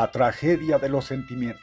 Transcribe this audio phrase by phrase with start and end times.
[0.00, 1.60] La tragedia de los sentimientos.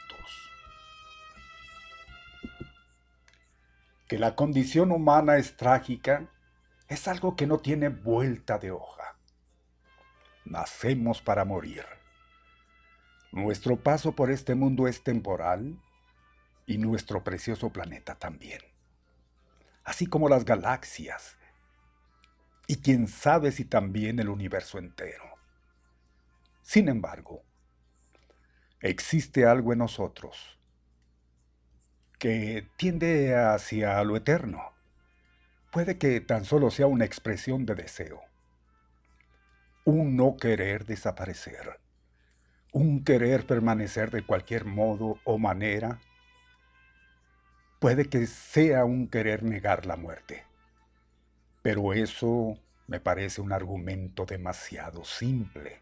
[4.06, 6.30] Que la condición humana es trágica
[6.86, 9.16] es algo que no tiene vuelta de hoja.
[10.44, 11.84] Nacemos para morir.
[13.32, 15.76] Nuestro paso por este mundo es temporal
[16.64, 18.60] y nuestro precioso planeta también,
[19.82, 21.36] así como las galaxias
[22.68, 25.24] y quién sabe si también el universo entero.
[26.62, 27.42] Sin embargo,
[28.80, 30.58] existe algo en nosotros
[32.18, 34.72] que tiende hacia lo eterno.
[35.70, 38.22] Puede que tan solo sea una expresión de deseo,
[39.84, 41.78] un no querer desaparecer
[42.72, 46.00] un querer permanecer de cualquier modo o manera,
[47.78, 50.44] puede que sea un querer negar la muerte.
[51.62, 55.80] Pero eso me parece un argumento demasiado simple,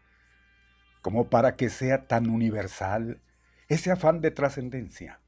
[1.07, 3.21] como para que sea tan universal
[3.69, 5.21] ese afán de trascendencia.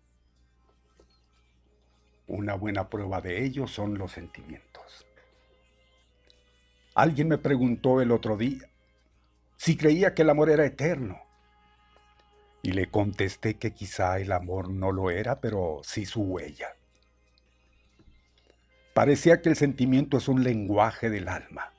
[2.27, 5.07] Una buena prueba de ello son los sentimientos.
[6.95, 8.69] Alguien me preguntó el otro día
[9.55, 11.21] si creía que el amor era eterno.
[12.61, 16.75] Y le contesté que quizá el amor no lo era, pero sí su huella.
[18.93, 21.71] Parecía que el sentimiento es un lenguaje del alma.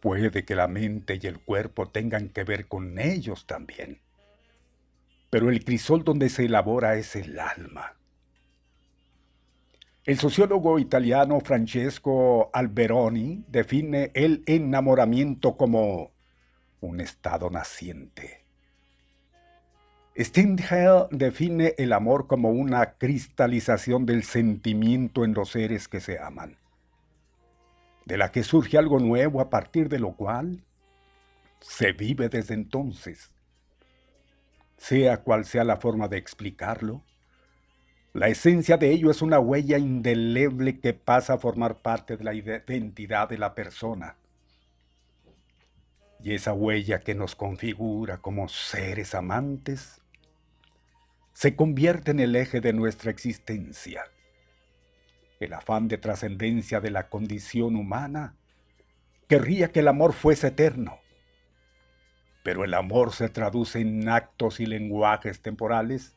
[0.00, 4.00] Puede que la mente y el cuerpo tengan que ver con ellos también.
[5.28, 7.96] Pero el crisol donde se elabora es el alma.
[10.04, 16.12] El sociólogo italiano Francesco Alberoni define el enamoramiento como
[16.80, 18.44] un estado naciente.
[20.18, 26.56] Stendhal define el amor como una cristalización del sentimiento en los seres que se aman,
[28.04, 30.64] de la que surge algo nuevo a partir de lo cual
[31.60, 33.30] se vive desde entonces.
[34.76, 37.04] Sea cual sea la forma de explicarlo,
[38.12, 42.34] la esencia de ello es una huella indeleble que pasa a formar parte de la
[42.34, 44.16] identidad de la persona
[46.22, 50.02] y esa huella que nos configura como seres amantes
[51.32, 54.02] se convierte en el eje de nuestra existencia.
[55.40, 58.36] El afán de trascendencia de la condición humana
[59.26, 61.00] querría que el amor fuese eterno,
[62.42, 66.14] pero el amor se traduce en actos y lenguajes temporales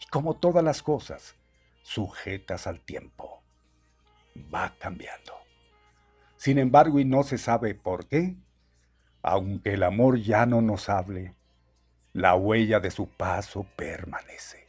[0.00, 1.36] y como todas las cosas,
[1.82, 3.42] sujetas al tiempo.
[4.54, 5.34] Va cambiando.
[6.36, 8.36] Sin embargo, y no se sabe por qué,
[9.22, 11.34] aunque el amor ya no nos hable,
[12.14, 14.59] la huella de su paso permanece.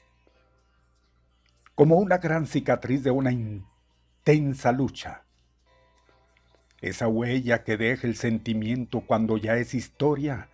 [1.76, 5.24] Como una gran cicatriz de una intensa lucha.
[6.82, 10.50] Esa huella que deja el sentimiento cuando ya es historia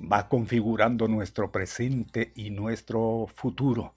[0.00, 3.94] va configurando nuestro presente y nuestro futuro.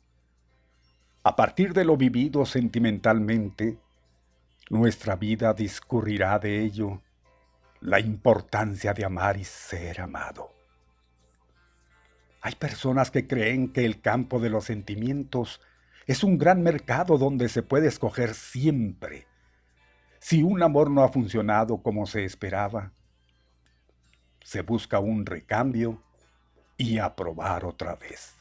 [1.23, 3.79] A partir de lo vivido sentimentalmente,
[4.69, 7.01] nuestra vida discurrirá de ello
[7.81, 10.51] la importancia de amar y ser amado.
[12.41, 15.61] Hay personas que creen que el campo de los sentimientos
[16.05, 19.25] es un gran mercado donde se puede escoger siempre.
[20.19, 22.91] Si un amor no ha funcionado como se esperaba,
[24.41, 26.03] se busca un recambio
[26.77, 28.35] y aprobar otra vez.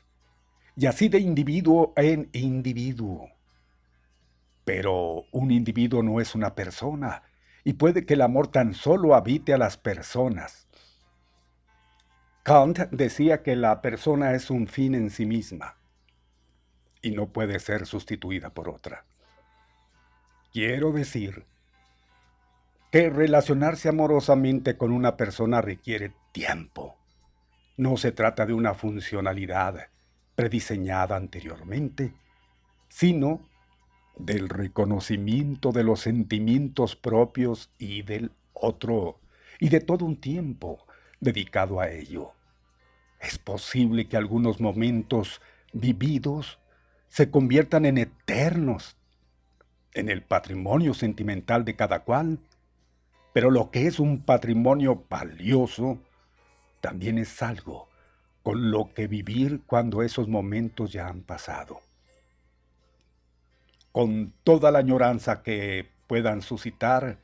[0.76, 3.30] Y así de individuo en individuo.
[4.64, 7.22] Pero un individuo no es una persona,
[7.64, 10.66] y puede que el amor tan solo habite a las personas.
[12.42, 15.76] Kant decía que la persona es un fin en sí misma
[17.04, 19.04] y no puede ser sustituida por otra.
[20.52, 21.44] Quiero decir
[22.90, 26.96] que relacionarse amorosamente con una persona requiere tiempo.
[27.76, 29.88] No se trata de una funcionalidad
[30.34, 32.14] prediseñada anteriormente,
[32.88, 33.46] sino
[34.16, 39.18] del reconocimiento de los sentimientos propios y del otro,
[39.60, 40.86] y de todo un tiempo
[41.20, 42.32] dedicado a ello.
[43.20, 45.42] Es posible que algunos momentos
[45.74, 46.58] vividos
[47.14, 48.96] se conviertan en eternos
[49.92, 52.40] en el patrimonio sentimental de cada cual,
[53.32, 56.00] pero lo que es un patrimonio valioso
[56.80, 57.88] también es algo
[58.42, 61.78] con lo que vivir cuando esos momentos ya han pasado.
[63.92, 67.20] Con toda la añoranza que puedan suscitar,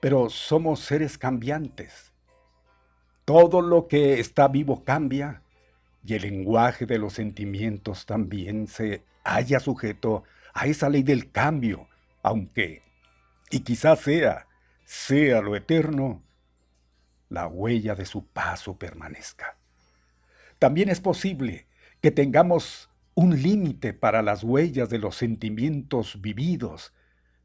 [0.00, 2.10] pero somos seres cambiantes.
[3.24, 5.43] Todo lo que está vivo cambia
[6.04, 11.88] y el lenguaje de los sentimientos también se halla sujeto a esa ley del cambio,
[12.22, 12.82] aunque,
[13.50, 14.46] y quizás sea,
[14.84, 16.22] sea lo eterno,
[17.28, 19.56] la huella de su paso permanezca.
[20.58, 21.66] También es posible
[22.00, 26.92] que tengamos un límite para las huellas de los sentimientos vividos.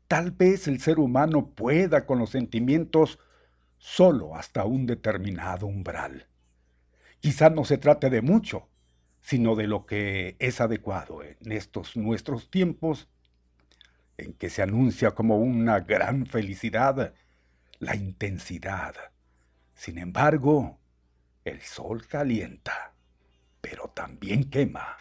[0.08, 3.20] Tal vez el ser humano pueda con los sentimientos
[3.78, 6.29] solo hasta un determinado umbral.
[7.20, 8.68] Quizás no se trate de mucho,
[9.22, 13.08] sino de lo que es adecuado en estos nuestros tiempos
[14.18, 17.14] en que se anuncia como una gran felicidad
[17.80, 18.94] la intensidad.
[19.74, 20.80] Sin embargo,
[21.46, 22.94] el sol calienta,
[23.62, 24.98] pero también quema.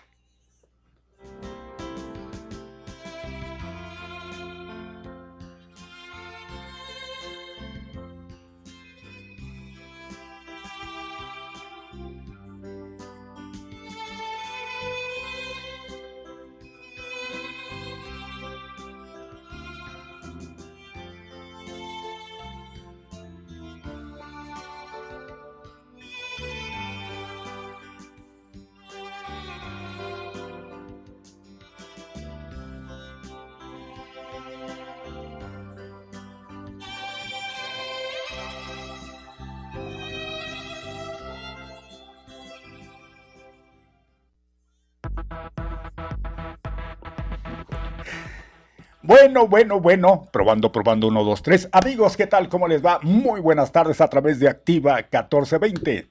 [49.29, 51.69] Bueno, bueno, bueno, probando, probando, 1, 2, 3.
[51.73, 52.49] Amigos, ¿qué tal?
[52.49, 52.99] ¿Cómo les va?
[53.03, 56.07] Muy buenas tardes a través de Activa 1420.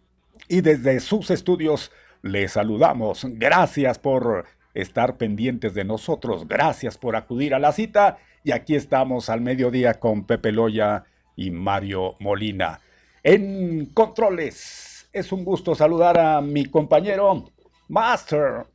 [0.48, 3.26] Y desde sus estudios les saludamos.
[3.28, 4.46] Gracias por
[4.76, 6.48] estar pendientes de nosotros.
[6.48, 8.20] Gracias por acudir a la cita.
[8.44, 11.06] Y aquí estamos al mediodía con Pepe Loya
[11.36, 12.82] y Mario Molina.
[13.24, 17.50] En controles, es un gusto saludar a mi compañero
[17.88, 18.68] Master.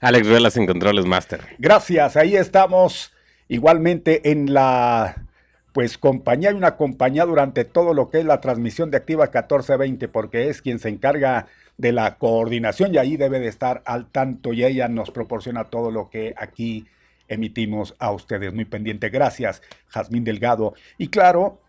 [0.00, 1.40] Alex Velas en controles, Master.
[1.56, 3.10] Gracias, ahí estamos
[3.48, 5.24] Igualmente en la
[5.72, 10.08] pues compañía y una compañía durante todo lo que es la transmisión de Activa 1420
[10.08, 14.52] porque es quien se encarga de la coordinación y ahí debe de estar al tanto
[14.52, 16.86] y ella nos proporciona todo lo que aquí
[17.28, 18.52] emitimos a ustedes.
[18.52, 19.08] Muy pendiente.
[19.10, 20.74] Gracias, Jazmín Delgado.
[20.96, 21.60] Y claro,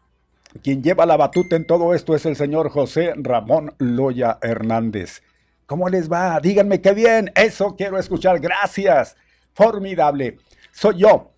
[0.63, 5.21] quien lleva la batuta en todo esto es el señor José Ramón Loya Hernández.
[5.67, 6.39] ¿Cómo les va?
[6.39, 7.31] Díganme qué bien.
[7.35, 8.39] Eso quiero escuchar.
[8.39, 9.15] Gracias.
[9.53, 10.37] Formidable.
[10.71, 11.31] Soy yo,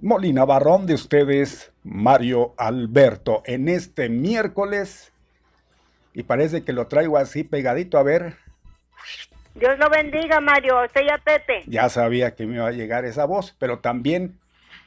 [0.00, 5.12] Molina Barrón de ustedes, Mario Alberto, en este miércoles.
[6.12, 8.36] Y parece que lo traigo así pegadito, a ver.
[9.54, 10.76] Dios lo bendiga, Mario.
[10.92, 11.62] Soy a Pepe.
[11.66, 14.38] Ya sabía que me iba a llegar esa voz, pero también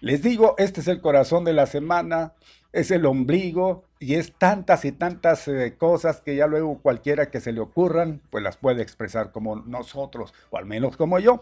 [0.02, 2.34] les digo, este es el corazón de la semana,
[2.72, 7.42] es el ombligo y es tantas y tantas eh, cosas que ya luego cualquiera que
[7.42, 11.42] se le ocurran, pues las puede expresar como nosotros, o al menos como yo.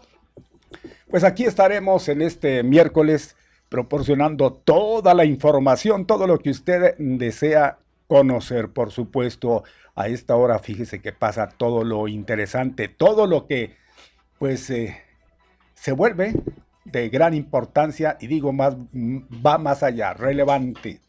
[1.10, 3.36] Pues aquí estaremos en este miércoles
[3.68, 8.70] proporcionando toda la información, todo lo que usted desea conocer.
[8.70, 13.76] Por supuesto, a esta hora fíjese que pasa todo lo interesante, todo lo que
[14.38, 14.96] pues eh,
[15.74, 16.34] se vuelve
[16.84, 21.00] de gran importancia y digo más, va más allá, relevante.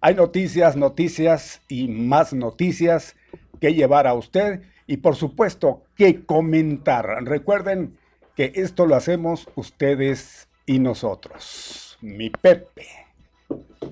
[0.00, 3.16] Hay noticias, noticias y más noticias
[3.60, 7.06] que llevar a usted y por supuesto que comentar.
[7.24, 7.96] Recuerden
[8.36, 11.96] que esto lo hacemos ustedes y nosotros.
[12.00, 12.86] Mi Pepe.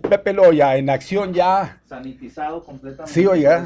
[0.09, 1.81] Pepe Loya, en acción ya.
[1.87, 3.13] Sanitizado completamente.
[3.13, 3.65] Sí, oiga.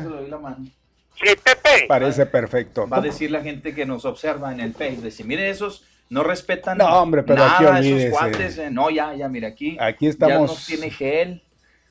[1.15, 1.87] Sí, Pepe.
[1.89, 2.87] Parece perfecto.
[2.87, 6.23] Va a decir la gente que nos observa en el Facebook, decir, mire esos no
[6.23, 8.59] respetan no, hombre, pero nada aquí esos cuates.
[8.59, 9.77] Eh, no, ya, ya, mira aquí.
[9.79, 10.33] Aquí estamos.
[10.33, 11.43] Ya nos tiene gel,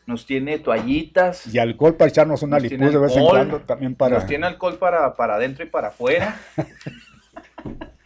[0.07, 1.53] nos tiene toallitas.
[1.53, 4.17] Y alcohol para echarnos una lipuz de vez en cuando también para.
[4.17, 6.39] Nos tiene alcohol para, para adentro y para afuera.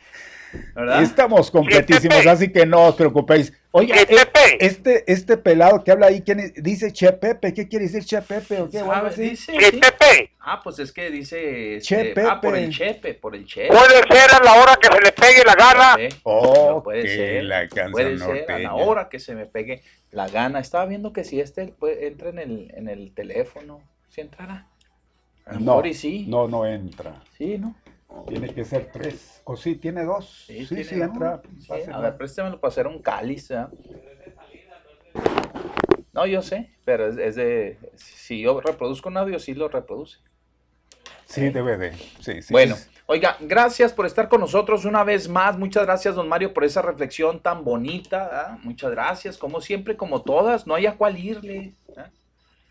[1.01, 3.53] Estamos completísimos, así que no os preocupéis.
[3.73, 7.53] Oye, eh, este, este pelado que habla ahí, ¿quién dice Che Pepe?
[7.53, 8.83] ¿Qué quiere decir Che Pepe o qué?
[9.15, 10.31] Dice, Pepe?
[10.39, 13.67] Ah, pues es que dice che este, Ah, por el Chepe, por el Chepe.
[13.67, 15.97] Puede ser a la hora que se le pegue la gana.
[16.23, 17.43] Oh, puede ser.
[17.45, 20.59] La puede ser a la hora que se me pegue la gana.
[20.59, 24.67] Estaba viendo que si este entra en el, en el teléfono, ¿sí entrará?
[25.59, 26.25] no, sí.
[26.27, 27.21] No, no entra.
[27.37, 27.75] Sí, ¿no?
[28.27, 29.41] Tiene que ser tres.
[29.45, 29.75] ¿O sí?
[29.75, 30.45] ¿Tiene dos?
[30.47, 31.41] Sí, sí, sí entra.
[31.91, 33.51] a ver, préstemelo para hacer un cáliz.
[36.13, 37.77] No, yo sé, pero es, de...
[37.95, 40.19] Si yo reproduzco un audio, sí lo reproduce.
[41.25, 41.93] Sí, debe de.
[42.19, 42.75] Sí, sí, bueno,
[43.05, 45.57] oiga, gracias por estar con nosotros una vez más.
[45.57, 48.59] Muchas gracias, don Mario, por esa reflexión tan bonita.
[48.63, 49.37] Muchas gracias.
[49.37, 51.73] Como siempre, como todas, no hay a cuál irle.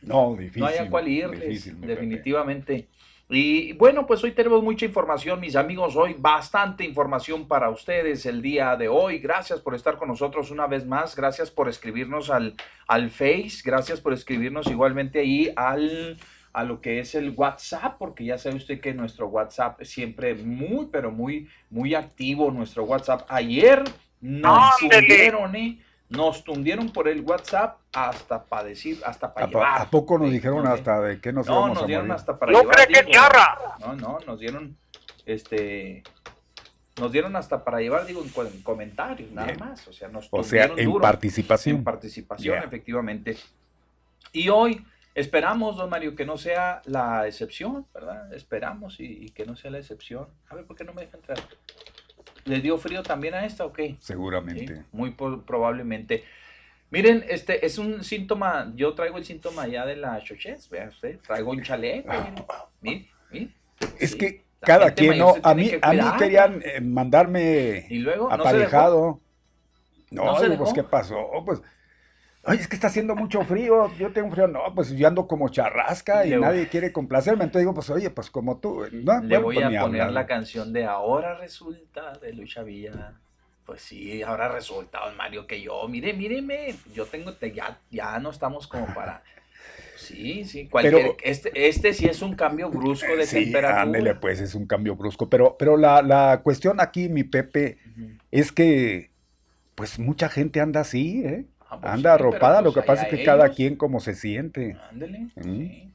[0.03, 0.61] No, difícil.
[0.61, 2.89] No hay a cuál irle, definitivamente.
[3.33, 8.43] Y bueno, pues hoy tenemos mucha información, mis amigos, hoy bastante información para ustedes el
[8.43, 9.21] día de hoy.
[9.21, 12.57] Gracias por estar con nosotros una vez más, gracias por escribirnos al,
[12.89, 16.19] al Face, gracias por escribirnos igualmente ahí al,
[16.53, 20.35] a lo que es el WhatsApp, porque ya sabe usted que nuestro WhatsApp es siempre
[20.35, 23.27] muy, pero muy, muy activo, nuestro WhatsApp.
[23.29, 23.85] Ayer
[24.21, 25.79] nos subieron, ¿eh?
[26.11, 29.81] Nos tundieron por el WhatsApp hasta para decir, hasta para ¿A, llevar.
[29.83, 32.19] ¿A poco nos dijeron no hasta de qué nos No, íbamos nos a dieron morir?
[32.21, 32.75] hasta para ¿No llevar.
[32.75, 33.13] cree que digo.
[33.13, 33.59] charra?
[33.79, 34.77] No, no, nos dieron,
[35.25, 36.03] este,
[36.99, 39.61] nos dieron hasta para llevar, digo, en, co- en comentarios, nada Bien.
[39.61, 39.87] más.
[39.87, 41.01] O sea, nos O sea, en duro.
[41.01, 41.77] participación.
[41.77, 43.37] En participación, efectivamente.
[44.33, 48.33] Y hoy esperamos, don Mario, que no sea la excepción, ¿verdad?
[48.35, 50.27] Esperamos y, y que no sea la excepción.
[50.49, 51.39] A ver, ¿por qué no me deja entrar?
[52.51, 53.91] ¿Le dio frío también a esta o qué?
[53.91, 54.85] Sí, Seguramente.
[54.91, 56.25] muy probablemente.
[56.91, 61.21] Miren, este es un síntoma, yo traigo el síntoma ya de la chochez, vea usted,
[61.21, 62.13] traigo un chaleco,
[62.81, 63.09] mire.
[64.01, 65.35] Es Sí, que la cada quien, ¿no?
[65.45, 69.21] A mí, a mí querían eh, mandarme Y luego, aparejado.
[70.11, 70.75] No, ¿No se digo, pues?
[70.75, 71.17] ¿qué pasó?
[71.47, 71.63] Pues,
[72.45, 74.49] ay, es que está haciendo mucho frío, yo tengo frío.
[74.49, 77.45] No, pues yo ando como charrasca y Le- nadie quiere complacerme.
[77.45, 78.85] Entonces digo, pues, oye, pues como tú.
[78.93, 80.13] No, Le voy pues, a poner hablar.
[80.13, 83.15] la canción de Ahora resulta de Lucha Villa.
[83.67, 88.19] Pues sí, ahora resulta, don Mario, que yo, mire, míreme, yo tengo, te- ya, ya
[88.19, 89.23] no estamos como para...
[89.97, 93.83] Sí, sí, cualquier, Pero- este, este sí es un cambio brusco de Sí, temperatura.
[93.83, 95.29] ándele, pues es un cambio brusco.
[95.29, 97.77] Pero, pero la, la cuestión aquí, mi Pepe,
[98.31, 99.11] es que,
[99.75, 101.45] pues mucha gente anda así, ¿eh?
[101.71, 104.15] Ah, pues Anda sí, arropada, lo pues que pasa es que cada quien como se
[104.15, 104.77] siente.
[104.91, 105.43] Ándele, Mm.
[105.43, 105.87] sí.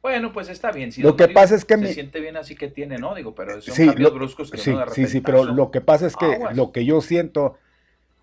[0.00, 0.92] Bueno, pues está bien.
[0.92, 3.14] Si Lo que Mario pasa es que se mi- siente bien así que tiene, ¿no?
[3.14, 5.80] Digo, pero son Sí, cambios lo- bruscos que Sí, de sí, sí, pero lo que
[5.80, 7.58] pasa es que lo que yo siento,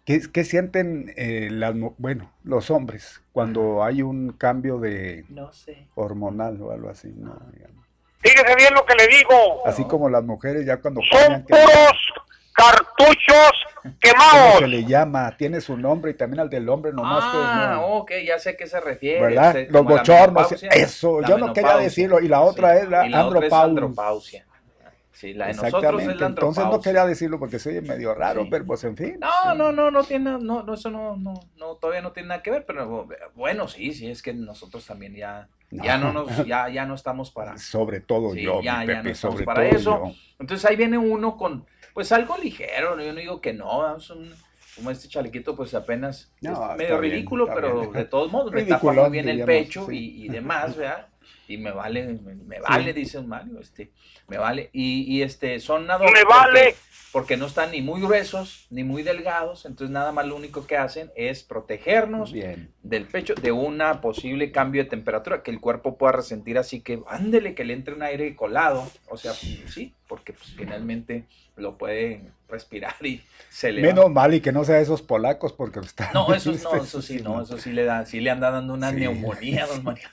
[0.06, 5.88] que, que sienten eh, las, bueno, los hombres cuando hay un cambio de No sé.
[5.96, 7.38] hormonal o algo así, ¿no?
[8.20, 9.66] Fíjese bien lo que le digo.
[9.66, 12.11] Así como las mujeres ya cuando Son puros
[12.54, 14.60] cartuchos ¿cómo quemados.
[14.60, 15.36] se le llama?
[15.38, 17.86] Tiene su nombre y también al del hombre, nomás ah, que no.
[17.98, 19.22] ok, ya sé a qué se refiere.
[19.22, 19.56] ¿Verdad?
[19.70, 23.46] Los bochornos, eso, la yo no quería decirlo, y la otra es la la otra
[23.46, 24.46] es andropau- andropausia.
[25.14, 28.16] Sí, la de nosotros es Exactamente, la entonces no quería decirlo porque se oye medio
[28.16, 28.48] raro, Sí.
[28.50, 29.20] pero pues en fin.
[29.20, 32.42] No, no, no, no tiene, no, no, eso no, no, no, todavía no tiene nada
[32.42, 36.70] que ver, pero bueno, sí, sí, es que nosotros también ya, ya no nos, ya,
[36.70, 39.46] ya no estamos para, Sobre todo Sí, yo, ya- mi ya no Pepe, estamos sobre
[39.46, 40.02] para todo eso.
[40.08, 40.14] yo.
[40.40, 43.04] Entonces ahí viene uno con, pues algo ligero, ¿no?
[43.04, 44.34] yo no digo que no, es un,
[44.76, 47.94] como este chalequito, pues apenas No, es está medio bien, está pero bien.
[47.94, 49.98] de todos modos me tapa muy bien el pecho sí.
[50.22, 51.08] y, y demás, ¿verdad?
[51.48, 53.92] Y me vale, me, me vale, dice un Mario, este,
[54.28, 54.70] me vale.
[54.72, 56.60] Y, y este, son nada Me vale.
[56.62, 56.76] porque
[57.38, 61.12] no están ni muy gruesos ni muy delgados, entonces nada más lo único que hacen
[61.16, 62.74] es protegernos Bien.
[62.84, 67.02] del pecho de una posible cambio de temperatura que el cuerpo pueda resentir así que
[67.08, 71.26] ándele que le entre un aire colado, o sea, sí, porque pues finalmente
[71.58, 73.88] lo puede respirar y se le va.
[73.88, 76.12] Menos mal y que no sea esos polacos porque está.
[76.14, 78.90] No, eso no, eso sí, no, eso sí le da, sí le anda dando una
[78.92, 78.96] Sí.
[78.98, 80.08] neumonía, don Mario.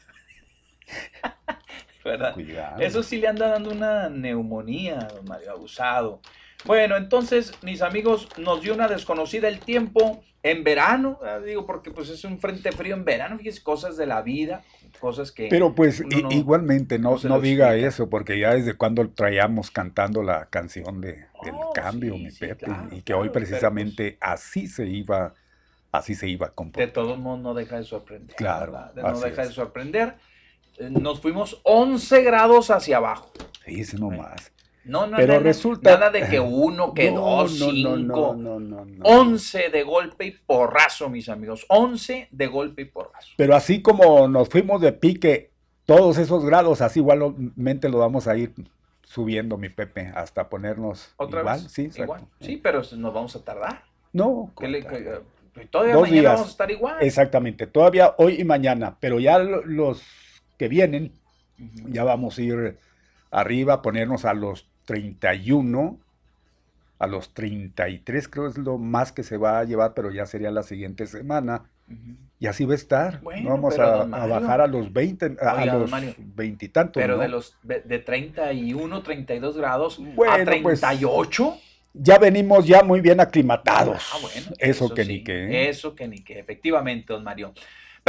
[2.04, 2.34] ¿Verdad?
[2.34, 2.80] Cuidado.
[2.80, 6.20] Eso sí le anda dando una neumonía, don Mario, abusado.
[6.64, 12.08] Bueno, entonces, mis amigos, nos dio una desconocida el tiempo en verano, digo, porque pues
[12.10, 14.62] es un frente frío en verano, fíjese, cosas de la vida,
[15.00, 15.48] cosas que...
[15.48, 17.88] Pero pues no- igualmente no, no diga explica.
[17.88, 22.30] eso, porque ya desde cuando traíamos cantando la canción de, del Oh, cambio, sí, mi
[22.30, 25.34] sí, Pepe, claro, y que claro, hoy pues precisamente así se iba,
[25.92, 28.36] así se iba a de todos modos no deja de sorprender.
[28.36, 30.14] Claro, no deja de sorprender.
[30.78, 33.32] Eh, Nos fuimos 11 grados hacia abajo.
[33.64, 34.52] Fíjese nomás.
[34.88, 37.96] No, no, Pero nada, resulta- nada de que uno, que No, dos, no, cinco.
[37.98, 39.04] no, no, no, no.
[39.04, 41.66] 11 de golpe y porrazo, mis amigos.
[41.68, 43.28] 11 de golpe y porrazo.
[43.36, 45.50] Pero así como nos fuimos de pique
[45.84, 48.52] todos esos grados, así igualmente lo vamos a ir
[49.02, 51.60] subiendo, mi Pepe, hasta ponernos ¿Otra igual.
[51.62, 51.70] vez?
[51.72, 51.90] Sí.
[51.96, 52.22] Igual.
[52.40, 53.82] Sí, pero nos vamos a tardar.
[54.12, 55.22] No, ¿Qué le- contrario.
[55.54, 56.32] que- todavía Dos mañana días.
[56.34, 56.96] vamos a estar igual.
[57.00, 60.02] Exactamente, todavía hoy y mañana, pero ya lo- los
[60.56, 61.12] que vienen,
[61.88, 62.78] ya vamos a ir
[63.30, 66.00] arriba, ponernos a los 31,
[66.98, 70.50] a los 33 creo es lo más que se va a llevar, pero ya sería
[70.50, 71.64] la siguiente semana.
[72.40, 73.20] Y así va a estar.
[73.20, 75.90] Bueno, no vamos a, bajar a los 20, a, Oiga, los
[76.34, 77.02] veintitantos.
[77.02, 77.22] Pero ¿no?
[77.22, 81.58] de los de de 31, 32 grados Bueno, a pues, 38.
[81.92, 84.10] Ya venimos ya muy bien aclimatados.
[84.14, 85.68] Ah, bueno, eso, que sí, ni qué.
[85.68, 87.52] Eso que ni qué, efectivamente, don Mario.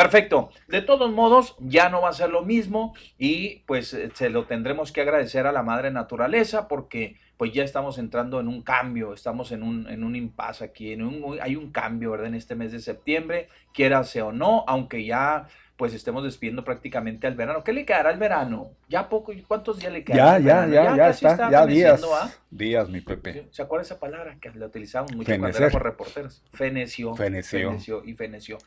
[0.02, 0.50] Perfecto.
[0.68, 4.46] De todos modos, ya no va a ser lo mismo y pues eh, se lo
[4.46, 9.14] tendremos que agradecer a la madre naturaleza porque pues ya estamos entrando en un cambio,
[9.14, 12.28] estamos en un, en un impasse aquí, en un, hay un cambio, ¿verdad?
[12.28, 15.48] En este mes de septiembre, quiera sea o no, aunque ya
[15.80, 17.64] pues estemos despidiendo prácticamente al verano.
[17.64, 18.72] ¿Qué le quedará al verano?
[18.90, 19.32] ¿Ya poco?
[19.48, 20.18] ¿Cuántos días le quedan?
[20.18, 21.50] Ya, ya, ya, ya casi está.
[21.50, 22.04] Ya días.
[22.14, 22.30] ¿ah?
[22.52, 23.48] Días, mi Pepe.
[23.52, 25.64] ¿Se acuerda esa palabra que la utilizamos mucho cuando Fenecer.
[25.64, 26.44] éramos reporteros?
[26.52, 27.16] Feneció.
[27.16, 28.04] Feneció.
[28.04, 28.58] y feneció.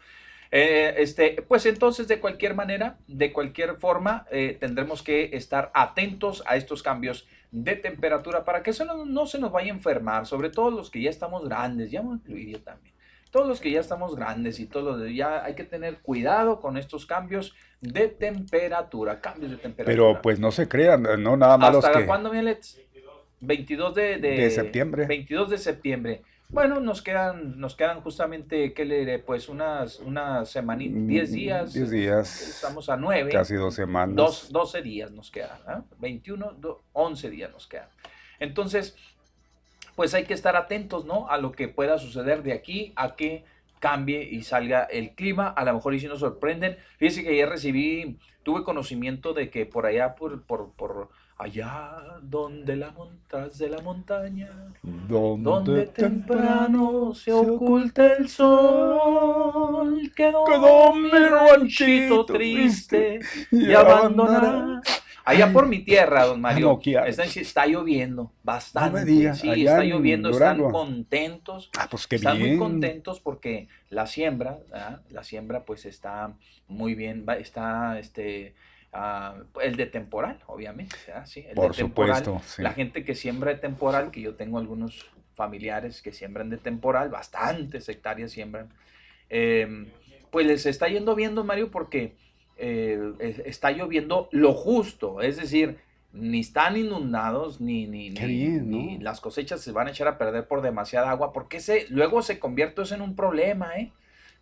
[0.54, 6.44] Eh, este, pues entonces, de cualquier manera, de cualquier forma, eh, tendremos que estar atentos
[6.46, 10.26] a estos cambios de temperatura para que eso no, no se nos vaya a enfermar,
[10.26, 12.94] sobre todo los que ya estamos grandes, ya me incluiría también.
[13.30, 16.76] todos los que ya estamos grandes y todos los ya hay que tener cuidado con
[16.76, 19.86] estos cambios de temperatura, cambios de temperatura.
[19.86, 22.06] Pero pues no se crean, no nada más ¿Hasta que...
[22.06, 22.78] cuándo, Mieletz?
[23.40, 25.06] 22 de, de, septiembre.
[25.06, 26.22] 22 de septiembre.
[26.52, 29.18] Bueno, nos quedan, nos quedan justamente, ¿qué le diré?
[29.18, 31.72] Pues unas, una semanita, 10 mm, días.
[31.72, 32.42] 10 días.
[32.42, 33.32] Estamos a 9.
[33.32, 34.14] Casi dos semanas.
[34.14, 35.80] Dos, 12 días nos quedan, ¿eh?
[35.98, 36.58] 21,
[36.92, 37.88] 11 días nos quedan.
[38.38, 38.98] Entonces,
[39.96, 41.26] pues hay que estar atentos, ¿no?
[41.30, 43.46] A lo que pueda suceder de aquí a que
[43.80, 45.48] cambie y salga el clima.
[45.48, 46.76] A lo mejor y si nos sorprenden.
[46.98, 51.08] Fíjense que ayer recibí, tuve conocimiento de que por allá, por, por, por
[51.42, 54.48] allá donde la montas de la montaña,
[54.83, 64.81] donde, temprano se oculta el sol, quedó, quedó mi ranchito triste y abandonará.
[65.24, 69.35] Allá por mi tierra, don Mario, está, lloviendo bastante.
[69.35, 71.70] sí, está lloviendo, están contentos.
[71.78, 74.59] Ah, pues qué están muy contentos porque la siembra,
[75.11, 76.35] la siembra pues está
[76.68, 78.55] muy bien, está este
[78.92, 80.96] ah, el de temporal, obviamente.
[81.24, 82.40] Sí, el por de supuesto.
[82.59, 87.09] La gente que siembra de temporal, que yo tengo algunos familiares que siembran de temporal,
[87.09, 88.68] bastantes hectáreas siembran,
[89.28, 89.88] em,
[90.31, 92.16] pues les está yendo bien, don Mario, porque
[92.57, 95.78] eh, está lloviendo lo justo, es decir,
[96.12, 100.61] ni están inundados, ni, ni, ni, las cosechas se van a echar a perder por
[100.61, 103.92] demasiada agua, porque ese, luego se convierte eso en un problema, ¿eh?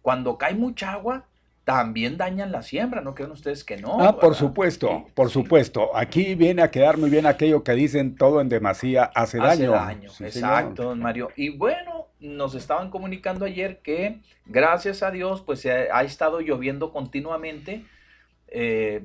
[0.02, 1.26] Cuando cae mucha agua,
[1.64, 4.00] también dañan la siembra, ¿no creen ustedes que no?
[4.00, 5.96] Ah, por supuesto, por supuesto.
[5.96, 9.72] Aquí viene a quedar muy bien aquello que dicen todo en demasía hace, daño.
[9.72, 11.28] daño, exacto, don Mario.
[11.36, 17.84] Y bueno, nos estaban comunicando ayer que gracias a Dios, pues ha estado lloviendo continuamente
[18.48, 19.04] eh,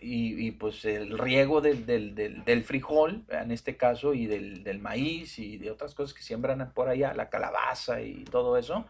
[0.00, 5.70] y, pues el riego del, del, frijol, en este caso, y del, maíz y de
[5.70, 8.86] otras cosas que siembran por allá, la calabaza y todo eso,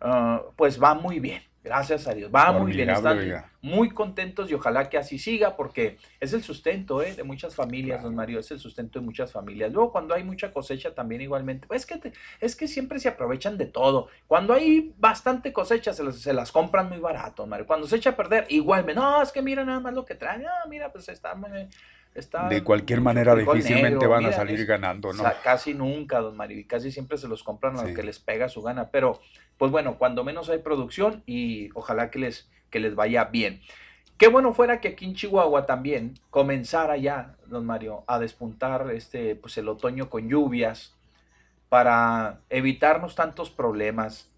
[0.00, 1.42] ah, pues va muy bien.
[1.64, 2.30] Gracias a Dios.
[2.32, 2.90] Va muy bien.
[2.90, 7.14] Están muy contentos y ojalá que así siga porque es el sustento ¿eh?
[7.14, 8.38] de muchas familias, don Mario.
[8.38, 9.72] Es el sustento de muchas familias.
[9.72, 11.66] Luego cuando hay mucha cosecha también igualmente.
[11.70, 14.08] es, que es que siempre se aprovechan de todo.
[14.26, 17.66] Cuando hay bastante cosecha se, se las compran muy barato, don Mario.
[17.66, 20.44] Cuando se echa a perder, igual No, es que mira nada más lo que traen.
[20.44, 21.48] Ah, mira, pues está muy
[22.48, 25.24] de cualquier manera difícilmente van a salir ganando, ¿no?
[25.42, 28.48] casi nunca, don Mario, y casi siempre se los compran a lo que les pega
[28.48, 29.20] su gana, pero
[29.58, 33.60] pues bueno, cuando menos hay producción y ojalá que les, que les vaya bien.
[34.16, 39.34] Qué bueno fuera que aquí en Chihuahua también comenzara ya, don Mario, a despuntar este,
[39.34, 40.94] pues el otoño con lluvias
[41.68, 44.30] para evitarnos tantos problemas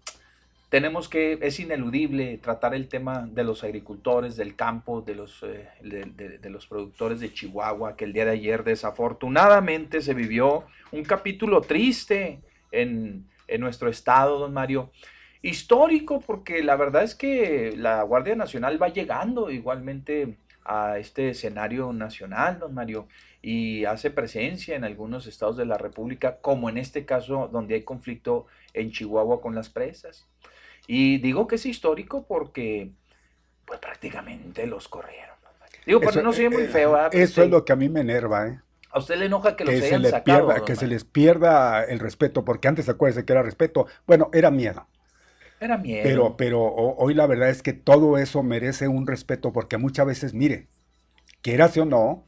[0.69, 5.69] tenemos que, es ineludible tratar el tema de los agricultores, del campo, de los, eh,
[5.81, 11.61] de, los productores de Chihuahua, que el día de ayer desafortunadamente se vivió un capítulo
[11.61, 14.91] triste en, en nuestro estado, don Mario.
[15.41, 21.93] Histórico, porque la verdad es que la Guardia Nacional va llegando igualmente a este escenario
[21.93, 23.07] nacional, don Mario,
[23.41, 27.83] y hace presencia en algunos estados de la República, como en este caso donde hay
[27.83, 30.27] conflicto en Chihuahua con las presas.
[30.87, 32.91] Y digo que es histórico porque
[33.65, 35.35] pues prácticamente los corrieron.
[35.85, 37.09] Digo, pero no soy muy eh, feo.
[37.11, 38.59] Eso es lo que a mí me enerva, ¿eh?
[38.91, 41.99] A usted le enoja que, los se hayan sacado, pierda, Que se les pierda el
[41.99, 43.87] respeto, porque antes acuérdense que era respeto.
[44.05, 44.87] Bueno, era miedo.
[45.59, 46.03] Era miedo.
[46.03, 50.33] Pero, pero hoy la verdad es que todo eso merece un respeto, porque muchas veces,
[50.33, 50.67] mire,
[51.41, 52.25] quieras o no,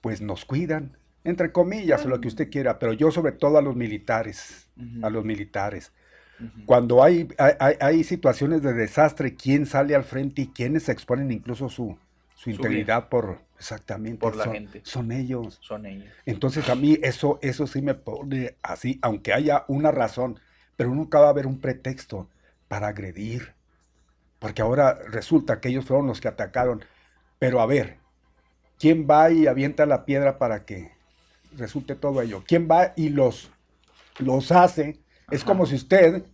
[0.00, 3.76] pues nos cuidan, entre comillas, lo que usted quiera, pero yo sobre todo a los
[3.76, 4.68] militares,
[5.02, 5.92] a los militares.
[6.66, 11.68] Cuando hay, hay, situaciones de desastre, ¿quién sale al frente y quiénes se exponen incluso
[11.68, 11.98] su,
[12.46, 14.80] integridad por exactamente por la son, gente.
[14.84, 15.58] Son ellos.
[15.60, 16.08] Son ellos.
[16.24, 20.40] Entonces a mí eso, eso sí me pone así, aunque haya una razón,
[20.76, 22.28] pero nunca va a haber un pretexto
[22.68, 23.52] para agredir.
[24.38, 26.82] Porque ahora resulta que ellos fueron los que atacaron.
[27.38, 27.98] Pero a ver,
[28.78, 30.92] ¿quién va y avienta la piedra para que
[31.56, 32.42] resulte todo ello?
[32.46, 33.50] ¿Quién va y los,
[34.18, 34.98] los hace
[35.30, 36.24] es como si usted,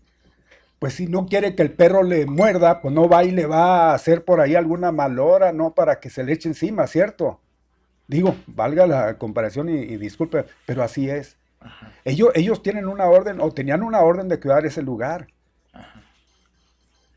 [0.78, 3.90] pues si no quiere que el perro le muerda, pues no va y le va
[3.90, 5.74] a hacer por ahí alguna malora, ¿no?
[5.74, 7.40] Para que se le eche encima, ¿cierto?
[8.08, 11.36] Digo, valga la comparación y, disculpe, pero así es.
[12.04, 15.26] Ellos, ellos tienen una orden o tenían una orden de cuidar ese lugar.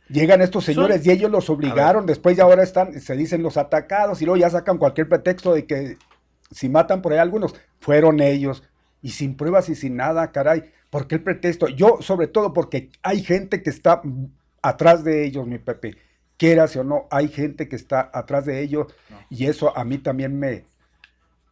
[0.08, 4.22] Llegan estos señores y ellos los obligaron, después ya ahora están, se dicen los atacados
[4.22, 5.98] y luego ya sacan cualquier pretexto de que
[6.50, 8.64] si matan por ahí algunos, fueron ellos.
[9.02, 10.72] Y sin pruebas y sin nada, caray.
[10.90, 11.68] ¿Por qué el pretexto?
[11.68, 14.02] Yo, sobre todo, porque hay gente que está
[14.62, 15.96] atrás de ellos, mi Pepe.
[16.38, 18.88] Quieras o no, hay gente que está atrás de ellos.
[19.30, 20.66] Y eso a mí también me,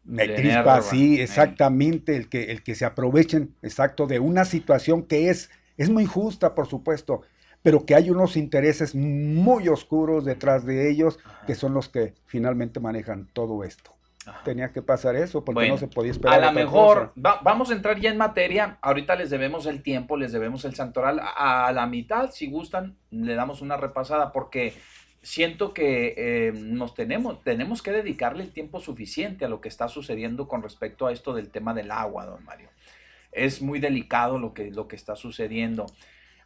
[0.04, 5.30] me crispa así, exactamente, el que, el que se aprovechen, exacto, de una situación que
[5.30, 7.22] es es muy justa, por supuesto,
[7.62, 12.80] pero que hay unos intereses muy oscuros detrás de ellos, que son los que finalmente
[12.80, 13.97] manejan todo esto.
[14.44, 16.44] Tenía que pasar eso, porque no se podía esperar.
[16.44, 20.32] A lo mejor, vamos a entrar ya en materia, ahorita les debemos el tiempo, les
[20.32, 24.74] debemos el santoral, a, la mitad, si gustan, le damos una repasada, porque
[25.22, 29.88] siento que eh, nos tenemos, tenemos que dedicarle el tiempo suficiente a lo que está
[29.88, 32.70] sucediendo con respecto a esto del tema del agua, don Mario.
[33.32, 35.86] Es muy delicado lo que, lo que está sucediendo.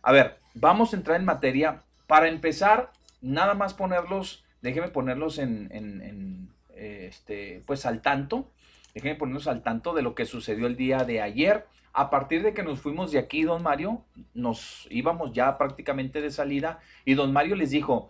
[0.01, 1.83] A ver, vamos a entrar en materia.
[2.07, 2.91] Para empezar,
[3.21, 6.49] nada más ponerlos, déjeme ponerlos en,
[6.81, 8.49] este, pues al tanto.
[8.93, 11.65] Déjenme ponernos al tanto de lo que sucedió el día de ayer.
[11.93, 16.31] A partir de que nos fuimos de aquí, don Mario, nos íbamos ya prácticamente de
[16.31, 18.09] salida y don Mario les dijo,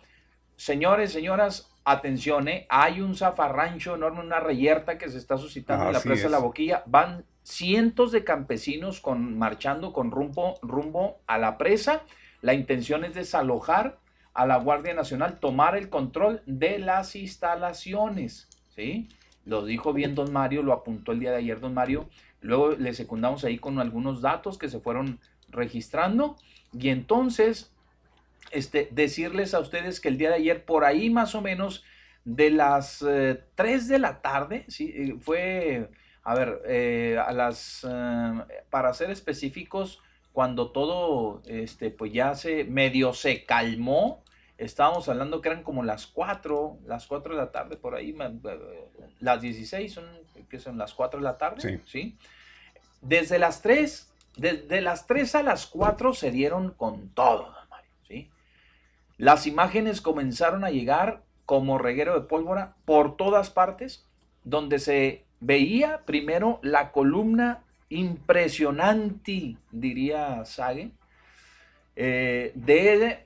[0.56, 2.68] señores, señoras, atención, ¿eh?
[2.70, 6.40] hay un zafarrancho enorme, una reyerta que se está suscitando en la presa de la
[6.40, 6.84] Boquilla.
[6.86, 12.04] Van cientos de campesinos con, marchando con rumbo, rumbo a la presa.
[12.42, 13.98] La intención es desalojar
[14.34, 18.48] a la Guardia Nacional, tomar el control de las instalaciones.
[18.76, 19.08] ¿Sí?
[19.46, 22.10] Lo dijo bien don Mario, lo apuntó el día de ayer don Mario.
[22.42, 26.36] Luego le secundamos ahí con algunos datos que se fueron registrando.
[26.78, 27.72] Y entonces,
[28.52, 31.84] este, decirles a ustedes que el día de ayer, por ahí más o menos,
[32.24, 34.94] de las 3 eh, de la tarde, ¿sí?
[34.96, 35.90] Eh, fue,
[36.24, 37.86] a ver, eh, a las,
[38.70, 40.00] para ser específicos,
[40.34, 44.24] cuando todo, este, pues ya se medio se calmó,
[44.62, 48.16] estábamos hablando que eran como las 4, las 4 de la tarde, por ahí,
[49.20, 50.06] las 16 son,
[50.50, 52.16] que son las 4 de la tarde, sí.
[53.02, 58.30] Desde las 3, desde las 3 a las 4 se dieron con todo, Mario, ¿sí?
[59.18, 64.06] Las imágenes comenzaron a llegar como reguero de pólvora por todas partes,
[64.44, 70.92] donde se veía primero la columna impresionante, diría Sage,
[71.96, 73.26] eh, de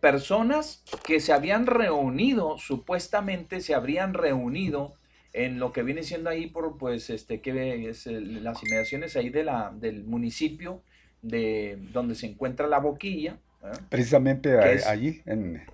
[0.00, 4.94] personas que se habían reunido, supuestamente se habrían reunido
[5.32, 9.44] en lo que viene siendo ahí por, pues, este, que es las inmediaciones ahí de
[9.44, 10.82] la, del municipio
[11.22, 13.38] de donde se encuentra la boquilla.
[13.88, 15.64] Precisamente allí, en,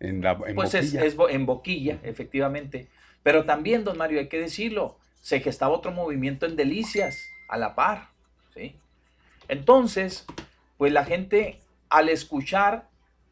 [0.00, 1.04] en, la, pues boquilla.
[1.04, 2.88] Es, en boquilla, efectivamente.
[3.22, 7.74] Pero también, don Mario, hay que decirlo, se gestaba otro movimiento en Delicias, a la
[7.74, 8.08] par.
[8.54, 8.76] ¿sí?
[9.48, 10.24] Entonces,
[10.78, 12.87] pues la gente al escuchar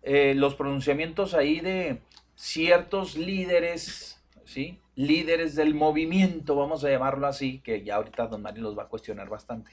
[0.09, 1.99] eh, los pronunciamientos ahí de
[2.37, 4.79] ciertos líderes, ¿sí?
[4.95, 8.88] líderes del movimiento, vamos a llamarlo así, que ya ahorita don Mario los va a
[8.88, 9.73] cuestionar bastante,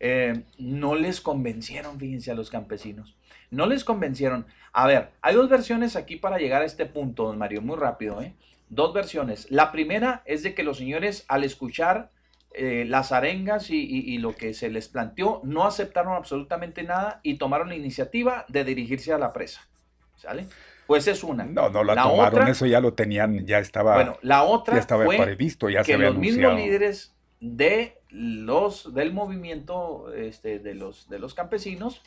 [0.00, 3.14] eh, no les convencieron, fíjense, a los campesinos.
[3.52, 4.44] No les convencieron.
[4.72, 8.20] A ver, hay dos versiones aquí para llegar a este punto, don Mario, muy rápido,
[8.20, 8.34] ¿eh?
[8.68, 9.48] Dos versiones.
[9.52, 12.10] La primera es de que los señores, al escuchar
[12.54, 17.68] eh, las arengas y, lo que se les planteó, no aceptaron absolutamente nada y tomaron
[17.68, 19.68] la iniciativa de dirigirse a la presa.
[20.16, 20.46] ¿Sale?
[20.86, 21.44] Pues es una.
[21.44, 23.94] No, no la, tomaron, eso ya lo tenían, ya estaba.
[23.94, 29.12] Bueno, la otra ya estaba previsto, ya que se los mismos líderes de los del
[29.12, 32.02] movimiento este, de los de los campesinos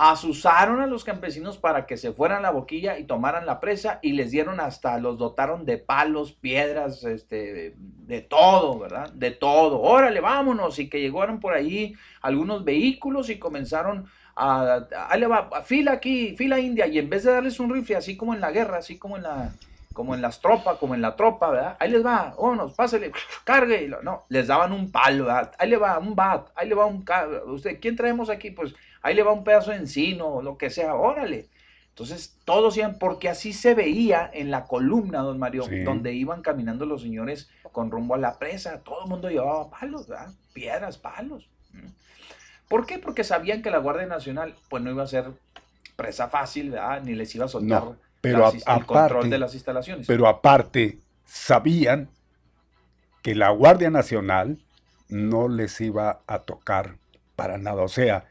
[0.00, 3.98] asusaron a los campesinos para que se fueran a la boquilla y tomaran la presa
[4.00, 9.10] y les dieron hasta, los dotaron de palos, piedras, este, de, todo, ¿verdad?
[9.12, 9.80] De todo.
[9.80, 10.78] Órale, vámonos.
[10.78, 14.06] Y que llegaron por ahí algunos vehículos y comenzaron
[14.36, 16.86] a, ahí le va, fila aquí, fila india.
[16.86, 19.24] Y en vez de darles un rifle, así como en la guerra, así como en
[19.24, 19.50] la,
[19.94, 21.76] como en las tropas, como en la tropa, ¿verdad?
[21.80, 23.10] Ahí les va, vámonos, pásale,
[23.42, 23.90] cargue.
[24.04, 25.50] No, les daban un palo, ¿verdad?
[25.58, 27.04] Ahí le va un bat, ahí le va un...
[27.46, 28.52] ¿Usted, ¿Quién traemos aquí?
[28.52, 31.48] Pues ahí le va un pedazo de encino, o lo que sea, órale.
[31.90, 36.86] Entonces, todos iban, porque así se veía en la columna, don Mario, donde iban caminando
[36.86, 38.80] los señores con rumbo a la presa.
[38.84, 40.32] Todo el mundo llevaba palos, ¿verdad?
[40.52, 41.48] Piedras, palos.
[42.68, 42.98] ¿Por qué?
[42.98, 45.32] Porque sabían que la Guardia Nacional, pues no iba a ser
[45.96, 47.02] presa fácil, ¿verdad?
[47.02, 47.82] Ni les iba a soltar
[48.20, 50.06] pero el control de las instalaciones.
[50.06, 52.08] Pero aparte, sabían
[53.22, 54.58] que la Guardia Nacional
[55.08, 56.96] no les iba a tocar
[57.36, 57.82] para nada.
[57.82, 58.27] O sea,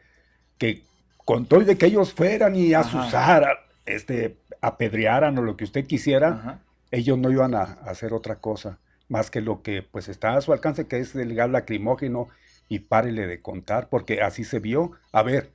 [0.57, 0.83] que
[1.25, 6.61] con todo de que ellos fueran y asusaran, este, apedrearan o lo que usted quisiera,
[6.91, 10.53] ellos no iban a, hacer otra cosa más que lo que pues está a su
[10.53, 12.27] alcance, que es el gas lacrimógeno,
[12.69, 14.91] y párele de contar, porque así se vio.
[15.11, 15.49] A ver,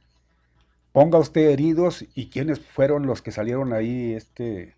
[0.92, 4.74] ponga usted heridos y quiénes fueron los que salieron ahí, este,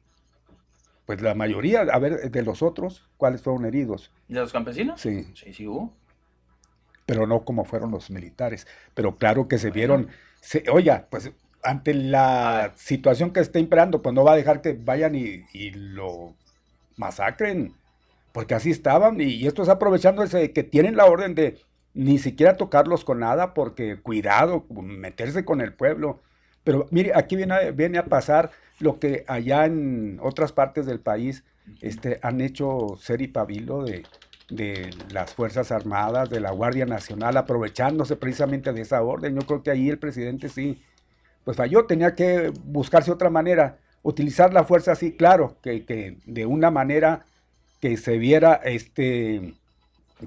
[1.06, 4.10] pues la mayoría, a ver, de los otros, ¿cuáles fueron heridos?
[4.28, 5.00] ¿De los campesinos?
[5.00, 5.28] Sí.
[5.34, 5.92] Sí, sí hubo.
[7.06, 8.66] Pero no como fueron los militares.
[8.94, 10.08] Pero claro que se vieron,
[10.40, 11.32] se, oiga, pues
[11.64, 16.34] ante la situación que está imperando, pues no va a dejar que vayan y, lo
[16.96, 17.74] masacren,
[18.32, 21.58] porque así estaban, y, esto es aprovechando ese, que tienen la orden de
[21.94, 26.20] ni siquiera tocarlos con nada, porque cuidado, meterse con el pueblo.
[26.64, 31.44] Pero mire, aquí viene, viene a pasar lo que allá en otras partes del país
[31.80, 34.02] este, han hecho ser y pabilo de,
[34.50, 39.34] de las Fuerzas Armadas, de la Guardia Nacional, aprovechándose precisamente de esa orden.
[39.34, 40.82] Yo creo que ahí el presidente sí,
[41.44, 46.46] pues falló, tenía que buscarse otra manera, utilizar la fuerza así, claro, que, que de
[46.46, 47.24] una manera
[47.80, 49.54] que se viera, este,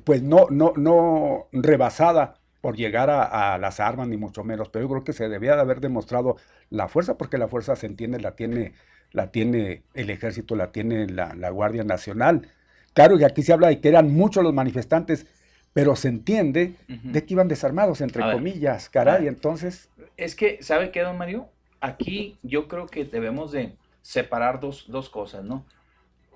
[0.04, 4.90] pues no, no, no rebasada por llegar a, las armas, ni mucho menos, pero yo
[4.90, 6.38] creo que se debía de haber demostrado
[6.70, 8.74] la fuerza, porque la fuerza se entiende, la tiene,
[9.12, 12.50] la tiene el ejército, la tiene la, la Guardia Nacional
[12.98, 15.28] Claro que aquí se habla de que eran muchos los manifestantes,
[15.72, 19.92] pero se entiende de que iban desarmados, entre comillas, caray, entonces...
[20.18, 21.48] Es que, ¿sabe qué, don Mario?
[21.80, 25.64] Aquí yo creo que debemos de separar dos, cosas, ¿no?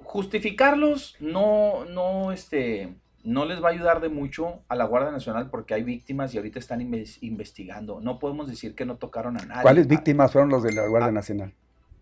[0.04, 2.94] Justificarlos no, no, este,
[3.24, 6.38] no les va a ayudar de mucho a la Guardia Nacional porque hay víctimas y
[6.38, 8.02] ahorita están investigando.
[8.02, 9.64] No podemos decir que no tocaron a nadie.
[9.64, 11.56] ¿Cuáles víctimas fueron los de la Guardia ah, Nacional?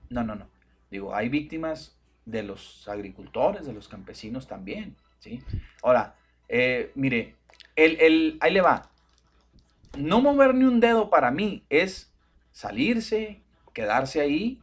[0.10, 0.50] No, no, no.
[0.92, 1.99] Digo, hay víctimas
[2.32, 5.42] de los agricultores, de los campesinos también, ¿sí?
[5.82, 6.16] Ahora,
[6.48, 7.36] eh, mire,
[7.76, 8.90] el, el, ahí le va.
[9.98, 12.12] No mover ni un dedo para mí es
[12.52, 13.42] salirse,
[13.74, 14.62] quedarse ahí,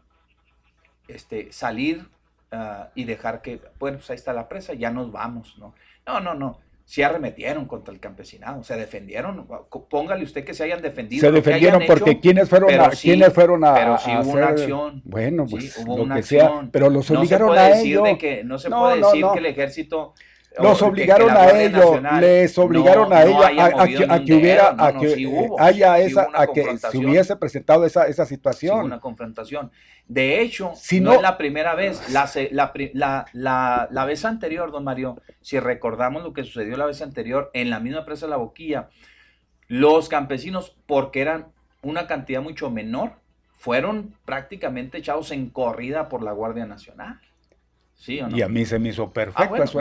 [1.09, 2.09] este, salir
[2.53, 5.75] ah, y dejar que, bueno, pues ahí está la presa, ya nos vamos, ¿no?
[6.07, 9.47] No, no, no sí arremetieron contra el campesinado, se defendieron,
[9.91, 11.21] póngale usted que se hayan defendido.
[11.21, 15.03] Se defendieron porque quienes fueron a, quienes fueron a, pero sí hubo una acción.
[15.05, 16.71] Bueno, pues hubo una acción.
[16.71, 18.05] pero los obligaron a ellos.
[18.45, 20.15] no se puede decir que el ejército
[20.59, 26.29] los obligaron a ellos, les obligaron a ellos a, que, hubiera, a que haya esa,
[26.33, 28.85] a que se hubiese presentado esa, esa situación.
[28.85, 29.71] una confrontación.
[30.09, 32.31] De hecho, si no, es la primera vez, la,
[33.33, 37.71] la, la, vez anterior, don Mario, si recordamos lo que sucedió la vez anterior en
[37.71, 38.89] la misma presa de la Boquilla,
[39.69, 41.49] los campesinos, porque eran
[41.83, 43.15] una cantidad mucho menor,
[43.59, 47.21] fueron prácticamente echados en corrida por la Guardia Nacional.
[48.07, 49.55] Y a mí se me hizo perfecto.
[49.59, 49.81] Ah, eso,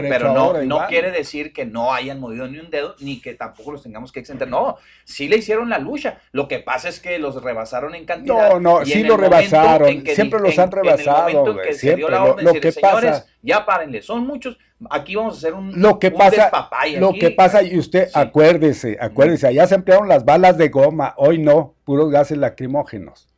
[0.00, 3.72] pero, no, no quiere decir que no hayan movido ni un dedo, ni que tampoco
[3.72, 4.48] los tengamos que exenter.
[4.48, 6.20] No, sí le hicieron la lucha.
[6.32, 8.52] Lo que pasa es que los rebasaron en cantidad.
[8.52, 10.04] No, no, sí lo rebasaron.
[10.06, 11.60] Siempre los han rebasado.
[11.60, 12.06] que siempre.
[12.08, 14.56] lo, que pasa, ya párenle, son muchos.
[14.88, 16.50] Aquí vamos a hacer un, lo que pasa,
[16.98, 21.38] Lo que pasa, y usted acuérdese, acuérdese, allá se emplearon las balas de goma, hoy
[21.38, 23.28] no, puros gases lacrimógenos.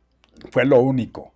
[0.51, 1.32] Fue lo único.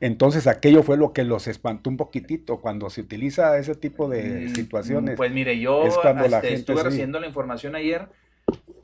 [0.00, 4.46] Entonces aquello fue lo que los espantó un poquitito cuando se utiliza ese tipo de
[4.46, 5.16] mm, situaciones.
[5.16, 8.08] Pues mire, yo estuve recibiendo la información ayer.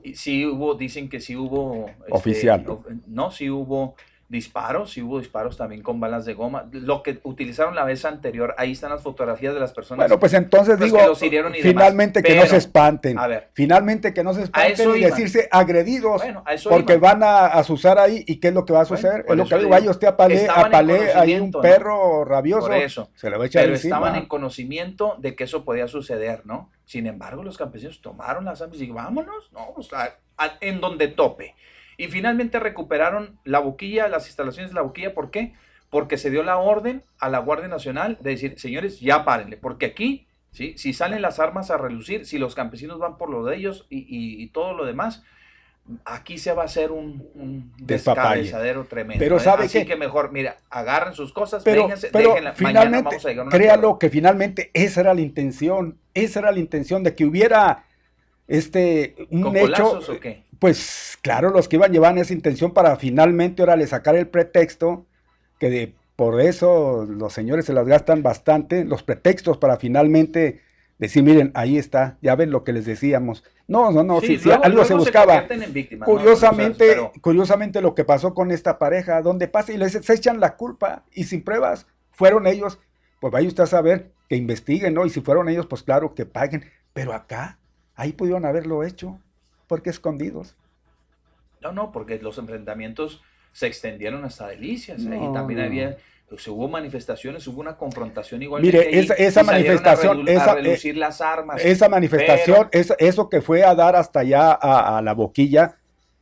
[0.02, 1.88] Y sí hubo, dicen que sí hubo...
[1.88, 2.64] Este, Oficial.
[3.07, 3.96] no, sí hubo
[4.28, 6.68] disparos, y hubo disparos también con balas de goma.
[6.72, 10.06] Lo que utilizaron la vez anterior, ahí están las fotografías de las personas.
[10.06, 13.18] Bueno, pues entonces digo, finalmente que no se espanten.
[13.18, 16.22] A ver, finalmente que no se espanten y decirse agredidos,
[16.68, 19.24] porque van a asusar ahí y qué es lo que va a suceder.
[19.28, 23.10] es lo que digo, vaya usted a palé, a palé, hay un perro rabioso, eso.
[23.14, 26.70] se le va a echar Pero estaban en conocimiento de que eso podía suceder, ¿no?
[26.84, 29.88] Sin embargo, los campesinos tomaron las armas y dijeron, vámonos, no, pues,
[30.60, 31.54] en donde tope.
[31.96, 35.14] Y finalmente recuperaron la boquilla, las instalaciones de la boquilla.
[35.14, 35.54] ¿Por qué?
[35.90, 39.87] Porque se dio la orden a la Guardia Nacional de decir, señores, ya párenle, porque
[39.87, 40.74] aquí, ¿sí?
[40.76, 44.46] si salen las armas a relucir, si los campesinos van por lo de ellos y,
[44.48, 45.22] todo lo demás,
[46.04, 49.22] aquí se va a hacer un, un descabezadero tremendo.
[49.22, 49.40] Pero ¿eh?
[49.40, 53.16] sabe Así que, mejor, mira, agarren sus cosas, pero, pero finalmente,
[53.50, 57.85] créalo que finalmente esa era la intención, esa era la intención de que hubiera
[58.48, 60.44] este un hecho o qué?
[60.59, 65.07] Pues claro, los que iban llevaban esa intención para finalmente ahora le sacar el pretexto,
[65.59, 70.61] que de, por eso los señores se las gastan bastante, los pretextos para finalmente
[70.99, 73.45] decir, miren, ahí está, ya ven lo que les decíamos.
[73.69, 75.47] No, no, no, sí, algo se buscaba.
[76.05, 80.57] curiosamente, curiosamente lo que pasó con esta pareja, donde pasa y les se echan la
[80.57, 82.79] culpa y sin pruebas, fueron ellos,
[83.21, 85.05] pues vaya usted a saber, que investiguen, ¿no?
[85.05, 86.64] Y si fueron ellos, pues claro, que paguen.
[86.92, 87.59] Pero acá,
[87.95, 89.21] ahí pudieron haberlo hecho.
[89.66, 90.57] ¿Por qué escondidos?
[91.61, 95.02] No, no, porque los enfrentamientos se extendieron hasta Delicias.
[95.02, 95.19] ¿eh?
[95.19, 95.96] y también había,
[96.29, 98.62] pues, hubo manifestaciones, hubo una confrontación igual.
[98.62, 101.64] Mire, esa, esa manifestación, esa, eh, las armas.
[101.64, 105.77] Esa manifestación, eso que fue a dar hasta allá a, la boquilla,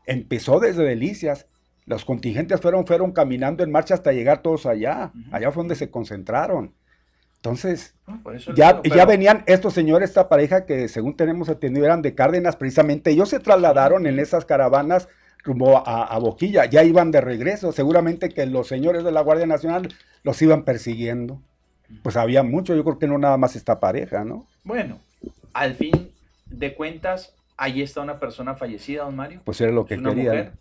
[0.07, 1.47] empezó desde Delicias.
[1.86, 5.12] Los contingentes fueron, fueron caminando en marcha hasta llegar todos allá.
[5.32, 6.72] Allá fue donde se concentraron.
[7.45, 7.95] Entonces,
[8.55, 13.11] ya, ya venían estos señores, esta pareja que según tenemos atendido eran de Cárdenas, precisamente
[13.11, 15.09] ellos se trasladaron en esas caravanas
[15.42, 19.92] rumbo a, Boquilla, ya iban de regreso, seguramente que los señores de la Guardia Nacional
[20.22, 21.38] los iban persiguiendo.
[22.03, 24.47] Pues había mucho, yo creo que no nada más esta pareja, ¿no?
[24.62, 24.99] Bueno,
[25.53, 26.12] al fin
[26.47, 29.40] de cuentas, Ahí está una persona fallecida, don Mario.
[29.45, 30.53] Pues era lo que quería.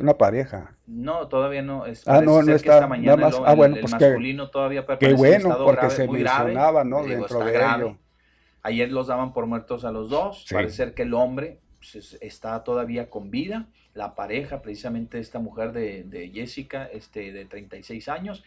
[0.00, 0.74] Una pareja.
[0.86, 1.86] No, todavía no.
[1.86, 3.92] Es, Ah, no, no que está, esta mañana nada más- el- ah, bueno, el, pues
[3.92, 7.02] masculino todavía permanece Qué en bueno, porque grave, se mencionaba, ¿no?
[7.04, 7.84] Digo, Dentro de grave.
[7.84, 7.96] ello.
[8.62, 10.44] Ayer los daban por muertos a los dos.
[10.46, 10.54] Sí.
[10.54, 13.66] Parece ser que el hombre pues, es- está todavía con vida.
[13.94, 18.42] La pareja, precisamente esta mujer de, de Jessica, este, de 36 años,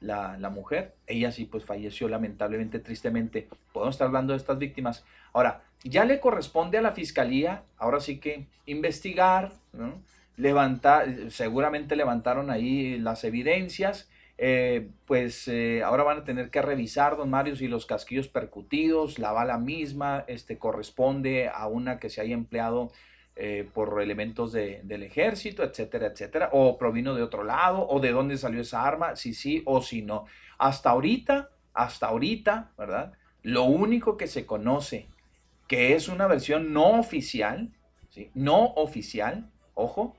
[0.00, 3.48] la, la mujer, ella sí pues falleció lamentablemente, tristemente.
[3.72, 5.04] Podemos estar hablando de estas víctimas.
[5.32, 9.94] Ahora, ya le corresponde a la fiscalía, ahora sí que investigar, ¿no?
[10.36, 17.16] Levantar, seguramente levantaron ahí las evidencias, eh, pues eh, ahora van a tener que revisar,
[17.16, 22.20] don Mario, si los casquillos percutidos, la bala misma, este, corresponde a una que se
[22.20, 22.90] haya empleado
[23.36, 28.12] eh, por elementos de- del ejército, etcétera, etcétera, o provino de otro lado, o de
[28.12, 30.26] dónde salió esa arma, si sí o si no.
[30.58, 33.12] Hasta ahorita, hasta ahorita, ¿verdad?
[33.42, 35.08] Lo único que se conoce,
[35.66, 37.70] que es una versión no oficial,
[38.10, 38.30] ¿sí?
[38.34, 40.16] No oficial, ojo,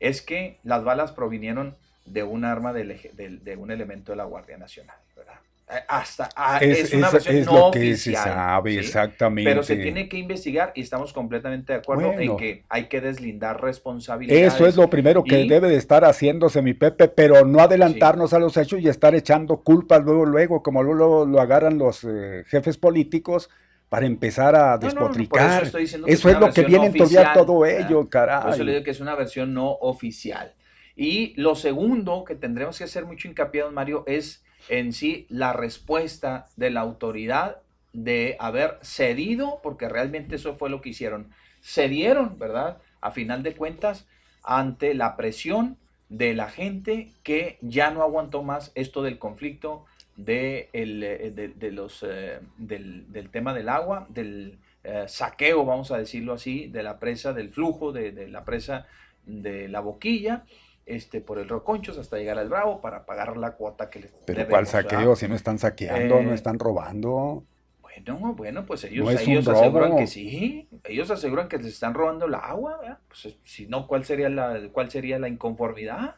[0.00, 1.74] es que las balas provinieron
[2.04, 5.34] de un arma del del- de, un elemento de la Guardia Nacional, ¿verdad?
[5.68, 8.22] Eh, Hasta, ah, es, una versión es no lo que oficial.
[8.22, 8.78] se sabe, ¿sí?
[8.78, 9.50] exactamente.
[9.50, 13.60] Pero se tiene que investigar y estamos completamente de acuerdo en que hay que deslindar
[13.60, 14.54] responsabilidades.
[14.54, 18.32] Eso es lo primero que Y- debe de estar haciéndose mi Pepe, pero no adelantarnos
[18.32, 22.44] a los hechos y estar echando culpas luego, luego, como luego lo agarran los eh,
[22.46, 23.50] jefes políticos
[23.88, 25.64] para empezar a No, no, no, por eso despotricar.
[25.64, 28.90] eso es lo que viene a enturbiar oficial, todo ello, Por eso le digo que
[28.90, 30.54] es una versión no oficial.
[30.96, 35.52] Y lo segundo que tendremos que hacer mucho hincapié, don Mario, es en sí la
[35.52, 37.58] respuesta de la autoridad
[37.92, 41.30] de haber cedido, porque realmente eso fue lo que hicieron.
[41.62, 42.78] Cedieron, ¿verdad?
[43.00, 44.06] A final de cuentas,
[44.42, 45.78] ante la presión
[46.08, 49.84] de la gente que ya no aguantó más esto del conflicto
[50.16, 55.64] de, el, eh, de, de los, eh, del, del tema del agua, del eh, saqueo,
[55.64, 58.86] vamos a decirlo así, de la presa, del flujo de, de la presa
[59.24, 60.44] de la boquilla,
[60.86, 64.38] este, por el Roconchos hasta llegar al Bravo para pagar la cuota que les Pero
[64.38, 65.16] debemos, ¿cuál saqueo?
[65.16, 67.44] Si no están saqueando, Eh, no están robando.
[67.80, 69.96] Bueno, bueno, pues ellos, No ellos aseguran robo.
[69.96, 72.98] que sí, ellos aseguran que les están robando el agua, ¿verdad?
[73.08, 76.16] Pues eh, si no, ¿cuál sería la, cuál sería la inconformidad?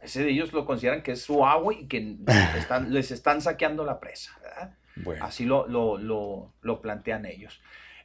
[0.00, 2.16] Ese de ellos lo consideran que es su agua y que
[2.56, 4.32] están, les están saqueando la presa.
[4.96, 7.60] Bueno, Así lo, lo, lo- lo plantean ellos.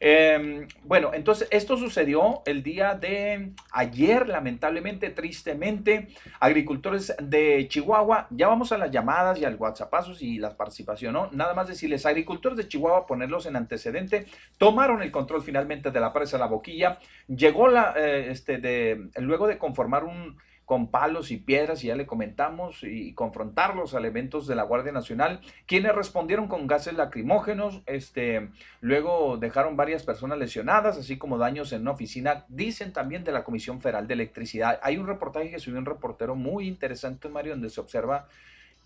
[0.06, 6.10] Eh, bueno, entonces esto sucedió el día de ayer, lamentablemente, tristemente.
[6.42, 11.30] Agricultores de Chihuahua, ya vamos a las llamadas y al WhatsAppazos y la participación, ¿no?
[11.32, 14.26] Nada más decirles, agricultores de Chihuahua, ponerlos en antecedente,
[14.58, 19.48] tomaron el control finalmente de la presa La Boquilla, llegó la, eh, este, de, luego
[19.48, 24.48] de conformar un, con palos y piedras, y ya le comentamos, y confrontar los elementos
[24.48, 28.50] de la Guardia Nacional, quienes respondieron con gases lacrimógenos, este,
[28.80, 33.44] luego dejaron varias personas lesionadas, así como daños en una oficina, dicen también de la
[33.44, 34.80] Comisión Federal de Electricidad.
[34.84, 38.28] Hay un reportaje que subió un reportero muy interesante, Mario, donde se observa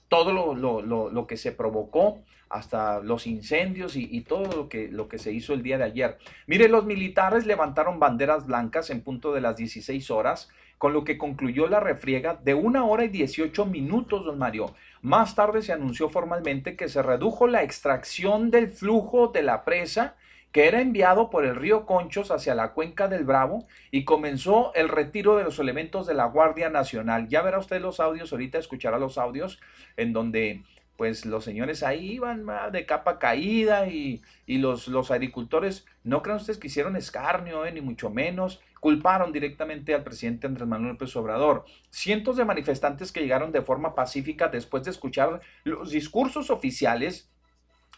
[0.10, 2.20] todo lo, lo- lo- lo que se provocó,
[2.50, 5.84] hasta los incendios y, y todo lo que, lo que se hizo el día de
[5.84, 6.18] ayer.
[6.46, 11.18] Mire, los militares levantaron banderas blancas en punto de las 16 horas, con lo que
[11.18, 14.76] concluyó la refriega de una hora y 18 minutos, don Mario.
[15.02, 20.16] Más tarde se anunció formalmente que se redujo la extracción del flujo de la presa
[20.52, 24.90] que era enviado por el río Conchos hacia la cuenca del Bravo y comenzó el
[24.90, 27.28] retiro de los elementos de la Guardia Nacional.
[27.28, 29.60] Ya verá usted los audios, ahorita escuchará los audios
[29.98, 30.64] en donde
[30.98, 36.38] pues los señores ahí iban de capa caída y, y los, los agricultores, no crean
[36.38, 41.16] ustedes que hicieron escarnio, eh, ni mucho menos, culparon directamente al presidente Andrés Manuel López
[41.16, 41.66] Obrador.
[41.92, 47.30] Cientos de manifestantes que llegaron de forma pacífica después de escuchar los discursos oficiales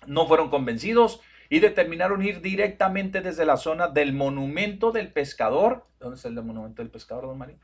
[0.05, 5.85] no fueron convencidos y determinaron ir directamente desde la zona del monumento del pescador.
[5.99, 7.57] ¿Dónde está el monumento del pescador, don Mario?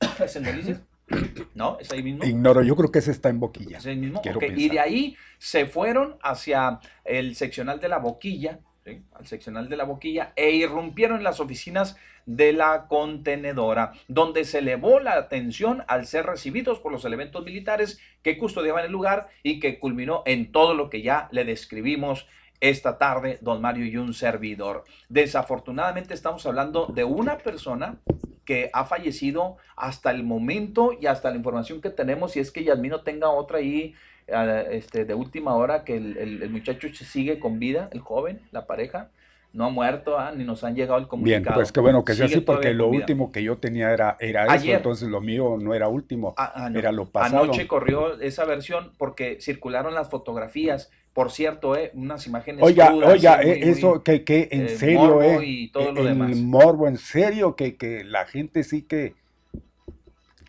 [0.24, 0.82] ¿Es en Delicias?
[1.54, 1.78] ¿No?
[1.80, 2.24] ¿Es ahí mismo?
[2.24, 3.78] ignoro, yo creo que ese está en boquilla.
[3.78, 4.22] ¿Es el mismo?
[4.56, 9.02] Y de ahí se fueron hacia el seccional de la boquilla, ¿sí?
[9.12, 11.96] al seccional de la boquilla, e irrumpieron en las oficinas
[12.26, 17.98] de la contenedora, donde se elevó la atención al ser recibidos por los elementos militares
[18.22, 22.28] que custodiaban el lugar y que culminó en todo lo que ya le describimos
[22.62, 24.84] esta tarde, don Mario y un servidor.
[25.08, 27.96] Desafortunadamente estamos hablando de una persona
[28.44, 32.62] que ha fallecido hasta el momento y hasta la información que tenemos, si es que
[32.62, 33.94] Yasmín no tenga otra ahí
[34.28, 38.40] eh, este, de última hora, que el, el- el muchacho sigue con vida, el joven,
[38.52, 39.10] la pareja,
[39.52, 41.56] no ha muerto, ah, ni nos han llegado el Bien, comunicado.
[41.56, 44.46] pues qué bueno que sea Sigue así, porque lo último que yo tenía era, era
[44.54, 46.78] eso, entonces lo mío no era último, Ah, ah, no.
[46.78, 47.42] era lo pasado.
[47.42, 52.62] Anoche corrió esa versión porque circularon las fotografías por cierto, eh, unas imágenes.
[52.62, 56.88] Oiga, oiga, eh, eso que, que en eh, serio, eh, y todo lo el morbo,
[56.88, 59.14] en serio, que, que la gente sí que.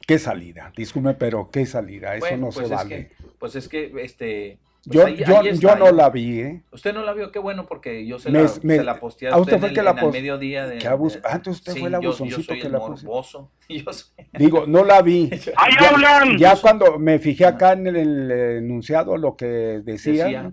[0.06, 3.12] Qué salida, disculpe, pero qué salida, eso no pues se vale.
[3.40, 6.64] pues es que, este, pues yo, yo, yo no la vi, ¿eh?
[6.72, 9.64] Usted no la vio, qué bueno, porque yo se, la, se la posteé a usted,
[9.64, 10.86] en, el, mediodía de...
[10.86, 13.50] Abus, ah, entonces usted fue el abusoncito que la puso.
[14.34, 15.30] Digo, no la vi.
[15.56, 16.38] ¡Ahí hablan!
[16.38, 20.52] Ya cuando me fijé acá en el, enunciado lo que decía,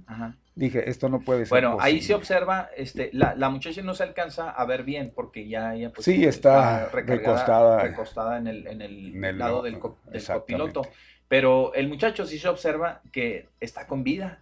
[0.54, 4.04] dije, esto no puede ser Bueno, ahí se observa, este, la, la, muchacha no se
[4.04, 8.80] alcanza a ver bien, porque ya ella pues, sí, está, recostada, recostada en el, en
[8.80, 9.80] el, lado del,
[10.12, 10.82] del copiloto.
[11.30, 14.40] Pero el muchacho sí se observa que está con vida,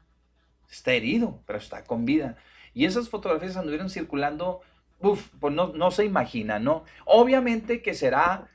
[0.70, 2.38] está herido, pero está con vida.
[2.72, 4.62] Y esas fotografías anduvieron circulando,
[5.00, 6.84] uff, pues no, no se imagina, ¿no?
[7.04, 8.48] Obviamente que será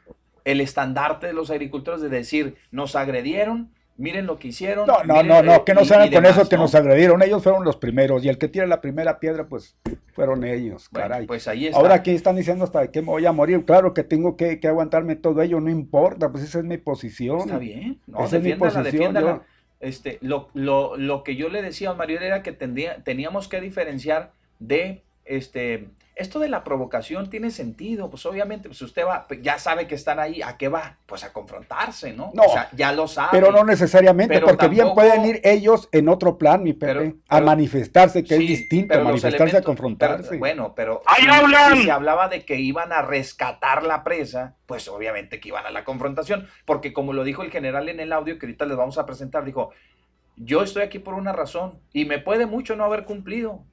[0.46, 4.88] el estandarte de los agricultores de decir, nos agredieron, miren lo que hicieron.
[4.88, 7.22] No, no, no, no, que no salgan con eso que nos agredieron.
[7.22, 9.76] Ellos fueron los primeros y el que tira la primera piedra, pues
[10.14, 11.26] fueron ellos, caray.
[11.26, 11.80] Pues ahí está.
[11.80, 13.64] Ahora aquí están diciendo hasta que me voy a morir.
[13.66, 17.42] Claro que tengo que, aguantarme todo ello, no importa, pues esa es mi posición.
[17.42, 19.42] Está bien, no, esa es mi posición.
[19.80, 23.60] Este, lo, lo, lo, que yo le decía a Mario era que tendría, teníamos que
[23.60, 25.90] diferenciar de este
[26.24, 29.96] esto de la provocación tiene sentido, pues obviamente, pues usted va, pues, ya sabe que
[29.96, 30.98] están ahí, ¿a qué va?
[31.06, 32.32] Pues a confrontarse, ¿no?
[32.34, 33.30] No, o sea, ya lo sabe.
[33.32, 38.24] Pero no necesariamente, porque bien pueden ir ellos en otro plan, mi Pepe, a manifestarse,
[38.24, 40.38] que es distinto, a manifestarse a confrontarse.
[40.38, 41.78] bueno, pero ¡Ahí hablan!
[41.78, 45.72] si se hablaba de que iban a rescatar la presa, pues obviamente que iban a
[45.72, 48.98] la confrontación, porque como lo dijo el general en el audio que ahorita les vamos
[48.98, 49.72] a presentar, dijo,
[50.36, 53.64] yo estoy aquí por una razón y me puede mucho no haber cumplido,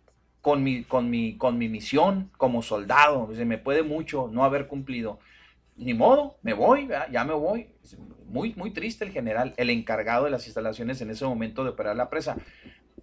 [0.40, 3.28] con mi, con mi, con mi misión como soldado.
[3.34, 5.18] Se me puede mucho no haber cumplido.
[5.76, 7.68] Ni modo, me voy, ya me voy.
[8.26, 11.96] Muy, muy triste el general, el encargado de las instalaciones en ese momento de operar
[11.96, 12.36] la presa.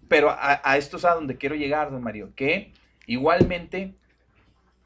[0.08, 2.72] Pero a, a esto es a donde quiero llegar, don Mario, que
[3.08, 3.96] igualmente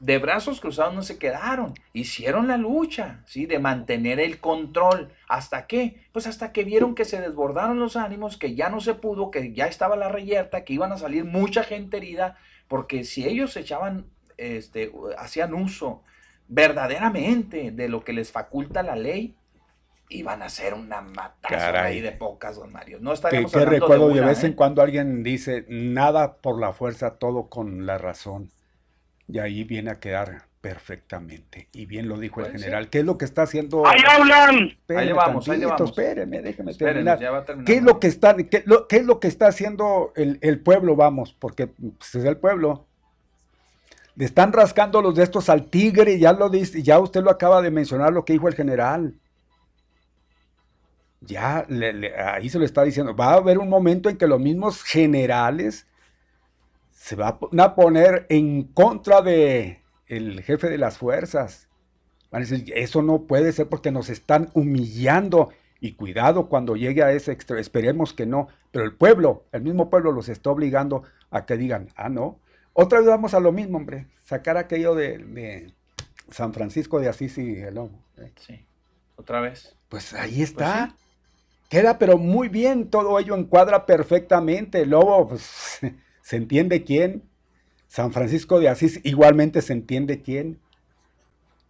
[0.01, 3.45] de brazos cruzados no se quedaron, hicieron la lucha, ¿sí?
[3.45, 5.13] De mantener el control.
[5.29, 6.07] ¿Hasta qué?
[6.11, 9.53] Pues hasta que vieron que se desbordaron los ánimos, que ya no se pudo, que
[9.53, 12.35] ya estaba la reyerta, que iban a salir mucha gente herida,
[12.67, 16.01] porque si ellos echaban, este, hacían uso
[16.47, 19.35] verdaderamente de lo que les faculta la ley,
[20.09, 22.97] iban a ser una matanza ahí de pocas, don Mario.
[23.01, 24.55] No estaríamos que, recuerdo de, de vez en ¿eh?
[24.55, 28.49] cuando alguien dice, nada por la fuerza, todo con la razón.
[29.31, 31.69] Y ahí viene a quedar perfectamente.
[31.71, 32.89] Y bien lo dijo el general.
[32.89, 33.87] ¿Qué es lo que está haciendo?
[33.87, 34.77] ¡Ahí hablan!
[34.89, 35.89] ahí le vamos, ahí le vamos.
[35.89, 37.17] Espéreme, déjeme terminar.
[37.65, 40.97] ¿Qué es lo que está, qué, es lo que está haciendo el, pueblo?
[40.97, 42.87] Vamos, porque pues, es el pueblo.
[44.15, 47.61] Le están rascando los de estos al tigre, ya lo dice, ya usted lo acaba
[47.61, 49.15] de mencionar lo que dijo el general.
[51.21, 51.65] Ya
[52.33, 53.15] ahí se lo está diciendo.
[53.15, 55.87] Va a haber un momento en que los mismos generales
[57.01, 61.67] se va a poner en contra de el jefe de las fuerzas.
[62.29, 65.49] Van a decir, eso no puede ser porque nos están humillando.
[65.79, 68.49] Y cuidado cuando llegue a ese extremo, esperemos que no.
[68.69, 72.39] Pero el pueblo, el mismo pueblo los está obligando a que digan, ah, no.
[72.73, 74.05] Otra vez vamos a lo mismo, hombre.
[74.23, 75.73] Sacar aquello de,
[76.29, 77.99] San Francisco de Asís y el lobo.
[78.17, 78.31] ¿eh?
[78.35, 78.63] Sí,
[79.15, 79.75] otra vez.
[79.89, 80.95] Pues ahí pues está.
[81.67, 84.81] Queda pero muy bien, todo ello encuadra perfectamente.
[84.81, 85.79] El lobo, pues
[86.31, 87.23] ¿Se entiende quién?
[87.89, 90.61] San Francisco de Asís igualmente se entiende quién.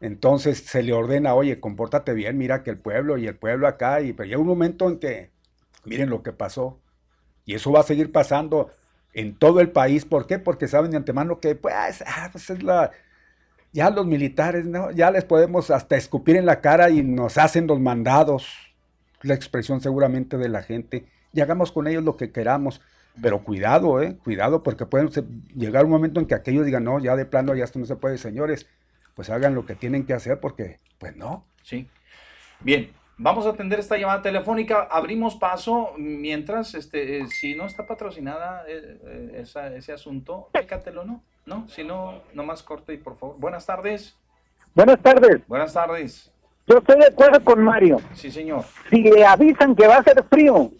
[0.01, 4.01] Entonces se le ordena, oye, compórtate bien, mira que el pueblo y el pueblo acá,
[4.01, 5.31] y pero llega un momento en que,
[5.83, 6.79] miren lo que pasó,
[7.43, 8.69] y eso va a seguir pasando
[9.13, 10.37] en todo el país, ¿por qué?
[10.37, 12.91] Porque saben de antemano que, pues, ah, pues es la,
[13.71, 14.91] ya los militares, ¿no?
[14.91, 18.45] Ya les podemos hasta escupir en la cara y nos hacen los mandados,
[19.23, 22.79] la expresión seguramente de la gente, y hagamos con ellos lo que queramos.
[23.21, 25.09] Pero cuidado, eh, cuidado, porque puede
[25.55, 27.95] llegar un momento en que aquellos digan, no, ya de plano, ya esto no se
[27.95, 28.67] puede, señores,
[29.15, 31.45] pues hagan lo que tienen que hacer, porque, pues no.
[31.63, 31.87] Sí.
[32.61, 37.85] Bien, vamos a atender esta llamada telefónica, abrimos paso, mientras, este, eh, si no está
[37.85, 39.43] patrocinada eh,
[39.75, 41.21] ese asunto, fíjatelo, ¿no?
[41.45, 41.67] ¿No?
[41.67, 43.35] Si no, nomás corte y por favor.
[43.39, 44.15] Buenas tardes.
[44.73, 45.45] Buenas tardes.
[45.47, 46.31] Buenas tardes.
[46.67, 47.99] Yo estoy de acuerdo con Mario.
[48.13, 48.63] Sí, señor.
[48.89, 50.71] Si le avisan que va a ser frío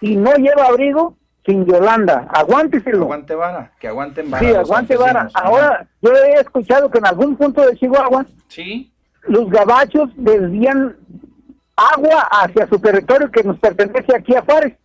[0.00, 2.28] y no lleva abrigo, sin Yolanda.
[2.32, 3.04] Aguánteselo.
[3.04, 4.46] Aguante vara, que aguanten vara.
[4.46, 5.28] Sí, aguante vara.
[5.34, 8.92] Ahora, yo he escuchado que en algún punto de Chihuahua, sí.
[9.22, 10.96] los gabachos desvían
[11.76, 14.76] agua hacia su territorio que nos pertenece aquí a Juárez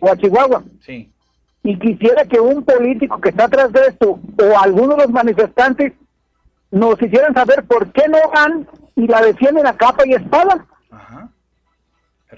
[0.00, 0.64] o a Chihuahua.
[0.80, 1.10] Sí.
[1.62, 5.92] Y quisiera que un político que está atrás de esto o algunos de los manifestantes
[6.70, 10.66] nos hicieran saber por qué no van y la defienden a capa y espada.
[10.90, 11.28] Ajá.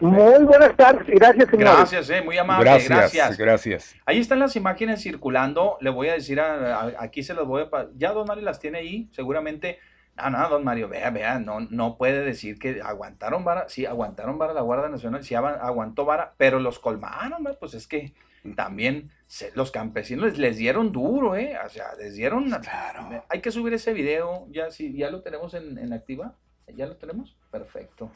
[0.01, 1.77] Muy buenas tardes, gracias, señor.
[1.77, 6.41] Gracias, eh, muy amable, gracias, gracias, Ahí están las imágenes circulando, le voy a decir,
[6.41, 7.89] aquí se las voy a...
[7.95, 9.79] Ya Don Mario las tiene ahí, seguramente...
[10.17, 14.39] Ah, no, don Mario, vea, vea, no, no puede decir que aguantaron vara, sí, aguantaron
[14.39, 18.15] vara la Guardia Nacional, sí aguantó vara, pero los colmaron, pues es que
[18.55, 19.11] también
[19.57, 21.57] los campesinos les, dieron duro, ¿eh?
[21.67, 22.49] O sea, les dieron...
[22.49, 23.25] Claro.
[23.29, 26.37] Hay que subir ese video, ya, sí, ya lo tenemos en, en activa,
[26.69, 27.37] ¿ya lo tenemos?
[27.51, 28.09] Perfecto.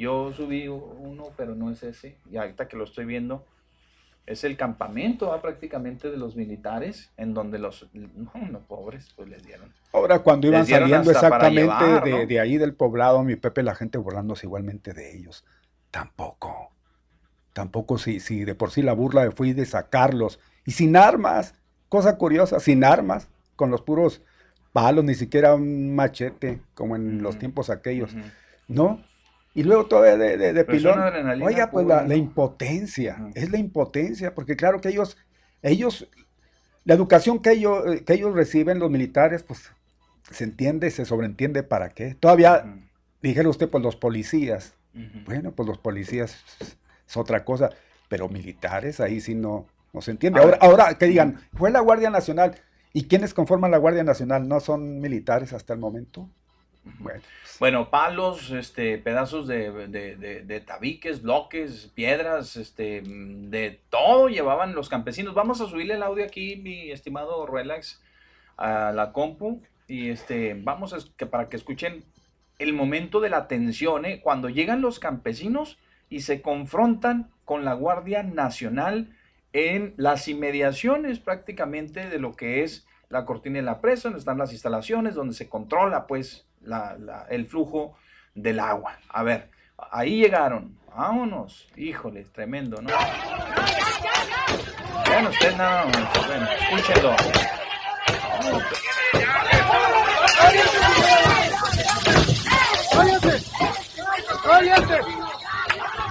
[0.00, 2.16] Yo subí uno, pero no es ese.
[2.30, 3.44] Y ahorita que lo estoy viendo,
[4.24, 9.70] es el campamento prácticamente de los militares, en donde los no, pobres pues les dieron.
[9.92, 14.94] Ahora, cuando iban saliendo exactamente de, ahí del poblado, mi Pepe, la gente burlándose igualmente
[14.94, 15.44] de ellos.
[15.90, 16.70] Tampoco.
[17.52, 20.40] Tampoco si, si de por sí la burla fue de sacarlos.
[20.64, 21.54] Y sin armas.
[21.90, 23.28] Cosa curiosa, sin armas.
[23.54, 24.22] Con los puros
[24.72, 28.14] palos, ni siquiera un machete, como en los tiempos aquellos.
[28.66, 29.04] No,
[29.54, 30.98] y luego todavía de, de, de pilón.
[31.42, 35.16] Oiga, pues la, impotencia, es la impotencia, porque claro que ellos,
[35.62, 36.08] ellos,
[36.84, 39.70] la educación que ellos, que ellos reciben, los militares, pues
[40.30, 42.14] se entiende, se sobreentiende para qué.
[42.14, 42.64] Todavía,
[43.22, 44.74] dijera usted, pues los policías.
[45.24, 46.44] Bueno, pues los policías
[47.08, 47.70] es otra cosa,
[48.08, 50.40] pero militares ahí sí no, no se entiende.
[50.40, 52.56] Ahora, ahora que digan, fue la Guardia Nacional.
[52.92, 54.48] ¿Y quiénes conforman la Guardia Nacional?
[54.48, 56.28] ¿No son militares hasta el momento?
[57.58, 57.90] Bueno.
[57.90, 65.34] palos, este, pedazos de, tabiques, bloques, piedras, este, de todo llevaban los campesinos.
[65.34, 68.02] Vamos a subirle el audio aquí, mi estimado Relax,
[68.56, 69.62] a la compu.
[69.86, 72.04] Y este, vamos a, que, para que escuchen
[72.58, 74.20] el momento de la tensión, ¿eh?
[74.20, 75.78] cuando llegan los campesinos
[76.10, 79.16] y se confrontan con la Guardia Nacional
[79.52, 84.38] en las inmediaciones prácticamente de lo que es la cortina de la presa, donde están
[84.38, 86.46] las instalaciones, donde se controla pues
[87.30, 87.96] el flujo
[88.34, 88.98] del agua.
[89.08, 89.50] A ver,
[89.90, 90.78] ahí llegaron.
[90.94, 91.68] Vámonos.
[91.76, 92.90] Híjole, tremendo, ¿no?
[95.08, 96.26] Vean ustedes nada más.
[96.26, 97.16] Bueno, escúchenlo.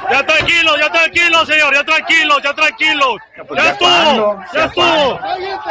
[0.10, 3.18] Ya tranquilo, ya tranquilo, señor, ya tranquilo, ya tranquilo.
[3.48, 5.20] Pues ya, estuvo, ya, estuvo,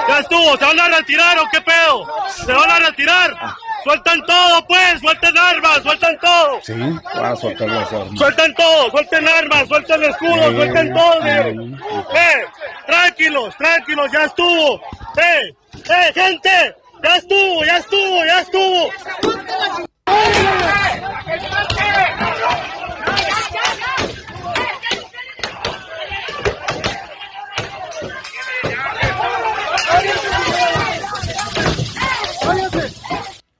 [0.09, 0.57] ya estuvo.
[0.57, 2.07] ¿Se van a retirar o qué pedo?
[2.29, 3.35] ¿Se van a retirar?
[3.41, 3.57] Ah.
[3.85, 5.01] ¡Suelten todo, pues!
[5.01, 5.83] ¡Suelten armas!
[5.83, 6.61] ¡Suelten todo!
[6.63, 8.19] Sí, van a soltar las armas.
[8.19, 8.91] ¡Suelten todo!
[8.91, 9.69] ¡Suelten armas!
[9.69, 10.55] ¡Suelten escudos!
[10.55, 11.27] ¡Suelten todo!
[11.27, 12.45] ¡Eh!
[12.87, 13.57] ¡Tranquilos!
[13.57, 14.13] ¡Tranquilos!
[14.13, 14.81] ¡Ya estuvo!
[15.17, 15.55] ¡Eh!
[15.75, 16.75] ¡Eh, gente!
[17.03, 17.65] ¡Ya estuvo!
[17.65, 18.25] ¡Ya estuvo!
[18.25, 18.91] ¡Ya estuvo!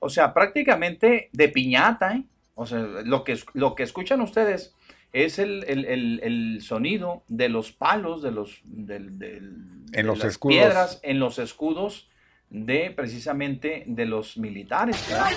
[0.09, 2.23] O sea, prácticamente de piñata, ¿eh?
[2.55, 4.73] O sea, lo que, lo que escuchan ustedes
[5.13, 10.57] es el, sonido de los palos, de los en los escudos.
[10.57, 12.09] piedras, en los escudos
[12.49, 15.07] de precisamente de los militares.
[15.07, 15.29] Ya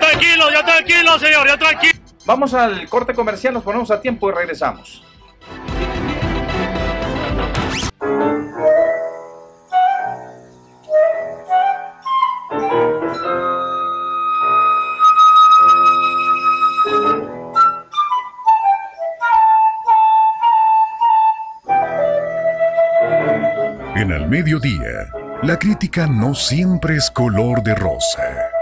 [0.00, 2.00] tranquilo, ya tranquilo, señor, ya tranquilo.
[2.26, 5.04] Vamos al corte comercial, nos ponemos a tiempo y regresamos.
[24.38, 25.10] Mediodía,
[25.42, 28.52] la crítica no siempre es color de rosa.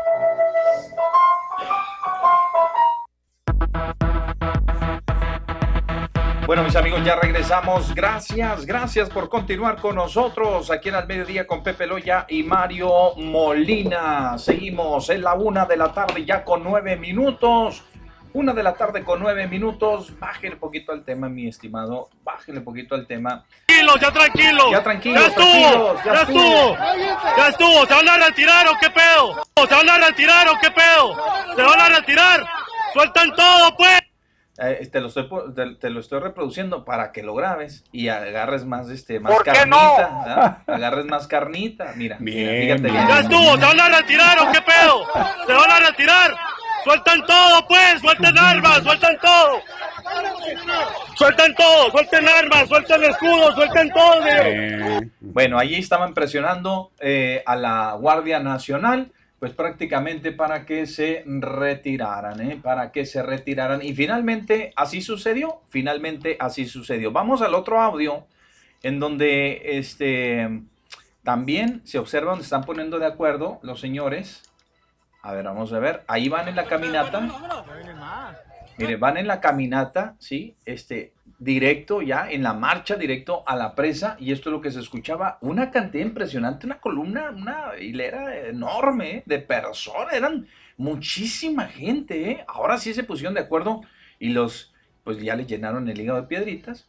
[6.46, 7.94] Bueno, mis amigos, ya regresamos.
[7.94, 13.14] Gracias, gracias por continuar con nosotros aquí en el mediodía con Pepe Loya y Mario
[13.16, 14.38] Molina.
[14.38, 17.84] Seguimos en la una de la tarde ya con nueve minutos.
[18.36, 20.12] Una de la tarde con nueve minutos.
[20.18, 22.10] Bájale poquito al tema, mi estimado.
[22.22, 23.46] Bájale poquito al tema.
[23.64, 24.70] Tranquilo, ya tranquilo.
[24.72, 25.20] Ya tranquilo.
[25.22, 26.04] Ya estuvo.
[26.04, 26.76] Ya, estuvo.
[27.38, 27.86] Ya estuvo.
[27.86, 29.42] ¿Se van a retirar o qué pedo?
[29.66, 31.16] ¿Se van a retirar o qué pedo?
[31.56, 32.46] ¿Se van a retirar?
[32.92, 34.00] Sueltan todo, pues.
[34.58, 35.26] Eh, te, lo estoy,
[35.80, 40.62] te, lo estoy reproduciendo para que lo grabes y agarres más, este, más carnita.
[40.66, 41.92] Agarres más carnita.
[41.96, 45.06] Mira, bien, fíjate Ya estuvo, ¿se van a retirar o qué pedo?
[45.46, 46.36] ¿Se van a retirar?
[46.86, 48.00] ¡Sueltan todo, pues!
[48.00, 48.80] ¡Suelten armas!
[48.84, 49.60] ¡Suelten todo!
[51.16, 51.90] ¡Suelten todo!
[51.90, 52.68] ¡Suelten armas!
[52.68, 53.54] ¡Suelten escudos!
[53.56, 54.20] ¡Suelten todo!
[55.18, 59.10] Bueno, allí estaban presionando eh, a la Guardia Nacional,
[59.40, 62.60] pues prácticamente para que se retiraran, ¿eh?
[62.62, 63.82] Para que se retiraran.
[63.82, 65.62] Y finalmente así sucedió.
[65.68, 67.10] Finalmente así sucedió.
[67.10, 68.28] Vamos al otro audio,
[68.84, 70.62] en donde este,
[71.24, 74.44] también se observa donde están poniendo de acuerdo los señores
[75.26, 76.04] a ver, vamos a ver.
[76.06, 77.20] Ahí van en la caminata.
[78.78, 80.54] Mire, van en la caminata, ¿sí?
[80.64, 84.70] Este, directo ya, en la marcha directo a la presa, y esto es lo que
[84.70, 90.46] se escuchaba, una cantidad impresionante, una columna, una hilera enorme de personas, eran
[90.76, 92.44] muchísima gente, ¿eh?
[92.46, 93.80] Ahora sí se pusieron de acuerdo
[94.20, 94.72] y los,
[95.02, 96.86] pues ya le llenaron el hígado de piedritas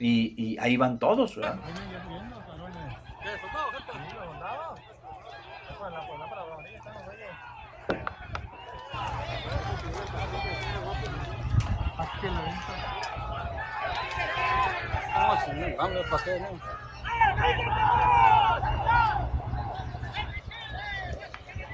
[0.00, 1.60] y, y ahí van todos, ¿verdad?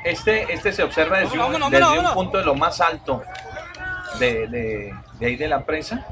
[0.04, 3.22] Este, este se observa desde, un, punto de lo más alto
[4.18, 6.06] de, de, de ahí de la presa,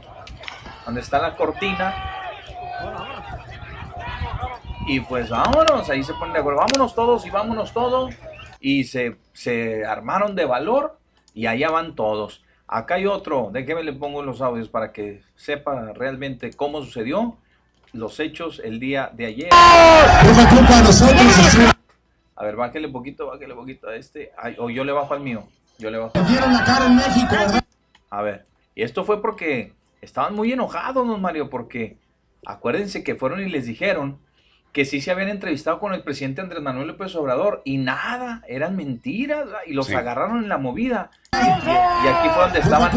[0.87, 1.95] donde está la cortina.
[4.87, 8.15] Y pues vámonos, ahí se ponen de acuerdo, vámonos todos y vámonos todos.
[8.61, 10.99] Y se, se armaron de valor
[11.35, 12.43] y allá van todos.
[12.67, 17.37] Acá hay otro, déjeme le pongo los audios para que sepa realmente cómo sucedió
[17.93, 19.49] los hechos el día de ayer.
[22.35, 24.33] A ver, bájale un poquito, bájale un poquito a este.
[24.59, 25.45] o yo le bajo al mío.
[25.79, 26.13] Yo le bajo.
[26.15, 27.35] la cara en México,
[28.11, 31.99] A ver, y esto fue porque estaban muy enojados, don Mario, porque
[32.47, 34.19] acuérdense que fueron y les dijeron
[34.73, 38.75] que sí se habían entrevistado con el presidente Andrés Manuel López Obrador y nada, eran
[38.75, 41.11] mentiras y los agarraron en la movida.
[41.33, 42.91] Y, aquí fue donde estaban.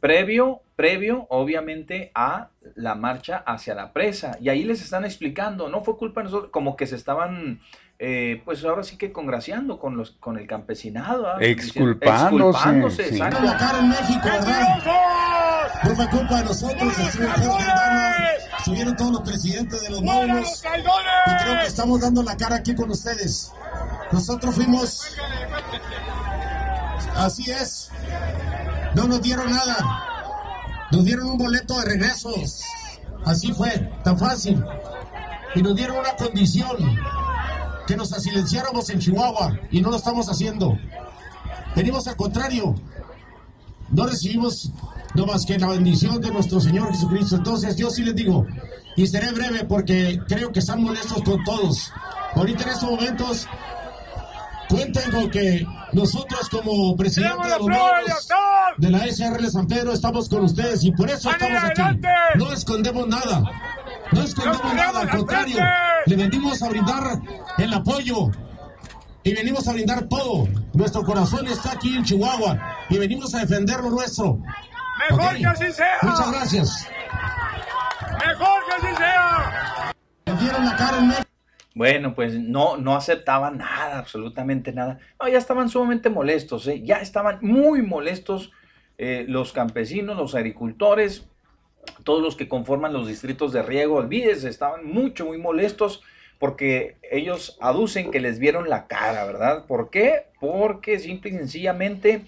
[0.00, 4.38] Previo, previo, obviamente, a la marcha hacia la presa.
[4.40, 7.60] Y ahí les están explicando, no fue culpa de nosotros, como que se estaban,
[7.98, 11.28] eh, pues ahora sí que congraciando con los, con el campesinado.
[11.28, 11.36] ¿ah?
[11.40, 12.68] Exculpándose.
[12.70, 13.78] Exculpándose, exacto.
[13.78, 14.28] en México,
[15.84, 16.94] No fue culpa de nosotros,
[18.64, 20.62] Subieron todos los presidentes de los módulos.
[20.64, 23.52] Y creo que estamos dando la cara aquí con ustedes.
[24.12, 25.16] Nosotros fuimos.
[27.16, 27.90] Así es.
[28.94, 29.76] No nos dieron nada.
[30.90, 32.32] Nos dieron un boleto de regreso.
[33.24, 33.70] Así fue,
[34.02, 34.62] tan fácil.
[35.54, 36.76] Y nos dieron una condición,
[37.86, 40.78] que nos silenciáramos en Chihuahua y no lo estamos haciendo.
[41.74, 42.74] Venimos al contrario.
[43.90, 44.70] No recibimos
[45.14, 47.36] no más que la bendición de nuestro Señor Jesucristo.
[47.36, 48.46] Entonces yo sí les digo,
[48.96, 51.92] y seré breve porque creo que están molestos con todos.
[52.34, 53.48] Ahorita en estos momentos
[54.70, 58.28] cuenten con que nosotros como presidente de los
[58.78, 61.82] de la SRL San Pedro estamos con ustedes y por eso estamos aquí.
[62.36, 63.42] No escondemos nada.
[64.12, 65.58] No escondemos nada, al contrario,
[66.06, 67.20] le venimos a brindar
[67.58, 68.30] el apoyo
[69.22, 70.48] y venimos a brindar todo.
[70.72, 72.58] Nuestro corazón está aquí en Chihuahua
[72.88, 74.38] y venimos a defender lo nuestro.
[75.10, 75.98] Mejor que así sea.
[76.02, 76.88] Muchas gracias.
[78.26, 80.62] Mejor que así sea.
[80.64, 81.24] la cara
[81.74, 84.98] bueno, pues no, no aceptaban nada, absolutamente nada.
[85.20, 86.82] No, ya estaban sumamente molestos, ¿eh?
[86.82, 88.52] ya estaban muy molestos
[88.98, 91.26] eh, los campesinos, los agricultores,
[92.04, 96.02] todos los que conforman los distritos de riego, olvídese, estaban mucho, muy molestos
[96.38, 99.66] porque ellos aducen que les vieron la cara, ¿verdad?
[99.66, 100.26] ¿Por qué?
[100.40, 102.24] Porque simple y sencillamente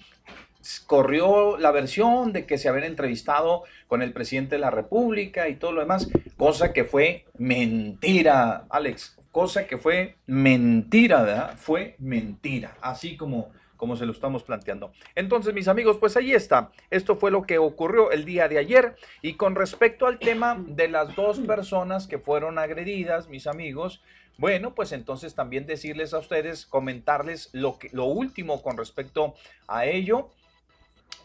[0.85, 5.55] corrió la versión de que se habían entrevistado con el presidente de la República y
[5.55, 11.57] todo lo demás, cosa que fue mentira, Alex, cosa que fue mentira, ¿verdad?
[11.57, 14.93] Fue mentira, así como, como se lo estamos planteando.
[15.15, 16.71] Entonces, mis amigos, pues ahí está.
[16.91, 18.95] Esto fue lo que ocurrió el día de ayer.
[19.23, 24.03] Y con respecto al tema de las dos personas que fueron agredidas, mis amigos,
[24.37, 29.33] bueno, pues entonces también decirles a ustedes, comentarles lo, que, lo último con respecto
[29.67, 30.29] a ello.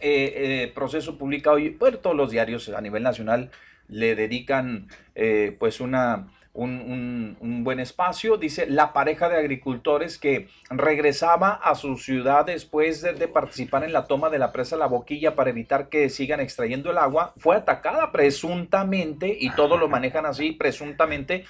[0.00, 3.50] Eh, eh, proceso publicado hoy, todos los diarios a nivel nacional
[3.88, 6.28] le dedican eh, pues una
[6.58, 8.36] un, buen espacio.
[8.36, 14.06] Dice, la pareja de agricultores que regresaba a su ciudad después de, participar en la
[14.06, 18.10] toma de la presa La Boquilla para evitar que sigan extrayendo el agua, fue atacada
[18.12, 21.44] presuntamente, y todo lo manejan así, presuntamente,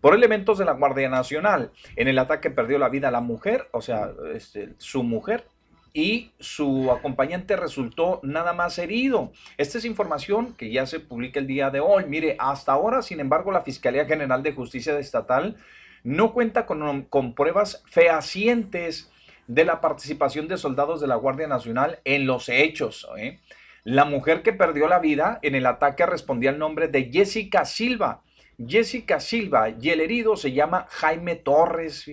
[0.00, 1.70] por elementos de la Guardia Nacional.
[1.96, 5.46] En el ataque perdió la vida la mujer, o sea, este, su mujer,
[5.94, 9.32] y su acompañante resultó nada más herido.
[9.58, 12.04] Esta es información que ya se publica el día de hoy.
[12.06, 15.56] Mire, hasta ahora, sin embargo, la Fiscalía General de Justicia Estatal
[16.02, 19.10] no cuenta con, con pruebas fehacientes
[19.46, 23.06] de la participación de soldados de la Guardia Nacional en los hechos.
[23.18, 23.40] ¿eh?
[23.84, 28.22] La mujer que perdió la vida en el ataque respondía al nombre de Jessica Silva.
[28.64, 32.06] Jessica Silva y el herido se llama Jaime Torres.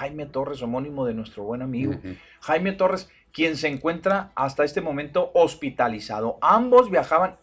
[0.00, 1.92] Jaime Torres, homónimo de nuestro buen amigo.
[2.40, 6.38] Jaime Torres, quien se encuentra hasta este momento hospitalizado.
[6.40, 7.36] Ambos viajaban.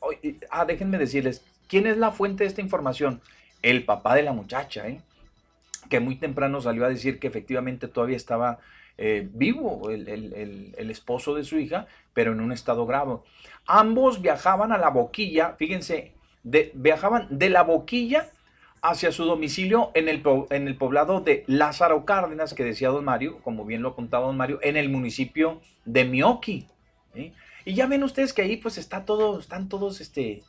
[0.49, 3.21] Ah, déjenme decirles, ¿quién es la fuente de esta información?
[3.61, 5.01] El papá de la muchacha, ¿eh?
[5.87, 8.57] que muy temprano salió a decir que efectivamente todavía estaba
[8.97, 11.85] eh, vivo el, esposo de su hija,
[12.15, 13.17] pero en un estado grave.
[13.67, 18.31] Ambos viajaban a la boquilla, fíjense, de, viajaban de la boquilla
[18.81, 23.39] hacia su domicilio en el, en el poblado de Lázaro Cárdenas, que decía don Mario,
[23.43, 26.67] como bien lo contaba don Mario, en el municipio de Mioki.
[27.65, 30.43] Y ya ven ustedes que ahí pues está todo, están todos este,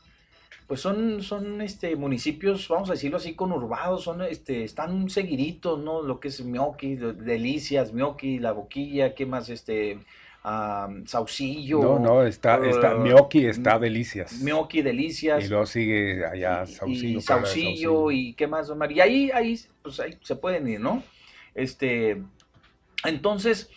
[0.69, 6.03] pues son, son este, municipios, vamos a decirlo así, conurbados, son, este, están seguiditos, ¿no?
[6.03, 9.49] Lo que es Mioki, Delicias, Mioki, La Boquilla, ¿qué más?
[9.49, 9.99] Este,
[11.07, 11.83] Saucillo.
[11.83, 14.41] No, no, está, está uh, Mioki, está Delicias.
[14.41, 15.45] Mioki, Delicias.
[15.45, 17.19] Y luego sigue allá Saucillo.
[17.19, 18.91] Y Saucillo, y qué más, Omar.
[18.93, 21.03] Y ahí, ahí, pues ahí se pueden ir, ¿no?
[21.55, 22.23] Este,
[23.05, 23.71] entonces,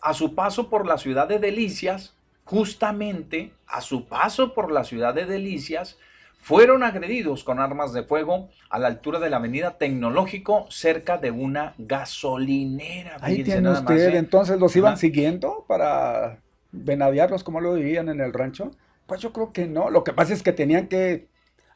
[0.00, 5.14] a su paso por la ciudad de Delicias, justamente a su paso por la ciudad
[5.14, 5.98] de Delicias,
[6.40, 11.30] fueron agredidos con armas de fuego a la altura de la avenida Tecnológico cerca de
[11.30, 13.18] una gasolinera.
[13.20, 14.18] Ahí tiene usted, ¿eh?
[14.18, 16.38] entonces los iban siguiendo para
[16.72, 18.70] venadearlos como lo dirían en el rancho.
[19.06, 21.28] Pues yo creo que no, lo que pasa es que tenían que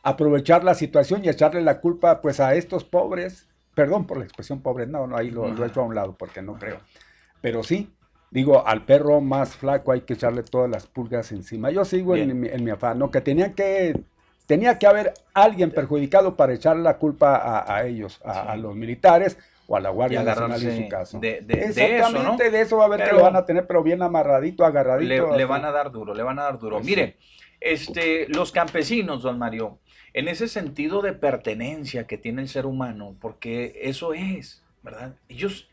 [0.03, 4.61] aprovechar la situación y echarle la culpa pues a estos pobres, perdón por la expresión
[4.61, 6.79] pobre, no, no, ahí lo, he hecho a un lado porque no creo,
[7.41, 7.91] pero sí,
[8.31, 11.71] digo, al perro más flaco hay que echarle todas las pulgas encima.
[11.71, 13.11] Yo sigo en mi, en mi, afán, ¿no?
[13.11, 14.05] Que tenían que
[14.47, 19.77] tenía que haber alguien perjudicado para echar la culpa a, ellos, a, los militares o
[19.77, 21.19] a la Guardia Nacional en su caso.
[21.19, 24.65] De, Exactamente, de eso, va a ver que lo van a tener, pero bien amarradito,
[24.65, 25.37] agarradito.
[25.37, 26.77] Le, van a dar duro, le van a dar duro.
[26.77, 27.17] Pues Mire,
[27.61, 29.79] este, los campesinos, don Mario,
[30.13, 35.15] en ese sentido de pertenencia que tiene el ser humano, porque eso es, ¿verdad?
[35.29, 35.69] Ellos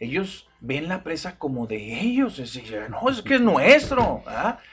[0.00, 2.38] ellos ven la presa como de ellos.
[2.38, 4.22] Es decir, no, es que es nuestro.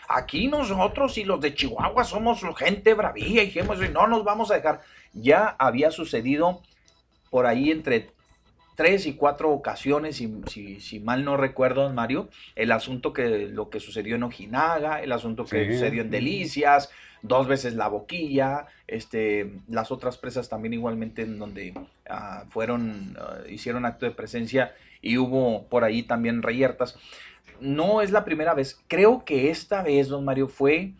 [0.07, 3.53] Aquí nosotros y los de Chihuahua somos gente bravía y
[3.91, 4.81] no nos vamos a dejar.
[5.13, 6.61] Ya había sucedido
[7.29, 8.09] por ahí entre
[8.75, 13.79] tres y cuatro ocasiones, si, si, mal no recuerdo, Mario, el asunto que lo que
[13.79, 16.91] sucedió en Ojinaga, el asunto que sucedió en Delicias,
[17.23, 21.73] dos veces la boquilla, este, las otras presas también igualmente en donde
[22.07, 26.97] ah, fueron, ah, hicieron acto de presencia y hubo por ahí también reyertas.
[27.59, 28.79] No es la primera vez.
[28.87, 30.93] Creo que esta vez, don Mario, fue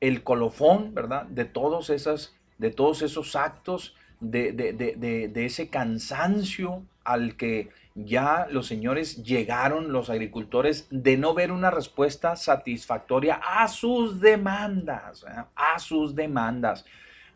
[0.00, 1.24] el colofón, ¿verdad?
[1.26, 8.66] De todos, esas, de todos esos actos, de, de, ese cansancio al que ya los
[8.66, 15.24] señores llegaron, los agricultores, de no ver una respuesta satisfactoria a sus demandas,
[15.54, 16.84] a sus demandas.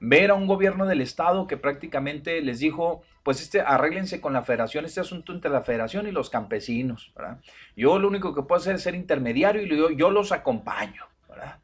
[0.01, 4.43] Ver a un gobierno del Estado que prácticamente les dijo, pues este, arréglense con la
[4.43, 7.41] federación, este asunto entre la federación y los campesinos, ¿verdad?
[7.77, 11.59] Yo lo único que puedo hacer es ser intermediario y yo, yo los acompaño, ¿verdad?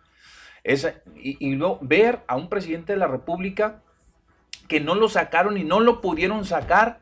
[1.17, 3.83] y, luego ver a un presidente de la República
[4.67, 7.01] que no lo sacaron y no lo pudieron sacar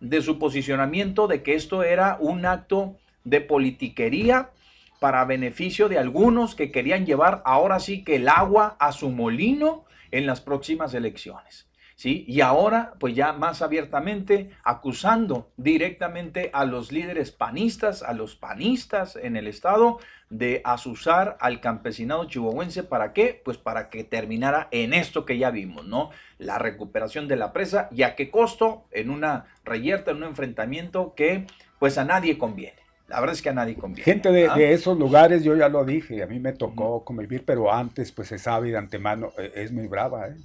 [0.00, 4.50] de su posicionamiento de que esto era un acto de politiquería
[4.98, 9.84] para beneficio de algunos que querían llevar ahora sí que el agua a su molino
[10.10, 11.68] en las próximas elecciones.
[11.94, 12.24] ¿Sí?
[12.28, 19.16] Y ahora, pues ya más abiertamente, acusando directamente a los líderes panistas, a los panistas
[19.16, 19.98] en el Estado,
[20.30, 22.82] de asusar al campesinado chihuahuense.
[22.82, 23.40] ¿Para qué?
[23.44, 26.10] Pues para que terminara en esto que ya vimos, ¿no?
[26.38, 31.14] La recuperación de la presa y a qué costo, en una reyerta, en un enfrentamiento
[31.14, 31.46] que
[31.78, 32.84] pues a nadie conviene.
[33.06, 34.02] La verdad es que a nadie conviene.
[34.02, 38.10] Gente de, esos lugares, yo ya lo dije, a mí me tocó convivir, pero antes
[38.12, 40.36] pues se sabe de antemano, e, es muy brava, ¿eh?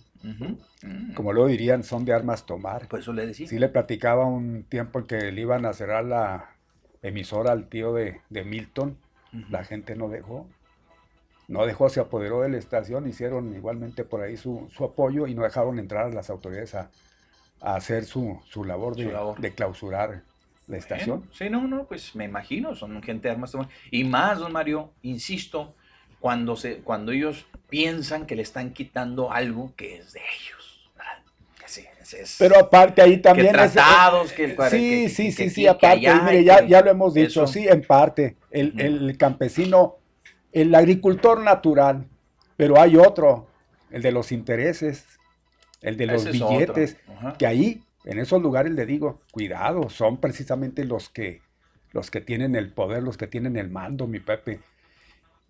[1.15, 2.87] Como lo dirían, son de armas tomar.
[2.87, 3.47] Pues eso le decía.
[3.47, 6.51] Sí le platicaba un tiempo en que le iban a cerrar la
[7.01, 8.97] emisora al tío de, Milton.
[9.49, 10.47] La gente no dejó.
[11.47, 15.43] No dejó, se apoderó de la estación, hicieron igualmente por ahí su, apoyo y no
[15.43, 16.91] dejaron entrar a las autoridades a,
[17.61, 20.21] hacer su, labor, de, clausurar
[20.67, 21.27] la estación.
[21.33, 23.67] sí, no, no, pues me imagino, son gente de armas tomar.
[23.89, 25.73] Y más, don Mario, insisto,
[26.19, 30.59] cuando, se, cuando ellos piensan que le están quitando algo que es de ellos.
[32.37, 33.47] Pero aparte ahí también...
[33.47, 37.67] Que tratados, que, sí, sí, sí, sí, aparte, mire, ya, ya, lo hemos dicho, sí,
[37.67, 39.97] en parte, el, el, campesino,
[40.51, 42.07] el agricultor natural,
[42.57, 43.47] pero hay otro,
[43.91, 45.05] el de los intereses,
[45.81, 46.97] el de los billetes,
[47.37, 51.41] que ahí, en esos lugares le digo, cuidado, son precisamente los que,
[51.91, 54.59] los que tienen el poder, los que tienen el mando, mi Pepe.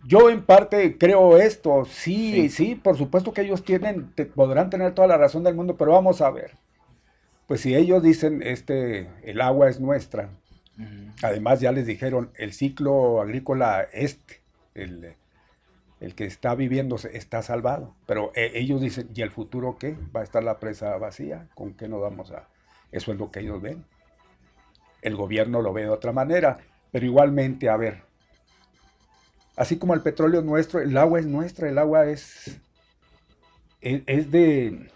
[0.06, 5.08] Yo en parte creo esto, sí, sí, por supuesto que ellos tienen, podrán tener toda
[5.08, 6.52] la razón del mundo, pero vamos a ver.
[7.47, 10.30] Pues si ellos dicen, este, el agua es nuestra,
[11.22, 14.41] además ya les dijeron, el ciclo agrícola este,
[14.74, 15.16] el,
[16.16, 19.97] que está viviendo está salvado, pero eh, ellos dicen, ¿y el futuro qué?
[20.16, 21.47] ¿Va a estar la presa vacía?
[21.56, 22.47] ¿Con qué nos vamos a...?
[22.91, 23.86] Eso es lo que ellos ven.
[25.02, 26.58] el gobierno lo ve de otra manera.
[26.91, 28.04] Pero igualmente, a ver,
[29.60, 32.57] así como el petróleo es nuestro, el agua es nuestra, el agua es,
[33.82, 34.89] es, de,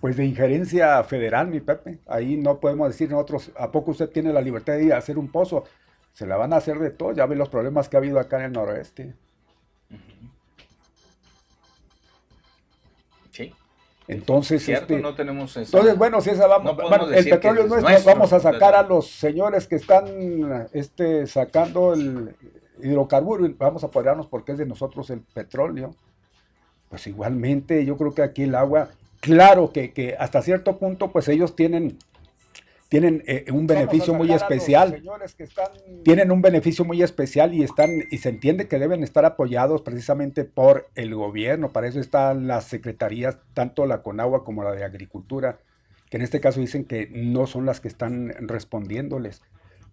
[0.00, 1.98] pues de injerencia federal, mi Pepe.
[2.06, 5.18] Ahí no podemos decir nosotros, ¿a poco usted tiene la libertad de ir a hacer
[5.18, 5.64] un pozo?
[6.14, 8.38] Se la van a hacer de todo, ya ve los problemas que ha habido acá
[8.38, 9.14] en el noroeste.
[13.30, 13.54] Sí.
[14.08, 15.54] Entonces, Cierto, este, no tenemos.
[15.54, 16.78] Entonces, bueno, si esa vamos,
[17.12, 22.34] el petróleo es nuestro, vamos a sacar a los señores que están este, sacando el
[22.82, 25.94] hidrocarburo y vamos a apoyarnos porque es de nosotros el petróleo.
[26.88, 28.88] Pues igualmente, yo creo que aquí el agua,
[29.20, 31.98] claro que, que hasta cierto punto, pues ellos tienen
[32.90, 35.00] tienen eh, un beneficio muy especial.
[36.02, 40.44] Tienen un beneficio muy especial y están y se entiende que deben estar apoyados precisamente
[40.44, 41.72] por el gobierno.
[41.72, 45.60] Para eso están las secretarías, tanto la Conagua como la de Agricultura,
[46.10, 49.40] que en este caso dicen que no son las que están respondiéndoles.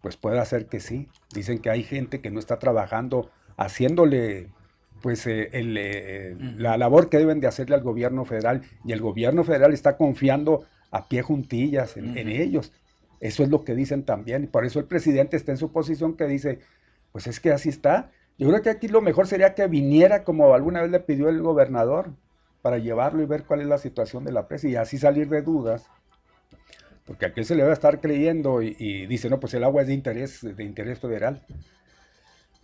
[0.02, 1.10] Pues puede ser que sí.
[1.34, 4.50] Dicen que hay gente que no está trabajando, haciéndole
[5.02, 9.43] pues eh, eh, la labor que deben de hacerle al gobierno federal y el gobierno
[9.43, 12.72] federal está confiando a pie juntillas en ellos
[13.20, 14.43] eso es lo que dicen también.
[14.43, 16.60] Y por eso el presidente está en su posición que dice,
[17.12, 18.12] pues es que así está.
[18.38, 21.41] Yo creo que aquí lo mejor sería que viniera como alguna vez le pidió el
[21.41, 22.12] gobernador
[22.62, 25.41] para llevarlo y ver cuál es la situación de la presa y así salir de
[25.41, 25.89] dudas.
[27.08, 29.88] Porque aquí se le va a estar creyendo y, dice, no, pues el agua es
[29.88, 31.41] de interés, de interés federal.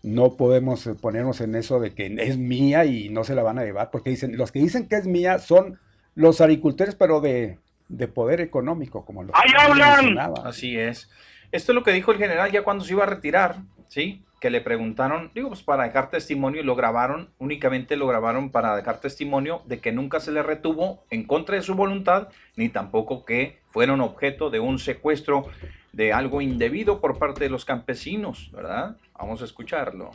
[0.01, 3.63] No podemos ponernos en eso de que es mía y no se la van a
[3.63, 5.79] llevar, porque dicen, los que dicen que es mía son
[6.13, 10.41] los agricultores, pero de, de poder económico, como lo mencionaba.
[10.43, 11.09] Así es.
[11.53, 14.23] Esto es lo que dijo el general ya cuando se iba a retirar, ¿sí?
[14.43, 18.75] Que le preguntaron, digo, pues para dejar testimonio y lo grabaron, únicamente lo grabaron para
[18.75, 22.27] dejar testimonio de que nunca se le retuvo en contra de su voluntad,
[22.57, 25.45] ni tampoco que fueron objeto de un secuestro
[25.93, 28.97] de algo indebido por parte de los campesinos, ¿verdad?
[29.17, 30.11] Vamos a escucharlo.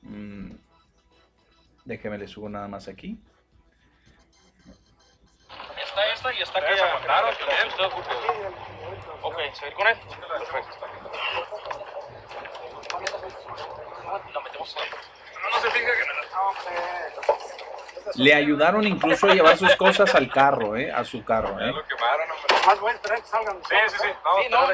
[0.00, 0.52] Mm.
[1.84, 3.20] Déjeme le subo nada más aquí
[5.96, 7.00] está esta y está aquella.
[7.04, 7.28] Claro,
[9.22, 9.96] Ok, ¿seguir con él?
[9.98, 11.85] Perfecto.
[14.34, 16.22] La metemos No, se fija que me la
[18.14, 20.92] Le ayudaron incluso a llevar sus cosas al carro, ¿eh?
[20.92, 21.72] A su carro, ¿eh?
[22.66, 23.56] Más voy a esperar que salgan.
[23.68, 24.08] Sí, sí, sí.
[24.50, 24.68] No, no,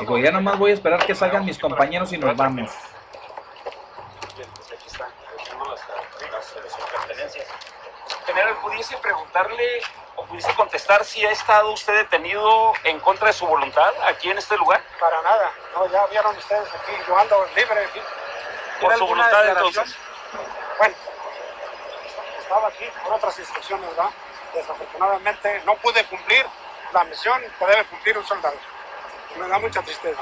[0.00, 2.70] Digo, ya nomás voy a esperar que salgan mis compañeros y nos vamos.
[7.06, 7.46] Pertenencias.
[8.26, 9.82] General, ¿pudiese preguntarle
[10.22, 14.38] o pudiese contestar si ha estado usted detenido en contra de su voluntad aquí en
[14.38, 14.82] este lugar?
[15.00, 18.00] Para nada, no, ya vieron ustedes aquí, yo ando libre aquí.
[18.80, 19.96] ¿Por su voluntad entonces?
[20.78, 20.94] Bueno,
[22.40, 24.10] estaba aquí por otras instrucciones, ¿verdad?
[24.54, 26.46] Desafortunadamente no pude cumplir
[26.92, 28.56] la misión que debe cumplir un soldado.
[29.38, 30.20] Me da mucha tristeza.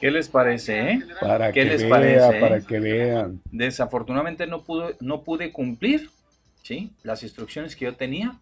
[0.00, 1.00] ¿Qué les parece, eh?
[1.20, 2.40] Para ¿Qué que les parece?
[2.40, 3.40] Para que vean.
[3.46, 6.10] Desafortunadamente no pude, no pude cumplir,
[6.64, 6.92] ¿sí?
[7.04, 8.40] Las instrucciones que yo tenía.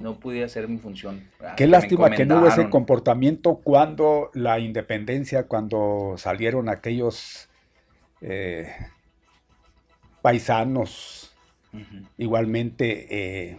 [0.00, 1.30] No pude hacer mi función.
[1.56, 7.48] Qué lástima que no hubo ese comportamiento cuando la independencia, cuando salieron aquellos
[8.20, 8.74] eh,
[10.20, 11.34] paisanos,
[12.18, 13.58] igualmente, eh,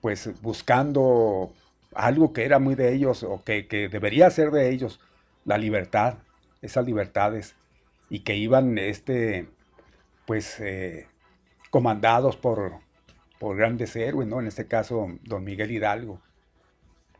[0.00, 1.52] pues buscando
[1.94, 4.98] algo que era muy de ellos o que, que debería ser de ellos,
[5.44, 6.16] la libertad
[6.62, 7.54] esas libertades
[8.10, 9.48] y que iban este,
[10.26, 11.08] pues, eh,
[11.70, 12.80] comandados por,
[13.38, 14.40] por grandes héroes, ¿no?
[14.40, 16.20] En este caso, don Miguel Hidalgo.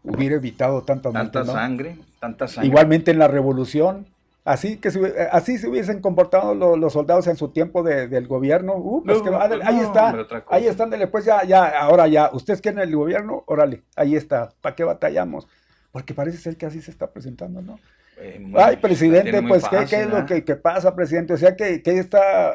[0.03, 2.69] Hubiera evitado tanta, tanta sangre, tanta sangre.
[2.69, 4.07] Igualmente en la revolución,
[4.45, 4.89] así que
[5.33, 8.77] así se hubiesen comportado los, soldados en su tiempo del gobierno.
[8.77, 9.21] Uh, pues
[9.64, 10.14] ahí está,
[10.49, 14.77] ahí están, pues ya, ya, ahora ya, ustedes quieren el gobierno, órale, ahí está, ¿para
[14.77, 15.49] qué batallamos?
[15.91, 17.81] Porque parece ser que así se está presentando, ¿no?
[18.19, 21.35] Eh, Ay, presidente, pues, ¿qué, es lo que, pasa, presidente?
[21.35, 22.53] O sea, que, está,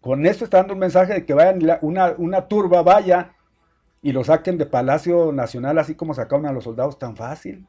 [0.00, 3.32] con esto está dando un mensaje de que vayan, una, una turba vaya
[4.02, 7.66] y lo saquen de Palacio Nacional, así como sacaron a los soldados tan fácil,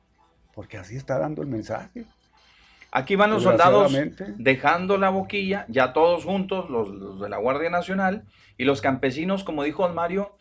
[0.53, 2.05] porque así está dando el mensaje.
[2.91, 3.95] Aquí van los soldados
[4.37, 8.23] dejando la boquilla, ya todos juntos, los, de la Guardia Nacional,
[8.57, 10.35] y los campesinos, como dijo don Mario,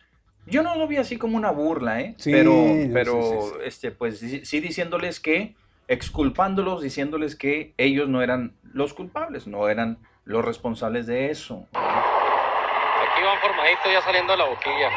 [0.45, 2.15] yo no lo vi así como una burla, ¿eh?
[2.23, 2.53] pero,
[2.91, 5.55] pero este, pues sí diciéndoles que
[5.87, 11.67] exculpándolos, diciéndoles que ellos no eran los culpables, no eran los responsables de eso.
[11.73, 14.89] Aquí van formaditos ya saliendo de la boquilla.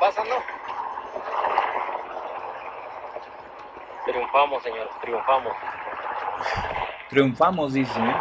[0.00, 0.36] ¿Pasan, no?
[4.04, 5.52] Triunfamos, señor, triunfamos.
[7.08, 8.00] Triunfamos, dice.
[8.00, 8.14] ¿eh?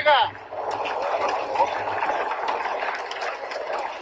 [0.00, 0.32] Juega.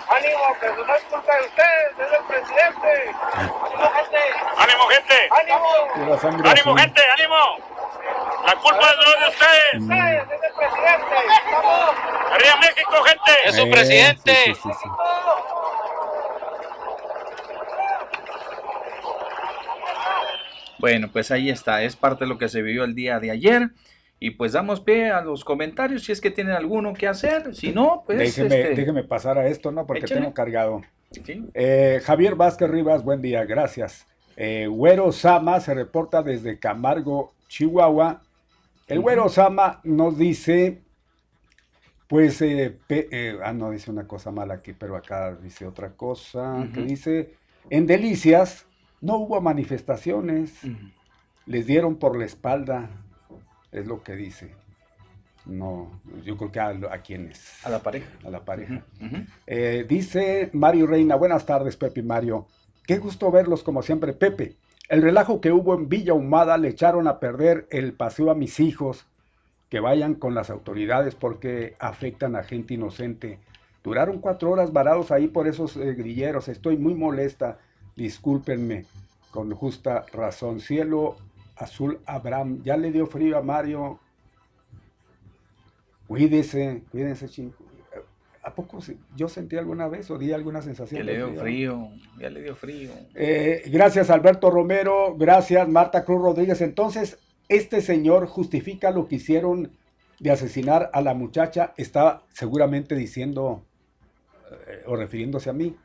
[0.09, 3.15] Ánimo, que no es culpa de ustedes, es el presidente.
[3.35, 4.19] Ánimo, gente.
[4.57, 5.29] Ánimo, gente.
[5.31, 6.51] Ánimo.
[6.51, 7.41] Ánimo, gente, ánimo.
[8.47, 9.83] La culpa es de ustedes.
[9.83, 11.17] Ustedes, es el presidente.
[11.53, 11.91] Vamos.
[12.33, 13.33] Arriba México, gente.
[13.45, 14.35] Es su presidente.
[14.35, 14.89] Sí, sí, sí, sí.
[20.79, 23.71] Bueno, pues ahí está, es parte de lo que se vivió el día de ayer.
[24.21, 27.55] Y pues damos pie a los comentarios si es que tienen alguno que hacer.
[27.55, 28.19] Si no, pues.
[28.19, 29.87] Déjeme, este, déjeme pasar a esto, ¿no?
[29.87, 30.21] Porque Échale.
[30.23, 30.83] tengo cargado.
[31.13, 31.45] sí.
[31.55, 34.07] Eh, Javier Vázquez Rivas, buen día, gracias.
[34.37, 38.23] Eh, Güero Sama se reporta desde Camargo, Chihuahua.
[38.89, 40.81] El Güero Sama nos dice,
[42.09, 45.91] pues, eh, pe- eh, ah, no, dice una cosa mala aquí, pero acá dice otra
[45.91, 47.35] cosa, que dice,
[47.71, 48.67] en Delicias
[49.01, 50.55] no hubo manifestaciones,
[51.47, 52.89] les dieron por la espalda,
[53.73, 54.55] es lo que dice.
[55.49, 57.65] No, yo creo que a, a quienes.
[57.65, 58.09] A la pareja.
[58.25, 58.85] A la pareja.
[59.47, 62.47] Eh, dice Mario Reina, buenas tardes Pepe y Mario.
[62.87, 64.57] Qué gusto verlos como siempre, Pepe.
[64.89, 68.61] El relajo que hubo en Villa Humada le echaron a perder el paseo a mis
[68.61, 69.07] hijos.
[69.71, 73.39] Que vayan con las autoridades porque afectan a gente inocente.
[73.85, 76.49] Duraron cuatro horas varados ahí por esos eh, grilleros.
[76.49, 77.59] Estoy muy molesta.
[77.97, 78.87] Discúlpenme.
[79.31, 80.61] Con justa razón.
[80.61, 81.17] Cielo
[81.59, 82.63] azul Abraham.
[82.63, 84.01] Ya le dio frío a Mario.
[86.07, 87.67] Cuídese, cuídense, chicos.
[88.43, 88.79] ¿A poco
[89.15, 90.99] yo sentí alguna vez o di alguna sensación?
[91.01, 92.93] Que le dio frío, ya le dio frío.
[93.15, 96.63] Eh, gracias Alberto Romero, gracias Marta Cruz Rodríguez.
[96.63, 97.19] Entonces,
[97.51, 99.73] este señor justifica lo que hicieron
[100.19, 101.75] de asesinar a la muchacha.
[101.77, 103.65] Está seguramente diciendo
[104.67, 105.77] eh, o refiriéndose a mí.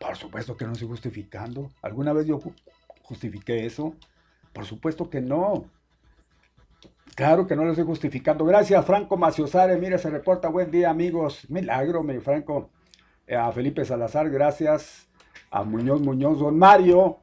[0.00, 1.70] Por supuesto que no estoy justificando.
[1.80, 2.54] ¿Alguna vez yo ju-
[3.02, 3.94] justifiqué eso?
[4.54, 5.64] Por supuesto que no.
[7.16, 8.44] Claro que no lo estoy justificando.
[8.44, 9.76] Gracias, Franco Maciosare.
[9.76, 10.48] Mire, se reporta.
[10.48, 11.44] Buen día, amigos.
[11.50, 12.70] Milagro, mi Franco.
[13.26, 15.08] Eh, a Felipe Salazar, gracias.
[15.50, 16.38] A Muñoz Muñoz.
[16.38, 17.18] Don Mario,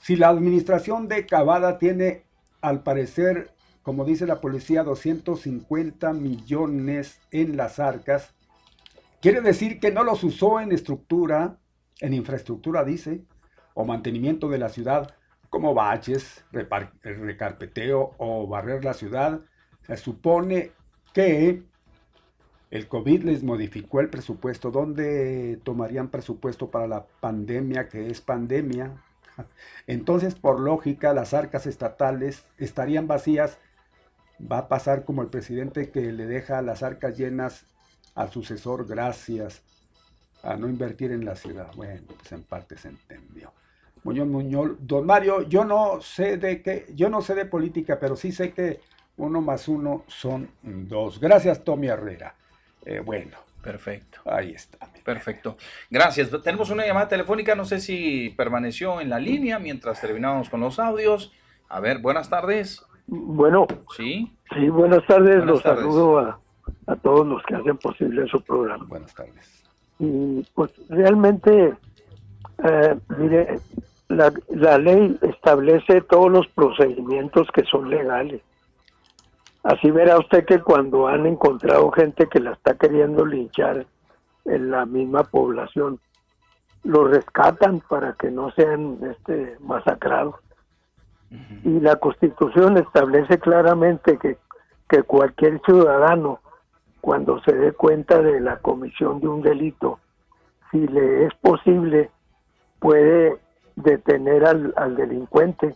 [0.00, 2.24] si la administración de Cavada tiene,
[2.60, 3.52] al parecer,
[3.82, 8.34] como dice la policía, 250 millones en las arcas,
[9.20, 11.58] quiere decir que no los usó en estructura,
[12.00, 13.22] en infraestructura, dice,
[13.74, 15.14] o mantenimiento de la ciudad,
[15.52, 19.42] como baches, recarpeteo o barrer la ciudad.
[19.86, 20.72] Se supone
[21.12, 21.62] que
[22.70, 24.70] el COVID les modificó el presupuesto.
[24.70, 28.92] ¿Dónde tomarían presupuesto para la pandemia, que es pandemia?
[29.86, 33.58] Entonces, por lógica, las arcas estatales estarían vacías.
[34.40, 37.66] Va a pasar como el presidente que le deja las arcas llenas
[38.14, 39.62] al sucesor gracias
[40.42, 41.70] a no invertir en la ciudad.
[41.76, 43.52] Bueno, pues en parte se entendió.
[44.04, 48.16] Muñoz Muñoz, don Mario, yo no sé de qué, yo no sé de política, pero
[48.16, 48.80] sí sé que
[49.16, 51.20] uno más uno son dos.
[51.20, 52.34] Gracias, Tommy Herrera.
[52.84, 54.18] Eh, bueno, Perfecto.
[54.24, 54.78] ahí está.
[55.04, 55.56] Perfecto.
[55.90, 56.30] Gracias.
[56.42, 60.78] Tenemos una llamada telefónica, no sé si permaneció en la línea mientras terminamos con los
[60.80, 61.32] audios.
[61.68, 62.84] A ver, buenas tardes.
[63.06, 64.32] Bueno, Sí.
[64.54, 65.36] sí, buenas tardes.
[65.36, 65.80] Buenas los tardes.
[65.84, 66.40] saludo a,
[66.86, 68.84] a todos los que hacen posible su programa.
[68.88, 69.62] Buenas tardes.
[70.00, 71.74] Y pues realmente,
[72.64, 73.58] eh, mire,
[74.08, 78.42] la, la ley establece todos los procedimientos que son legales.
[79.62, 83.86] Así verá usted que cuando han encontrado gente que la está queriendo linchar
[84.44, 86.00] en la misma población,
[86.82, 90.34] lo rescatan para que no sean este, masacrados.
[91.64, 94.36] Y la Constitución establece claramente que,
[94.88, 96.40] que cualquier ciudadano,
[97.00, 99.98] cuando se dé cuenta de la comisión de un delito,
[100.70, 102.10] si le es posible,
[102.80, 103.38] puede
[103.76, 105.74] detener al, al delincuente,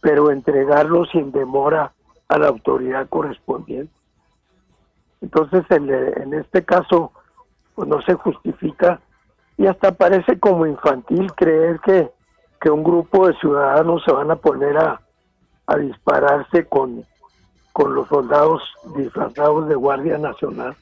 [0.00, 1.92] pero entregarlo sin demora
[2.28, 3.92] a la autoridad correspondiente.
[5.20, 7.12] Entonces, en, en este caso,
[7.74, 9.00] pues no se justifica
[9.56, 12.10] y hasta parece como infantil creer que,
[12.60, 15.00] que un grupo de ciudadanos se van a poner a,
[15.66, 17.04] a dispararse con,
[17.72, 18.62] con los soldados
[18.96, 20.76] disfrazados de Guardia Nacional,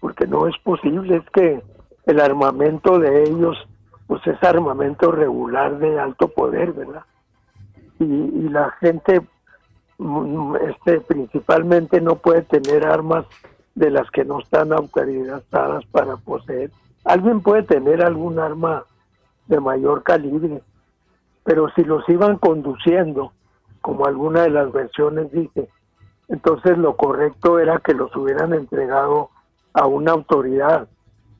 [0.00, 1.62] porque no es posible, es que
[2.06, 3.56] el armamento de ellos
[4.08, 7.04] pues es armamento regular de alto poder, ¿verdad?
[8.00, 9.20] Y, y la gente
[9.98, 13.26] mm, este principalmente no puede tener armas
[13.74, 16.70] de las que no están autorizadas para poseer.
[17.04, 18.84] Alguien puede tener algún arma
[19.46, 20.62] de mayor calibre,
[21.44, 23.32] pero si los iban conduciendo,
[23.82, 25.68] como alguna de las versiones dice,
[26.28, 29.30] entonces lo correcto era que los hubieran entregado
[29.74, 30.88] a una autoridad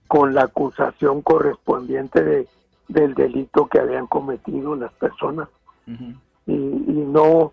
[0.06, 2.48] con la acusación correspondiente de,
[2.88, 5.48] del delito que habían cometido las personas.
[5.86, 7.52] Y, y no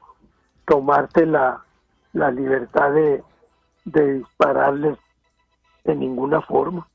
[0.65, 1.63] tomarte la,
[2.13, 3.23] la libertad de,
[3.85, 4.97] de dispararles
[5.83, 6.87] de ninguna forma.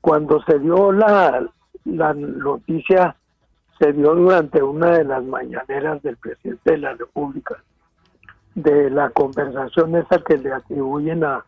[0.00, 1.46] Cuando se dio la,
[1.84, 3.16] la noticia,
[3.78, 7.62] se dio durante una de las mañaneras del presidente de la República,
[8.54, 11.44] de la conversación esa que le atribuyen a,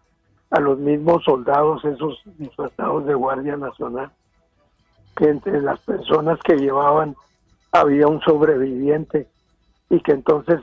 [0.50, 4.10] a los mismos soldados, esos disfrazados de Guardia Nacional,
[5.18, 7.16] que entre las personas que llevaban
[7.72, 9.26] había un sobreviviente
[9.90, 10.60] y que entonces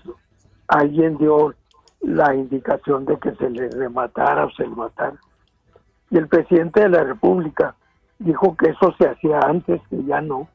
[0.70, 1.54] alguien dio
[2.00, 5.18] la indicación de que se le rematara o se le matara.
[6.10, 7.76] Y el presidente de la República
[8.18, 10.48] dijo que eso se hacía antes, que ya no.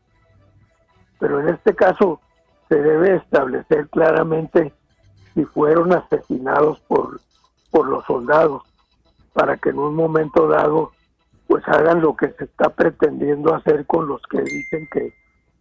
[1.18, 2.20] Pero en este caso
[2.70, 4.72] se debe establecer claramente
[5.34, 7.20] si fueron asesinados por,
[7.70, 8.62] por los soldados,
[9.34, 10.92] para que en un momento dado
[11.50, 15.12] pues hagan lo que se está pretendiendo hacer con los que dicen que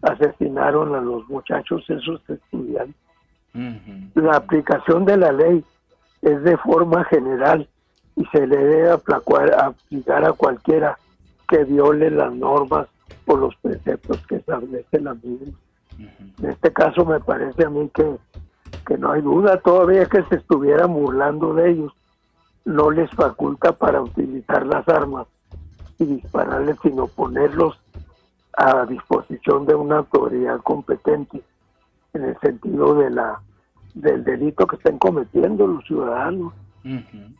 [0.03, 2.95] asesinaron a los muchachos esos estudiantes.
[4.13, 5.65] La aplicación de la ley
[6.21, 7.67] es de forma general
[8.15, 10.95] y se le debe aplicar a cualquiera
[11.47, 12.87] que viole las normas
[13.25, 15.57] o los preceptos que establece la misma.
[15.97, 18.15] En este caso me parece a mí que,
[18.85, 21.93] que no hay duda, todavía que se estuviera burlando de ellos,
[22.63, 25.25] no les faculta para utilizar las armas
[25.99, 27.79] y dispararles, sino ponerlos
[28.53, 31.41] a disposición de una autoridad competente
[32.13, 33.41] en el sentido de la
[33.93, 36.53] del delito que estén cometiendo los ciudadanos,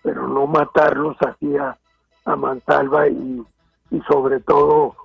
[0.03, 1.77] pero no matarlos así a,
[2.36, 3.44] mansalva y,
[3.90, 4.95] y sobre todo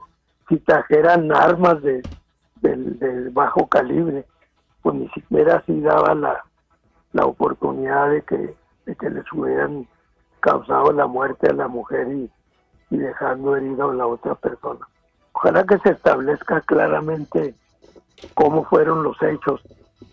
[0.49, 2.03] si trajeran armas de,
[2.61, 4.27] de, bajo calibre,
[4.83, 6.45] pues ni siquiera así daba la,
[7.13, 8.55] la oportunidad de que,
[8.85, 9.87] de que les hubieran
[10.41, 12.31] causado la muerte a la mujer y,
[12.95, 14.87] y dejando herido a la otra persona.
[15.33, 17.55] Ojalá que se establezca claramente
[18.35, 19.61] cómo fueron los hechos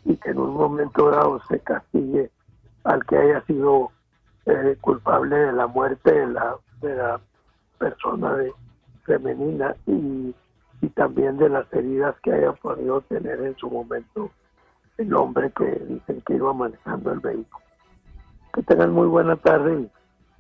[0.04, 2.32] y que en un momento dado se castigue
[2.84, 3.92] al que haya sido
[4.48, 7.20] eh, culpable de la muerte de la, de la
[7.78, 8.52] persona de,
[9.04, 10.34] femenina y,
[10.82, 14.32] y también de las heridas que haya podido tener en su momento
[14.98, 17.66] el hombre que dicen que iba manejando el vehículo.
[18.54, 19.90] Que tengan muy buena tarde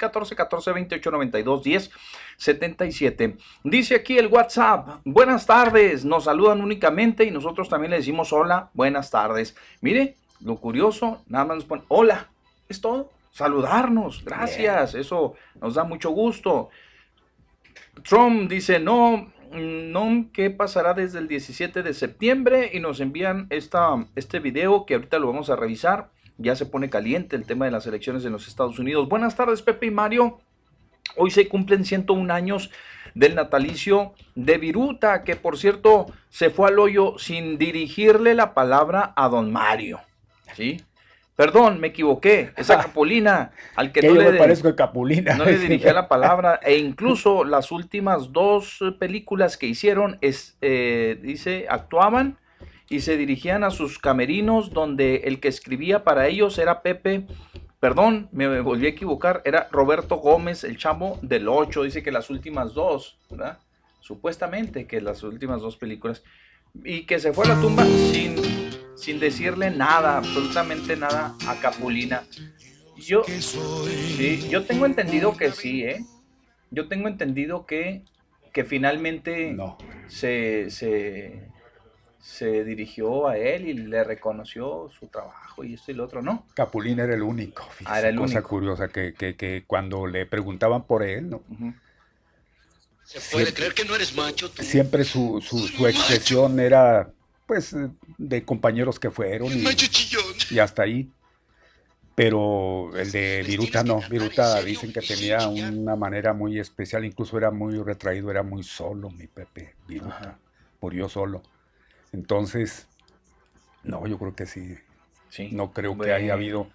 [2.37, 3.35] 614-1428-92-1077.
[3.65, 5.01] Dice aquí el WhatsApp.
[5.03, 6.05] Buenas tardes.
[6.05, 8.69] Nos saludan únicamente y nosotros también le decimos hola.
[8.73, 9.57] Buenas tardes.
[9.81, 12.29] Mire, lo curioso, nada más nos ponen hola.
[12.69, 13.11] Es todo.
[13.33, 14.23] Saludarnos.
[14.23, 14.95] Gracias.
[14.95, 16.69] Eso nos da mucho gusto.
[18.07, 24.07] Trump dice, no, no qué pasará desde el 17 de septiembre y nos envían esta,
[24.15, 26.11] este video que ahorita lo vamos a revisar.
[26.37, 29.09] Ya se pone caliente el tema de las elecciones en los Estados Unidos.
[29.09, 30.39] Buenas tardes, Pepe y Mario.
[31.15, 32.69] Hoy se cumplen 101 años
[33.15, 39.13] del natalicio de Viruta, que por cierto se fue al hoyo sin dirigirle la palabra
[39.15, 39.99] a don Mario.
[40.53, 40.81] ¿Sí?
[41.37, 42.51] Perdón, me equivoqué.
[42.57, 45.35] Esa Capulina al que, no le, parezco Capulina.
[45.35, 46.59] No le dirigía la palabra.
[46.63, 52.39] E incluso las últimas dos películas que hicieron, es, eh, dice, actuaban
[52.89, 57.27] y se dirigían a sus camerinos donde el que escribía para ellos era Pepe.
[57.79, 59.43] Perdón, me volví a equivocar.
[59.45, 61.83] Era Roberto Gómez, el chamo del 8.
[61.83, 63.59] Dice que las últimas dos, ¿verdad?
[63.99, 66.23] Supuestamente que las últimas dos películas.
[66.83, 68.37] Y que se fue a la tumba sin
[68.97, 72.23] sin decirle nada, absolutamente nada a Capulina.
[72.97, 76.03] Yo, sí, yo tengo entendido que sí, ¿eh?
[76.71, 78.03] Yo tengo entendido que,
[78.51, 79.77] que finalmente no.
[80.07, 86.23] se, se, dirigió a él y le reconoció su trabajo y esto y lo otro,
[86.23, 86.45] ¿no?
[86.55, 87.65] Capulina era el único.
[87.85, 91.43] Ah, era el cosa curiosa que, que, cuando le preguntaban por él, ¿no?
[93.07, 94.49] ¿Se puede creer que no eres macho?
[94.59, 97.09] Siempre su, su, su expresión era
[97.45, 97.73] pues
[98.17, 101.09] de compañeros que fueron y, hasta ahí.
[102.15, 107.49] Pero el de Viruta no, Viruta dicen que tenía una manera muy especial, incluso era
[107.49, 110.37] muy retraído, era muy solo mi Pepe, Viruta,
[110.81, 111.43] murió solo.
[112.11, 112.87] Entonces,
[113.83, 114.75] no, yo creo que sí.
[115.29, 115.47] sí.
[115.53, 116.69] No creo que haya habido,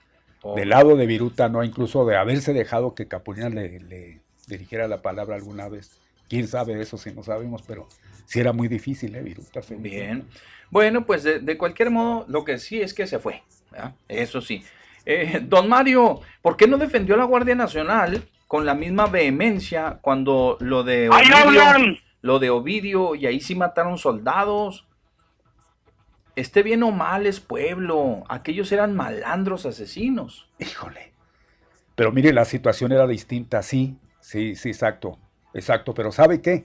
[0.57, 5.03] del lado de Viruta, no, incluso de haberse dejado que Capulina le, le dirigiera la
[5.03, 6.02] palabra alguna vez.
[6.33, 7.87] Quién sabe eso si no sabemos, pero
[8.25, 9.21] sí era muy difícil, ¿eh?
[9.21, 9.61] Viruta.
[9.77, 10.25] Bien.
[10.71, 13.43] Bueno, pues de, cualquier modo, lo que sí es que se fue.
[14.09, 14.65] Eso sí.
[15.05, 19.99] Eh, don Mario, ¿por qué no defendió a la Guardia Nacional con la misma vehemencia
[20.01, 24.87] cuando lo de Ovidio, lo de Ovidio y ahí sí mataron soldados?
[26.35, 28.25] Esté bien o mal es pueblo.
[28.31, 30.49] Aquellos eran malandros asesinos.
[30.59, 31.13] Híjole.
[31.95, 35.19] Pero mire, la situación era distinta, sí, sí, sí, exacto.
[35.55, 36.65] Exacto, pero ¿sabe qué?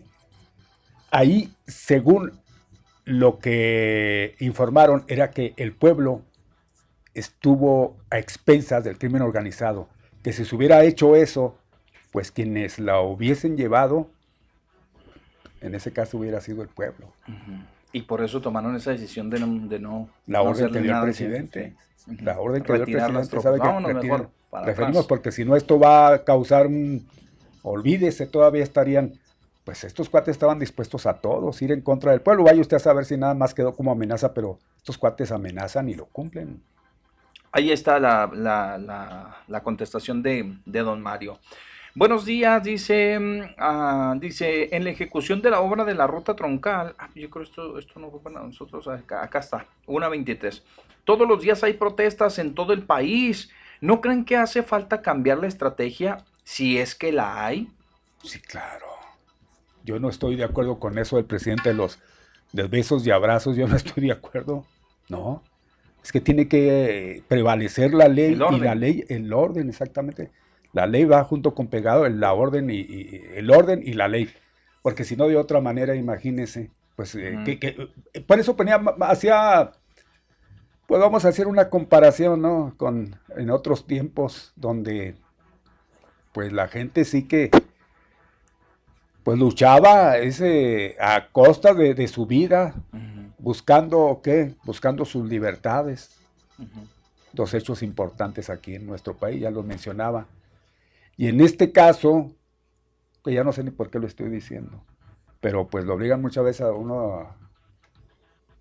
[1.11, 2.34] Ahí, según
[3.05, 6.22] lo que informaron, era que el pueblo
[7.14, 9.88] estuvo a expensas del crimen organizado.
[10.23, 11.57] Que si se hubiera hecho eso,
[12.11, 14.09] pues quienes la hubiesen llevado,
[15.61, 17.14] en ese caso hubiera sido el pueblo.
[17.91, 19.68] Y por eso tomaron esa decisión de no...
[19.68, 21.76] De no la orden que dio el presidente.
[22.22, 24.27] La orden que dio el presidente sabe que
[24.64, 27.07] preferimos porque si no esto va a causar un...
[27.68, 29.19] Olvídese, todavía estarían...
[29.64, 32.45] Pues estos cuates estaban dispuestos a todos, ir en contra del pueblo.
[32.45, 35.94] Vaya usted a saber si nada más quedó como amenaza, pero estos cuates amenazan y
[35.94, 36.61] lo cumplen.
[37.52, 38.31] Ahí está la,
[39.48, 41.39] la, contestación de, de don Mario.
[41.95, 43.19] Buenos días, dice,
[43.57, 47.44] ah, dice, en la ejecución de la obra de la ruta troncal, ah, yo creo
[47.44, 50.61] esto, esto no fue para nosotros, acá, acá está, 1.23.
[51.03, 53.49] Todos los días hay protestas en todo el país.
[53.81, 57.67] ¿No creen que hace falta cambiar la estrategia si es que la hay?
[58.23, 58.85] Sí, claro.
[59.83, 61.99] Yo no estoy de acuerdo con eso del presidente de los
[62.53, 64.65] de besos y abrazos, yo no estoy de acuerdo.
[65.09, 65.43] No.
[66.01, 70.31] Es que tiene que prevalecer la ley y la ley, el orden, exactamente.
[70.71, 72.85] La ley va junto con pegado la orden y,
[73.35, 74.29] el orden y la ley.
[74.81, 79.73] Porque si no, de otra manera, imagínese, pues eh, que, eh, por eso ponía, hacía,
[80.85, 82.73] pues vamos a hacer una comparación, ¿no?
[82.77, 85.17] Con en otros tiempos donde,
[86.31, 87.49] pues la gente sí que,
[89.23, 92.75] pues luchaba ese, a costa de, su vida,
[93.37, 94.55] buscando, ¿qué?
[94.63, 96.17] Buscando sus libertades.
[97.33, 100.27] Dos hechos importantes aquí en nuestro país, ya los mencionaba.
[101.17, 102.31] Y en este caso,
[103.23, 104.83] que ya no sé ni por qué lo estoy diciendo,
[105.41, 107.35] pero pues lo obligan muchas veces a uno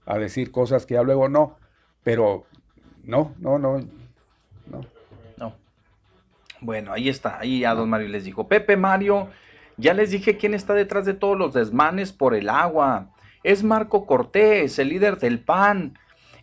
[0.06, 1.56] a, decir cosas que ya luego no,
[2.02, 2.46] pero
[3.04, 3.80] no, no, no.
[4.66, 4.95] No.
[6.60, 9.28] Bueno, ahí está, ahí a don Mario les dijo, Pepe Mario,
[9.76, 13.08] ya les dije quién está detrás de todos los desmanes por el agua.
[13.42, 15.98] Es Marco Cortés, el líder del PAN.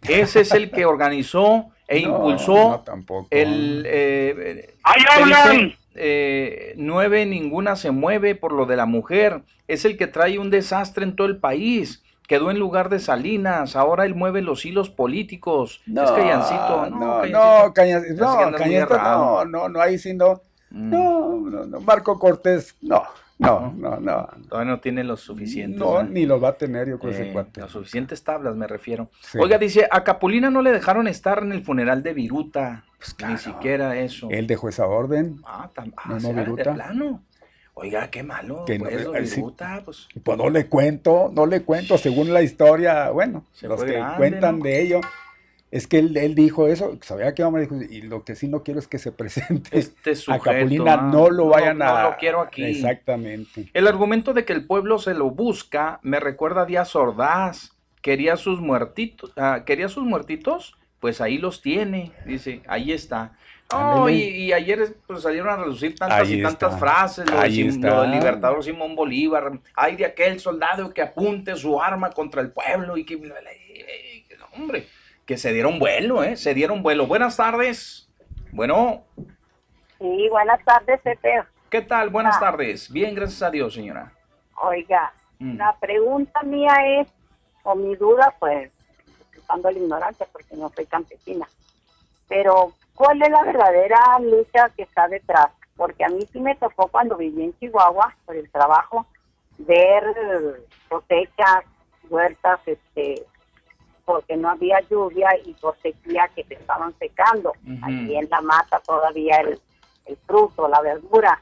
[0.07, 2.83] Ese es el que organizó e impulsó
[3.29, 3.83] el...
[3.87, 5.75] Eh, ¡Ahí hablan!
[5.95, 9.41] eh, nueve ninguna se mueve por lo de la mujer.
[9.67, 12.03] Es el que trae un desastre en todo el país.
[12.33, 15.83] Quedó en lugar de Salinas, ahora él mueve los hilos políticos.
[15.85, 16.89] No, es Callancito.
[16.89, 18.25] No, no, Callancito.
[18.25, 20.41] No, no, no, no, ahí sí no.
[20.71, 20.89] Mm.
[20.89, 23.03] No, no, no, Marco Cortés, no.
[23.37, 24.27] No, no, no.
[24.49, 25.79] Todavía no tiene los suficientes.
[25.79, 27.61] No, ni los va a tener, yo creo, ese eh, cuate.
[27.61, 29.11] Las suficientes tablas, me refiero.
[29.39, 32.83] Oiga, dice, a Capulina no le dejaron estar en el funeral de Viruta.
[32.97, 34.27] Pues Ni siquiera eso.
[34.31, 35.39] Él dejó esa orden.
[35.45, 35.85] Ah, ah
[36.19, 36.63] no, Viruta.
[36.63, 37.21] de plano.
[37.75, 38.65] Oiga, qué malo.
[38.65, 39.11] Que pues, no,
[39.83, 40.07] pues.
[40.23, 40.37] pues.
[40.37, 45.01] no le cuento, no le cuento, según la historia, bueno, los que cuentan de ello
[45.73, 48.79] es que él, dijo eso, sabía que vamos a y lo que sí no quiero
[48.79, 52.03] es que se presente este a Capulina, no lo vayan a...
[52.03, 52.63] No lo quiero aquí.
[52.63, 53.71] Exactamente.
[53.73, 57.71] El argumento de que el pueblo se lo busca me recuerda a Díaz Ordaz,
[58.03, 63.35] quería sus muertitos, ah, quería sus muertitos, pues ahí los tiene, dice, ahí está.
[63.71, 67.41] Oh, y, ayer pues, salieron a reducir tantas y tantas frases, lo,
[68.01, 72.97] del libertador Simón Bolívar, hay de aquel soldado que apunte su arma contra el pueblo
[72.97, 73.19] y que...
[74.55, 74.87] Hombre,
[75.25, 76.35] que se dieron vuelo, ¿eh?
[76.35, 77.07] Se dieron vuelo.
[77.07, 78.09] Buenas tardes.
[78.51, 79.03] Bueno.
[79.97, 81.43] Sí, buenas tardes, Pepe.
[81.69, 82.09] ¿Qué tal?
[82.09, 82.39] Buenas ah.
[82.39, 82.91] tardes.
[82.91, 84.11] Bien, gracias a Dios, señora.
[84.61, 85.57] Oiga, mm.
[85.57, 87.07] la pregunta mía es,
[87.63, 88.71] o mi duda, pues,
[89.07, 91.47] disculpando la ignorancia porque no soy campesina,
[92.27, 95.47] pero ¿cuál es la verdadera lucha que está detrás?
[95.75, 99.05] Porque a mí sí me tocó cuando viví en Chihuahua por el trabajo
[99.57, 100.03] ver
[100.89, 101.63] cosechas,
[102.09, 103.23] huertas, este,
[104.05, 107.53] porque no había lluvia y por sequía que se estaban secando.
[107.81, 109.59] Aquí en la mata todavía el,
[110.27, 111.41] fruto, la verdura.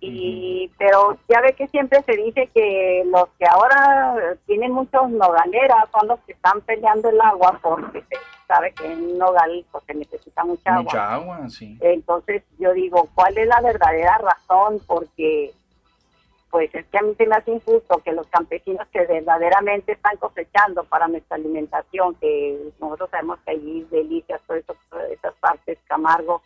[0.00, 5.88] Y, pero ya ve que siempre se dice que los que ahora tienen muchos nogaleras
[5.92, 8.16] son los que están peleando el agua porque se
[8.46, 10.82] sabe que en nogal porque necesita mucha agua.
[10.82, 11.78] Mucha agua, sí.
[11.80, 14.80] Entonces yo digo, ¿cuál es la verdadera razón?
[14.86, 15.52] Porque
[16.54, 20.16] pues es que a mí se me hace injusto que los campesinos que verdaderamente están
[20.18, 24.62] cosechando para nuestra alimentación, que nosotros sabemos que allí delicias, todas
[25.10, 26.42] esas partes, Camargo,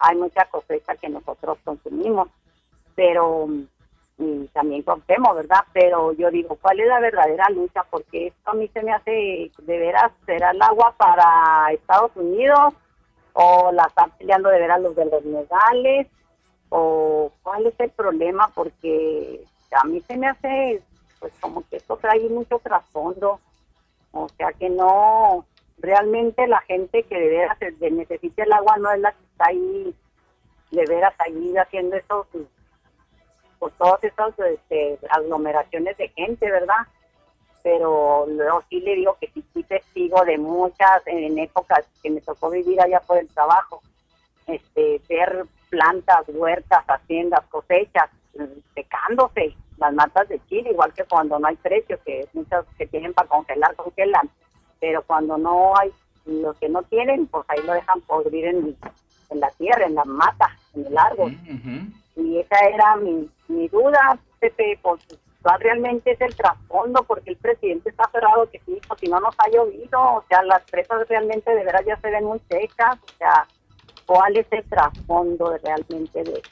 [0.00, 2.28] hay mucha cosecha que nosotros consumimos,
[2.96, 3.48] pero
[4.18, 5.64] y también comemos, ¿verdad?
[5.72, 7.84] Pero yo digo, ¿cuál es la verdadera lucha?
[7.90, 12.74] Porque esto a mí se me hace, de veras, ¿será el agua para Estados Unidos?
[13.32, 16.06] ¿O la están peleando de veras los de los negales?
[16.68, 18.50] ¿O cuál es el problema?
[18.54, 20.82] Porque a mí se me hace,
[21.18, 23.40] pues como que esto trae mucho trasfondo,
[24.12, 25.46] o sea que no,
[25.78, 29.94] realmente la gente que de veras necesita el agua no es la que está ahí,
[30.70, 32.26] de veras ahí haciendo esos
[33.62, 36.84] por todas estas este, aglomeraciones de gente, ¿verdad?
[37.62, 42.20] Pero luego sí le digo que sí fui testigo de muchas, en épocas que me
[42.22, 43.80] tocó vivir allá por el trabajo,
[44.48, 48.10] este, ver plantas, huertas, haciendas, cosechas,
[48.74, 53.14] secándose, las matas de chile, igual que cuando no hay precio, que muchas que tienen
[53.14, 54.28] para congelar, congelan,
[54.80, 55.92] pero cuando no hay,
[56.24, 58.76] los que no tienen, pues ahí lo dejan podrir en,
[59.30, 61.38] en la tierra, en la mata, en el árbol.
[62.16, 65.00] Y esa era mi, mi duda, Pepe, pues
[65.60, 69.34] realmente es el trasfondo, porque el presidente está cerrado que sí, pues si no nos
[69.38, 73.18] ha llovido, o sea, las presas realmente de veras ya se ven muy secas, o
[73.18, 73.46] sea,
[74.06, 76.42] ¿cuál es el trasfondo realmente de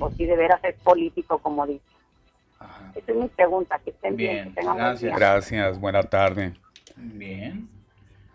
[0.00, 1.84] O si de veras es político, como dice.
[2.94, 4.54] Esa es mi pregunta, que estén bien.
[4.54, 5.16] gracias.
[5.16, 6.54] Gracias, buena tarde.
[6.96, 7.68] Bien.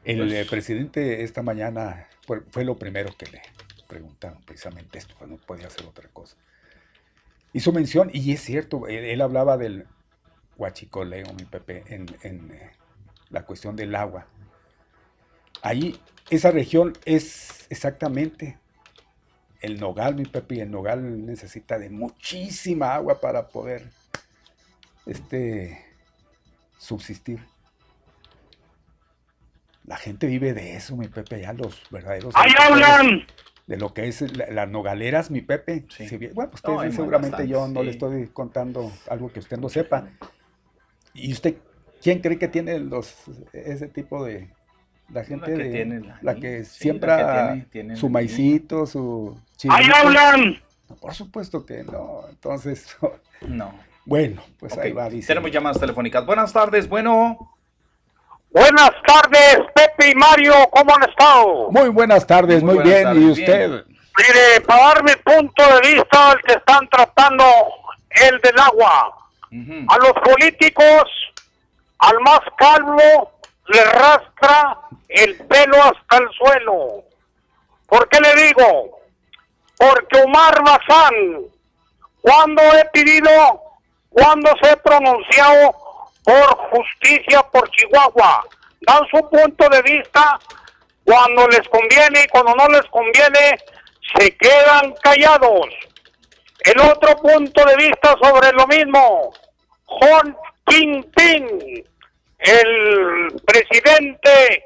[0.04, 3.42] El pues eh, presidente esta mañana fue, lo primero que le
[3.88, 6.36] preguntaron, precisamente esto, no podía hacer otra cosa.
[7.54, 9.88] Hizo mención, y es cierto, él, hablaba del
[10.58, 12.72] huachicoleo, mi Pepe, en, eh,
[13.30, 14.28] la cuestión del agua.
[15.62, 16.00] Ahí,
[16.30, 18.60] esa región es exactamente
[19.62, 23.90] el nogal, mi Pepe, y el nogal necesita de muchísima agua para poder
[25.06, 25.86] este,
[26.78, 27.40] subsistir.
[29.86, 32.34] La gente vive de eso, mi Pepe, ya los verdaderos.
[32.36, 33.26] ¡Ahí hablan!
[33.68, 35.86] De lo que es las nogaleras, mi Pepe.
[36.34, 40.10] bueno, usted seguramente yo no le estoy contando algo que usted no sepa.
[41.14, 41.58] ¿Y usted
[42.02, 43.14] quién cree que tiene los
[43.52, 44.50] ese tipo de
[45.10, 47.66] la gente la que, tiene la, que siembra
[47.96, 49.38] su maicito, su
[49.70, 50.62] ¡Ahí hablan!
[50.96, 52.22] por supuesto que no.
[52.30, 52.96] Entonces,
[53.48, 53.74] no.
[54.06, 55.10] Bueno, pues ahí va.
[55.10, 56.26] Tenemos llamadas telefónicas.
[56.26, 57.57] Buenas tardes, bueno.
[58.58, 61.70] Buenas tardes, Pepe y Mario, ¿cómo han estado?
[61.70, 63.70] Muy buenas tardes, muy, bien, ¿y usted?
[63.70, 67.46] Mire, para dar mi punto de vista, el que están tratando
[68.10, 69.14] el del agua.
[69.90, 71.04] A los políticos,
[72.00, 73.32] al más calvo,
[73.68, 77.04] le rastra el pelo hasta el suelo.
[77.86, 79.00] ¿Por qué le digo?
[79.78, 81.14] Porque Omar Bazán,
[82.22, 83.62] cuando he pedido,
[84.10, 85.87] cuando se he pronunciado
[86.28, 88.46] por justicia por Chihuahua.
[88.82, 90.38] Dan su punto de vista
[91.06, 93.58] cuando les conviene y cuando no les conviene
[94.14, 95.68] se quedan callados.
[96.66, 99.34] El otro punto de vista sobre lo mismo,
[99.86, 100.36] John
[100.68, 101.86] Jinping,
[102.40, 104.66] el presidente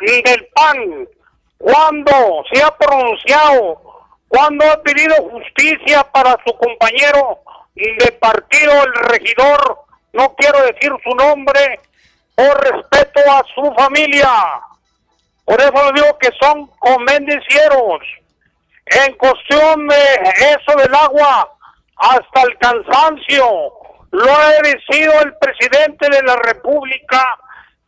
[0.00, 1.06] del PAN,
[1.58, 3.82] cuando se ha pronunciado,
[4.28, 7.40] cuando ha pedido justicia para su compañero
[7.74, 11.80] de partido, el regidor no quiero decir su nombre
[12.34, 14.30] por respeto a su familia.
[15.44, 18.00] Por eso le digo que son convencieros.
[18.86, 19.96] En cuestión de
[20.38, 21.50] eso del agua,
[21.96, 23.72] hasta el cansancio,
[24.10, 24.52] lo ha
[24.90, 27.38] sido el presidente de la República,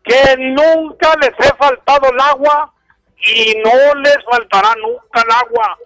[0.04, 2.72] que nunca les he faltado el agua
[3.24, 5.78] y no les faltará nunca el agua.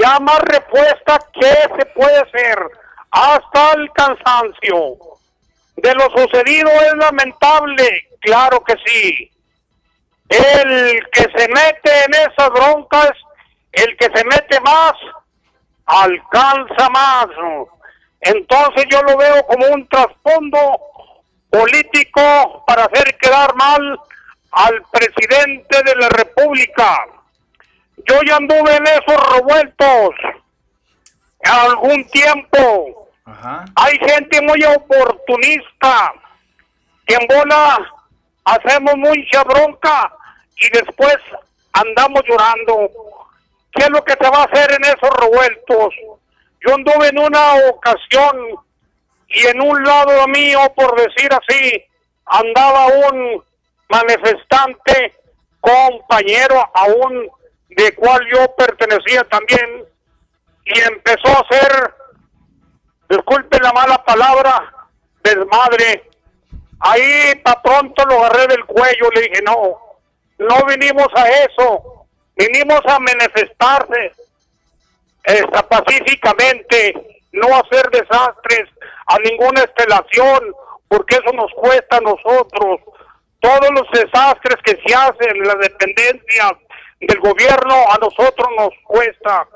[0.00, 2.58] Ya más respuesta, ¿qué se puede hacer?
[3.10, 5.17] Hasta el cansancio
[5.82, 9.30] de lo sucedido es lamentable, claro que sí.
[10.28, 13.12] El que se mete en esas broncas,
[13.72, 14.92] el que se mete más,
[15.86, 17.26] alcanza más.
[18.20, 20.80] Entonces yo lo veo como un trasfondo
[21.48, 24.00] político para hacer quedar mal
[24.50, 27.06] al presidente de la República.
[28.04, 30.10] Yo ya anduve en esos revueltos
[31.44, 33.07] algún tiempo
[33.74, 36.12] hay gente muy oportunista
[37.06, 37.78] que en bola
[38.44, 40.12] hacemos mucha bronca
[40.56, 41.16] y después
[41.72, 42.90] andamos llorando.
[43.72, 45.94] ¿Qué es lo que se va a hacer en esos revueltos?
[46.66, 48.36] Yo anduve en una ocasión
[49.28, 51.84] y en un lado mío, por decir así,
[52.26, 53.42] andaba un
[53.88, 55.14] manifestante
[55.60, 57.28] compañero aún
[57.68, 59.84] de cual yo pertenecía también
[60.64, 61.94] y empezó a hacer
[63.08, 64.72] disculpe la mala palabra,
[65.22, 66.10] desmadre.
[66.80, 69.78] Ahí para pronto lo agarré del cuello, le dije, no,
[70.38, 72.06] no vinimos a eso,
[72.36, 74.12] vinimos a manifestarse
[75.24, 76.94] esta, pacíficamente,
[77.32, 78.64] no hacer desastres
[79.06, 80.54] a ninguna estelación,
[80.88, 82.80] porque eso nos cuesta a nosotros.
[83.40, 86.52] Todos los desastres que se hacen en las dependencias
[87.00, 89.46] del gobierno a nosotros nos cuesta.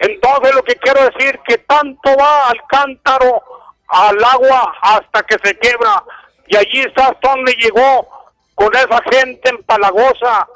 [0.00, 3.42] Entonces lo que quiero decir que tanto va al cántaro,
[3.88, 6.02] al agua, hasta que se quiebra.
[6.46, 8.08] Y allí está donde llegó
[8.54, 10.46] con esa gente empalagosa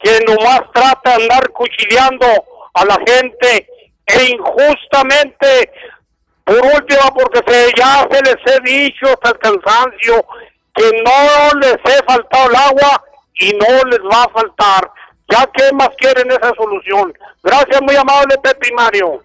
[0.00, 2.26] que nomás trata de andar cuchillando
[2.74, 3.68] a la gente
[4.06, 5.70] e injustamente
[6.44, 10.24] Por último, porque se, ya se les he dicho hasta el cansancio
[10.74, 13.04] que no les he faltado el agua
[13.34, 14.90] y no les va a faltar.
[15.28, 17.12] Ya que más quieren esa solución.
[17.42, 19.22] Gracias, muy amable Pepe Mario.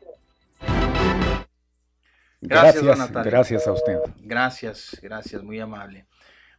[2.42, 4.00] Gracias, gracias, gracias a usted.
[4.20, 6.06] Gracias, gracias, muy amable.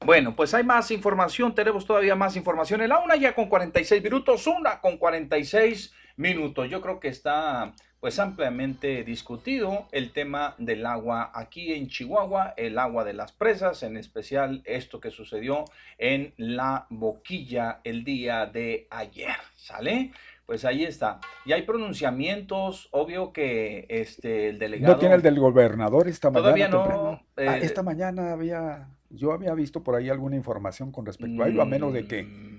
[0.01, 2.81] Bueno, pues hay más información, tenemos todavía más información.
[2.81, 6.69] En la una ya con 46 minutos, una con 46 minutos.
[6.71, 12.78] Yo creo que está pues ampliamente discutido el tema del agua aquí en Chihuahua, el
[12.78, 15.64] agua de las presas, en especial esto que sucedió
[15.97, 20.12] en la boquilla el día de ayer, ¿sale?
[20.44, 21.18] Pues ahí está.
[21.47, 26.43] Y hay pronunciamientos, obvio que este el delegado No tiene el del gobernador esta mañana.
[26.43, 27.22] Todavía no.
[27.39, 31.62] Ah, esta mañana había yo había visto por ahí alguna información con respecto a ello,
[31.62, 32.53] a menos de que mm.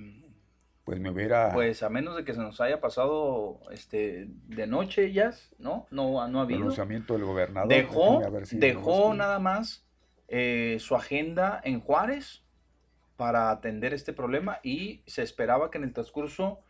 [0.86, 1.52] Pues me hubiera...
[1.52, 5.88] Pues a menos de que se nos haya pasado este de noche ya, ¿no?
[5.90, 6.60] No, no ha habido.
[6.60, 7.68] Pronunciamiento del gobernador.
[7.68, 8.22] Dejó,
[8.52, 9.84] dejó nada más
[10.28, 12.44] eh, su agenda en Juárez
[13.18, 16.62] para atender este problema y se esperaba que en el transcurso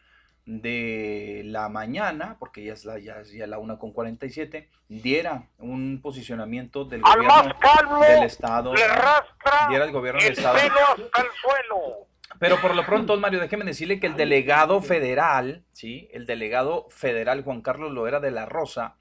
[0.45, 5.99] de la mañana, porque ya es la, ya, ya la 1 con 47, diera un
[6.01, 8.73] posicionamiento del gobierno del Estado.
[8.73, 10.59] diera el gobierno del Estado.
[12.39, 16.09] Pero por lo pronto, Mario, déjeme decirle que el delegado federal, ¿sí?
[16.11, 18.97] El delegado federal Juan Carlos Loera de la Rosa,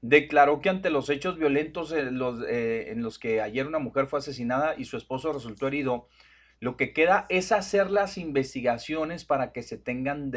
[0.00, 4.06] declaró que ante los hechos violentos en los, eh, en los que ayer una mujer
[4.06, 6.08] fue asesinada y su esposo resultó herido,
[6.58, 10.30] lo que queda es hacer las investigaciones para que se tengan,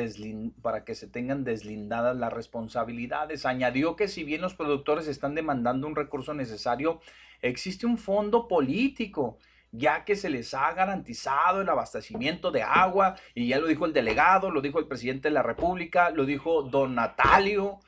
[0.61, 3.45] para que se tengan deslindadas las responsabilidades.
[3.45, 6.99] Añadió que si bien los productores están demandando un recurso necesario,
[7.43, 9.37] existe un fondo político
[9.77, 13.93] ya que se les ha garantizado el abastecimiento de agua, y ya lo dijo el
[13.93, 17.79] delegado, lo dijo el presidente de la República, lo dijo don Natalio,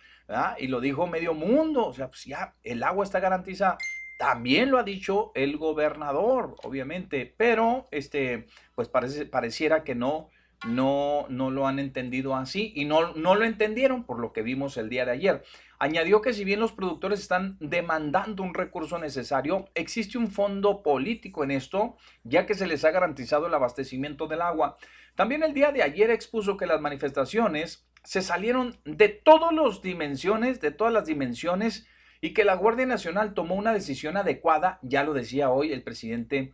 [0.58, 3.78] y lo dijo medio mundo, o sea, pues ya el agua está garantizada.
[4.20, 10.30] También lo ha dicho el gobernador, obviamente, pero este, pues parece, pareciera que no,
[10.66, 14.76] no, no lo han entendido así y no, no lo entendieron por lo que vimos
[14.78, 15.44] el día de ayer.
[15.80, 21.44] Añadió que si bien los productores están demandando un recurso necesario, existe un fondo político
[21.44, 24.78] en esto, ya que se les ha garantizado el abastecimiento del agua.
[25.16, 30.62] También el día de ayer expuso que las manifestaciones se salieron de todas las dimensiones,
[30.62, 31.88] de todas las dimensiones
[32.22, 36.54] y que la Guardia Nacional tomó una decisión adecuada, ya lo decía hoy el presidente,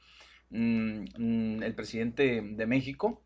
[0.50, 3.22] mm, mm, el presidente de México,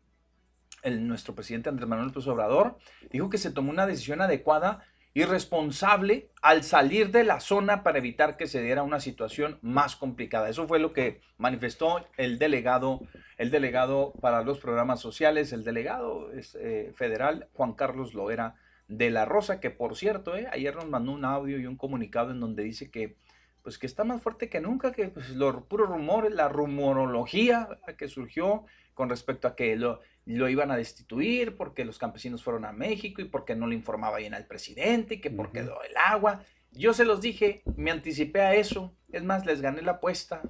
[0.84, 2.78] nuestro presidente Andrés Manuel López Obrador,
[3.10, 4.84] dijo que se tomó una decisión adecuada
[5.18, 9.96] y responsable al salir de la zona para evitar que se diera una situación más
[9.96, 10.48] complicada.
[10.48, 13.00] Eso fue lo que manifestó el delegado,
[13.36, 18.54] el delegado para los programas sociales, el delegado eh, federal Juan Carlos Loera
[18.86, 22.30] de la Rosa, que por cierto, eh, ayer nos mandó un audio y un comunicado
[22.30, 23.16] en donde dice que
[23.64, 27.68] pues que está más fuerte que nunca, que pues, los puros rumores, la rumorología
[27.98, 28.66] que surgió
[28.98, 33.22] con respecto a que lo, lo iban a destituir porque los campesinos fueron a México
[33.22, 36.42] y porque no le informaba bien al presidente y que porque el agua.
[36.72, 38.92] Yo se los dije, me anticipé a eso.
[39.12, 40.42] Es más, les gané la apuesta.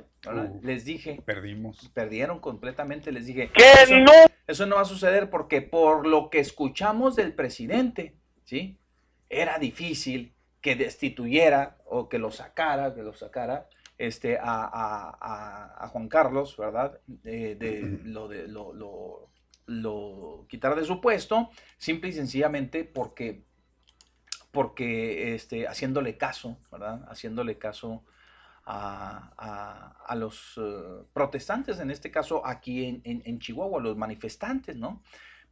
[0.62, 1.20] les dije.
[1.26, 1.90] Perdimos.
[1.92, 3.12] Perdieron completamente.
[3.12, 3.50] Les dije.
[3.52, 4.12] Que no.
[4.46, 8.14] Eso no va a suceder porque por lo que escuchamos del presidente,
[8.46, 8.78] ¿sí?
[9.28, 13.68] Era difícil que destituyera o que lo sacara, que lo sacara
[13.98, 17.00] este, a, Juan Carlos, ¿verdad?
[17.06, 19.30] De, lo, de, lo, lo,
[19.66, 23.44] lo quitar de su puesto, simple y sencillamente porque,
[24.52, 27.04] porque este, haciéndole caso, ¿verdad?
[27.10, 28.04] Haciéndole caso
[28.64, 35.02] a, los eh, protestantes, en este caso aquí en, en, en Chihuahua, los manifestantes, ¿no?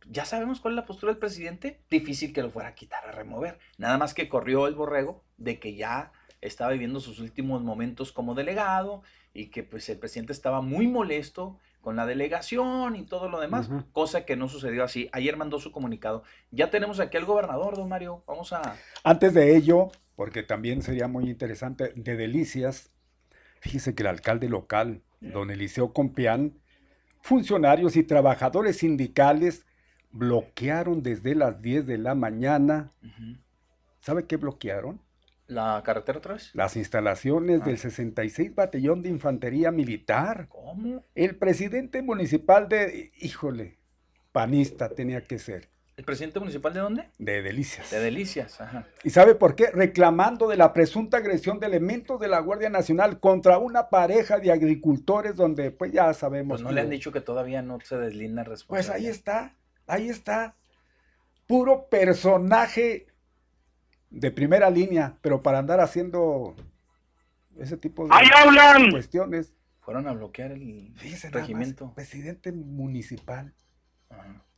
[0.08, 3.12] ya sabemos cuál es la postura del presidente, difícil que lo fuera a quitar, a
[3.12, 3.58] remover.
[3.78, 8.34] Nada más que corrió el borrego de que ya estaba viviendo sus últimos momentos como
[8.34, 9.02] delegado
[9.32, 13.70] y que pues el presidente estaba muy molesto con la delegación y todo lo demás,
[13.92, 15.08] cosa que no sucedió así.
[15.12, 16.24] Ayer mandó su comunicado.
[16.50, 18.24] Ya tenemos aquí al gobernador, don Mario.
[18.26, 18.76] Vamos a...
[19.04, 22.90] Antes de ello, porque también sería muy interesante, de Delicias,
[23.60, 26.58] fíjese que el alcalde local, don Eliseo Compián,
[27.20, 29.64] funcionarios y trabajadores sindicales
[30.10, 32.92] bloquearon desde las 10 de la mañana.
[34.00, 35.00] ¿Sabe qué bloquearon?
[35.48, 36.50] ¿La carretera otra vez?
[36.54, 40.48] Las instalaciones del 66 Batallón de Infantería Militar.
[40.48, 41.04] ¿Cómo?
[41.14, 43.12] El presidente municipal de...
[43.20, 43.78] Híjole,
[44.32, 45.70] panista tenía que ser.
[45.96, 47.08] ¿El presidente municipal de dónde?
[47.18, 47.90] De Delicias.
[47.90, 48.86] De Delicias, ajá.
[49.02, 49.70] ¿Y sabe por qué?
[49.70, 54.52] Reclamando de la presunta agresión de elementos de la Guardia Nacional contra una pareja de
[54.52, 56.60] agricultores donde pues ya sabemos...
[56.60, 58.92] Pues no le han dicho que todavía no se deslinda responsabilidad.
[58.92, 59.56] Pues ahí está.
[59.86, 60.56] Ahí está.
[61.46, 63.06] Puro personaje
[64.10, 66.54] de primera línea, pero para andar haciendo
[67.58, 68.90] ese tipo de hablan!
[68.90, 69.52] cuestiones.
[69.80, 70.92] Fueron a bloquear el
[71.30, 71.92] regimiento.
[71.94, 73.54] presidente municipal.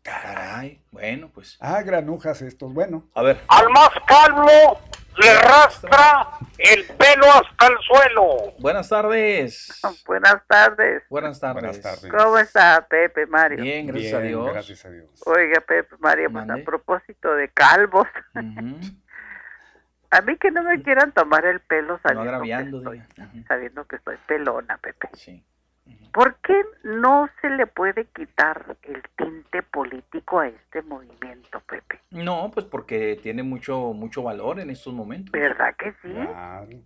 [0.03, 1.59] Caray, bueno, pues.
[1.61, 3.11] Ah, granujas estos, bueno.
[3.15, 3.43] A ver.
[3.49, 4.81] Al más calvo
[5.19, 8.55] le rastra el pelo hasta el suelo.
[8.59, 9.81] Buenas tardes.
[10.07, 11.03] Buenas tardes.
[11.11, 11.83] Buenas tardes.
[12.11, 13.63] ¿Cómo está Pepe Mario?
[13.63, 14.53] Bien, gracias a Dios.
[14.53, 15.11] Gracias a Dios.
[15.27, 18.09] Oiga, Pepe Mario, pues a propósito de calvos.
[20.11, 24.17] A mí que no me quieran tomar el pelo sabiendo, que, estoy, sabiendo que estoy
[24.27, 25.09] pelona, Pepe.
[25.15, 25.45] Sí.
[26.13, 32.01] ¿Por qué no se le puede quitar el tinte político a este movimiento, Pepe?
[32.11, 35.31] No, pues porque tiene mucho mucho valor en estos momentos.
[35.31, 36.15] ¿Verdad que sí?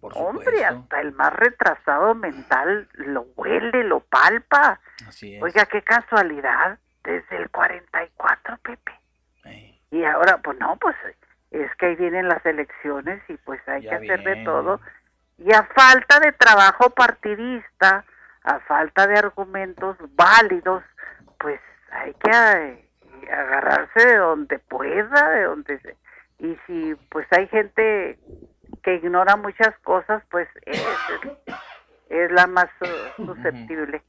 [0.01, 4.81] Hombre, hasta el más retrasado mental lo huele, lo palpa.
[5.07, 5.43] Así es.
[5.43, 8.93] Oiga, qué casualidad, desde el 44, Pepe.
[9.91, 10.97] Y ahora, pues no, pues
[11.53, 14.81] es que ahí vienen las elecciones y pues hay que hacer de todo.
[15.39, 18.05] Y a falta de trabajo partidista,
[18.43, 20.83] a falta de argumentos válidos,
[21.39, 21.61] pues
[21.91, 22.89] hay que eh,
[23.31, 25.97] agarrarse de donde pueda, de donde se...
[26.39, 28.19] y si pues hay gente
[28.83, 30.83] que ignora muchas cosas, pues es,
[32.09, 32.69] es la más
[33.17, 34.03] susceptible.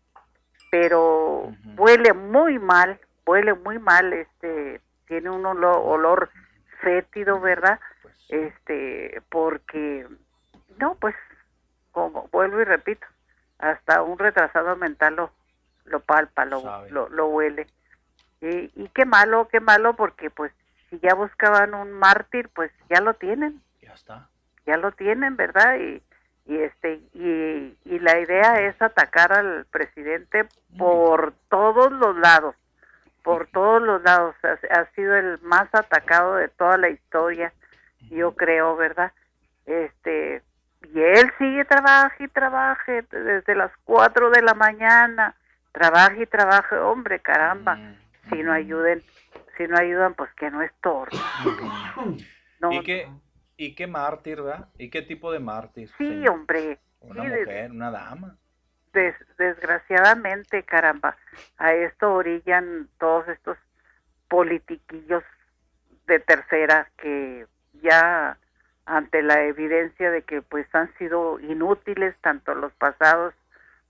[0.72, 6.30] Pero huele muy mal, huele muy mal, este, tiene un olor, olor
[6.84, 7.80] fétido, ¿verdad?
[8.02, 10.08] Pues este, porque
[10.80, 11.16] no, pues
[11.92, 13.06] como vuelvo y repito,
[13.60, 15.32] hasta un retrasado mental lo,
[15.86, 17.68] lo palpa, lo, lo, huele.
[18.42, 20.52] Y, y, qué malo, qué malo, porque pues
[20.90, 23.62] si ya buscaban un mártir, pues ya lo tienen.
[23.82, 24.28] Ya está.
[24.66, 25.78] Ya lo tienen, ¿verdad?
[25.78, 26.02] Y,
[26.46, 30.46] y este y, y la idea es atacar al presidente
[30.78, 32.56] por todos los lados,
[33.24, 34.36] por todos los lados.
[34.44, 37.54] Ha, ha sido el más atacado de toda la historia,
[38.10, 39.12] yo creo, ¿verdad?
[39.66, 40.42] Este,
[40.94, 45.36] y él sigue trabaje y trabaje desde las 4 de la mañana,
[45.72, 47.78] trabaje y trabaje, hombre, caramba,
[48.30, 49.02] si no ayuden,
[49.58, 51.20] si no ayudan, pues que no es torno.
[52.72, 53.10] ¿Y qué,
[53.58, 54.68] y qué mártir, ¿verdad?
[54.78, 55.90] ¿Y qué tipo de mártir?
[55.98, 56.80] Sí, hombre.
[57.00, 58.38] Una mujer, una dama.
[59.38, 61.18] Desgraciadamente, caramba,
[61.58, 63.58] a esto orillan todos estos
[64.28, 65.24] politiquillos
[66.08, 67.46] de tercera que
[67.82, 68.38] ya
[68.86, 73.34] ante la evidencia de que pues han sido inútiles tanto los pasados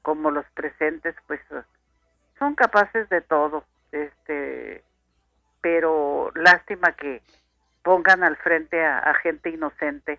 [0.02, 1.40] como los presentes pues
[2.38, 4.84] son capaces de todo este
[5.62, 7.22] pero lástima que
[7.82, 10.18] pongan al frente a, gente inocente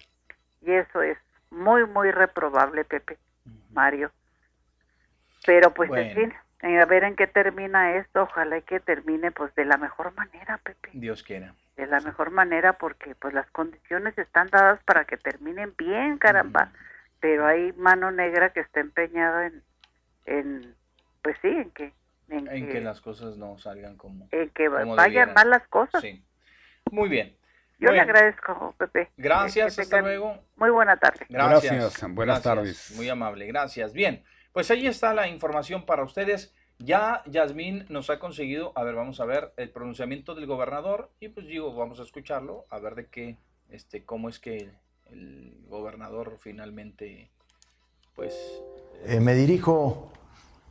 [0.63, 1.19] y eso es
[1.51, 3.19] muy muy reprobable Pepe
[3.71, 4.11] Mario
[5.45, 9.65] pero pues en fin a ver en qué termina esto ojalá que termine pues de
[9.65, 14.49] la mejor manera Pepe Dios quiera de la mejor manera porque pues las condiciones están
[14.49, 16.71] dadas para que terminen bien, caramba.
[17.21, 19.63] Pero hay mano negra que está empeñada en,
[20.27, 20.75] en
[21.23, 21.93] pues sí, en que...
[22.29, 24.29] En, que, las cosas no salgan como...
[24.31, 26.01] En que vayan mal las cosas.
[26.01, 26.25] Sí.
[26.91, 27.37] Muy bien.
[27.79, 29.11] Yo le agradezco, Pepe.
[29.17, 30.43] Gracias, hasta luego.
[30.57, 31.27] Muy buena tarde.
[31.29, 32.03] Gracias.
[32.15, 32.93] Buenas tardes.
[32.97, 33.93] Muy amable, gracias.
[33.93, 36.55] Bien, pues ahí está la información para ustedes.
[36.79, 41.29] Ya Yasmín nos ha conseguido, a ver, vamos a ver el pronunciamiento del gobernador y
[41.29, 43.37] pues digo, vamos a escucharlo, a ver de qué,
[43.69, 44.71] este, cómo es que
[45.07, 47.33] el gobernador finalmente,
[48.15, 48.63] pues...
[49.05, 50.13] Eh, me dirijo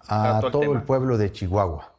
[0.07, 1.91] a todo el, pueblo de Chihuahua.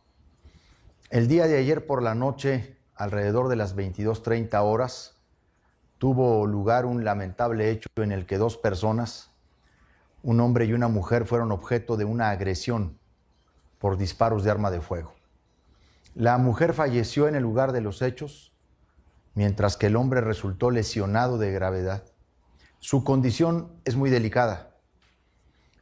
[1.11, 5.17] El día de ayer por la noche, alrededor de las 22.30 horas,
[5.99, 9.34] tuvo lugar un lamentable hecho en el que dos personas,
[10.25, 12.99] un hombre y una mujer, fueron objeto de una agresión
[13.79, 15.15] por disparos de arma de fuego.
[16.15, 18.53] La mujer falleció en el lugar de los hechos,
[19.35, 22.05] mientras que el hombre resultó lesionado de gravedad.
[22.79, 24.77] Su condición es muy delicada.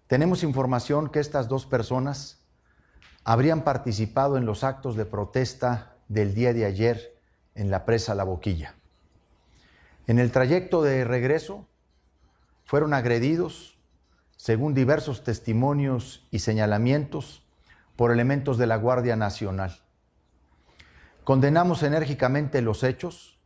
[0.09, 2.45] Tenemos información que estas dos personas
[3.23, 7.17] habrían participado en los actos de protesta del día de ayer
[7.55, 8.75] en la presa La Boquilla.
[10.09, 11.69] En el trayecto de regreso
[12.65, 13.72] fueron agredidos,
[14.43, 17.45] según diversos testimonios y señalamientos,
[17.95, 19.79] por elementos de la Guardia Nacional.
[21.23, 23.39] Condenamos enérgicamente los hechos,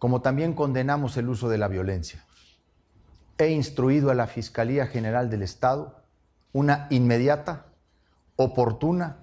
[0.00, 2.24] como también condenamos el uso de la violencia.
[3.38, 6.02] He instruido a la Fiscalía General del Estado
[6.52, 7.66] una inmediata,
[8.34, 9.18] oportuna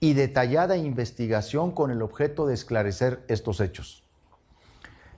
[0.00, 4.01] y detallada investigación con el objeto de esclarecer estos hechos.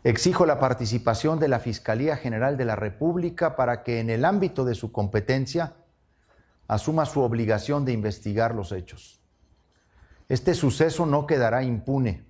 [0.05, 4.67] Exijo la participación de la Fiscalía General de la República para que en el ámbito
[4.67, 5.77] de su competencia
[6.69, 9.23] asuma su obligación de investigar los hechos.
[10.29, 12.27] Este suceso no quedará impune.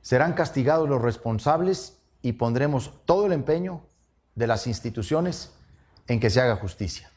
[0.00, 3.82] Serán castigados los responsables y pondremos todo el empeño
[4.36, 5.52] de las instituciones
[6.06, 7.09] en que se haga justicia.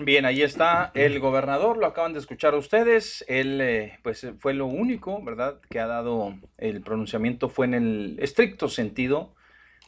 [0.00, 3.26] Bien, ahí está el gobernador, lo acaban de escuchar ustedes.
[3.28, 8.16] Él, eh, pues, fue lo único, ¿verdad?, que ha dado el pronunciamiento, fue en el
[8.18, 9.34] estricto sentido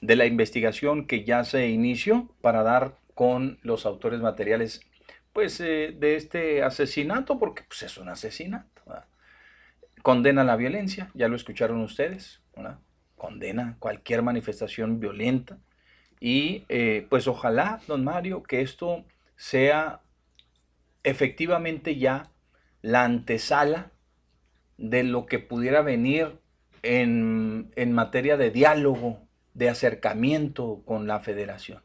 [0.02, 4.82] de la investigación que ya se inició para dar con los autores materiales,
[5.32, 8.82] pues, eh, de este asesinato, porque pues, es un asesinato.
[10.02, 12.78] Condena la violencia, ya lo escucharon ustedes, ¿verdad?
[13.16, 15.56] Condena cualquier manifestación violenta.
[16.20, 19.06] Y, eh, pues, ojalá, don Mario, que esto
[19.44, 20.00] sea
[21.02, 22.30] efectivamente ya
[22.80, 23.92] la antesala
[24.78, 26.38] de lo que pudiera venir
[26.82, 31.82] en, materia de diálogo, de acercamiento con la federación.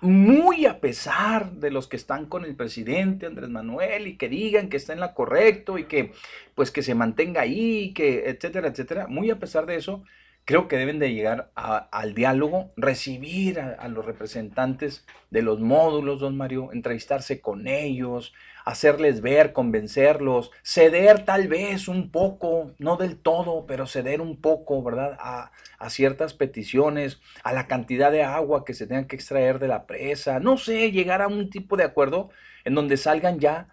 [0.00, 4.68] Muy a pesar de los que están con el presidente Andrés Manuel y que digan
[4.68, 6.12] que está en la correcto y que
[6.56, 10.02] pues que se mantenga ahí, que etcétera, etcétera, muy a pesar de eso,
[10.44, 16.36] creo que deben de llegar al diálogo, recibir a, los representantes de los módulos, don
[16.36, 23.66] Mario, entrevistarse con ellos, hacerles ver, convencerlos, ceder tal vez un poco, no del todo,
[23.66, 25.16] pero ceder un poco, ¿verdad?
[25.20, 29.68] A, a ciertas peticiones, a la cantidad de agua que se tenga que extraer de
[29.68, 32.30] la presa, no sé, llegar a un tipo de acuerdo
[32.64, 33.68] en donde salgan ya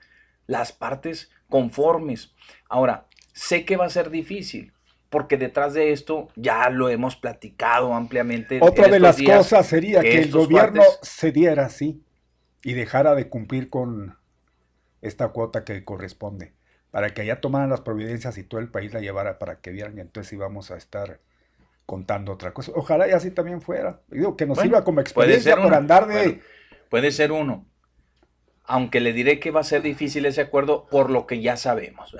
[0.45, 2.33] las partes conformes.
[2.67, 4.73] Ahora, sé que va a ser difícil,
[5.09, 8.59] porque detrás de esto ya lo hemos platicado ampliamente.
[8.61, 12.03] Otra de las cosas sería que, el gobierno cediera así
[12.63, 14.17] y dejara de cumplir con
[15.01, 16.53] esta cuota que corresponde,
[16.91, 19.97] para que allá tomaran las providencias y todo el país la llevara para que vieran
[19.97, 21.19] y entonces íbamos a estar
[21.85, 22.71] contando otra cosa.
[22.75, 24.01] Ojalá y así también fuera.
[24.09, 26.41] Digo, que nos sirva como experiencia por andar de...
[26.89, 27.65] puede ser uno,
[28.65, 32.15] aunque le diré que va a ser difícil ese acuerdo por lo que ya sabemos.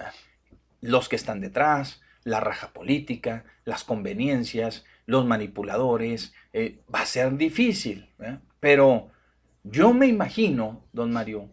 [0.82, 6.34] Los que están detrás, la raja política, las conveniencias, los manipuladores.
[6.54, 8.38] Eh, va a ser difícil, ¿eh?
[8.60, 9.10] pero
[9.64, 11.50] yo me imagino, don Mario,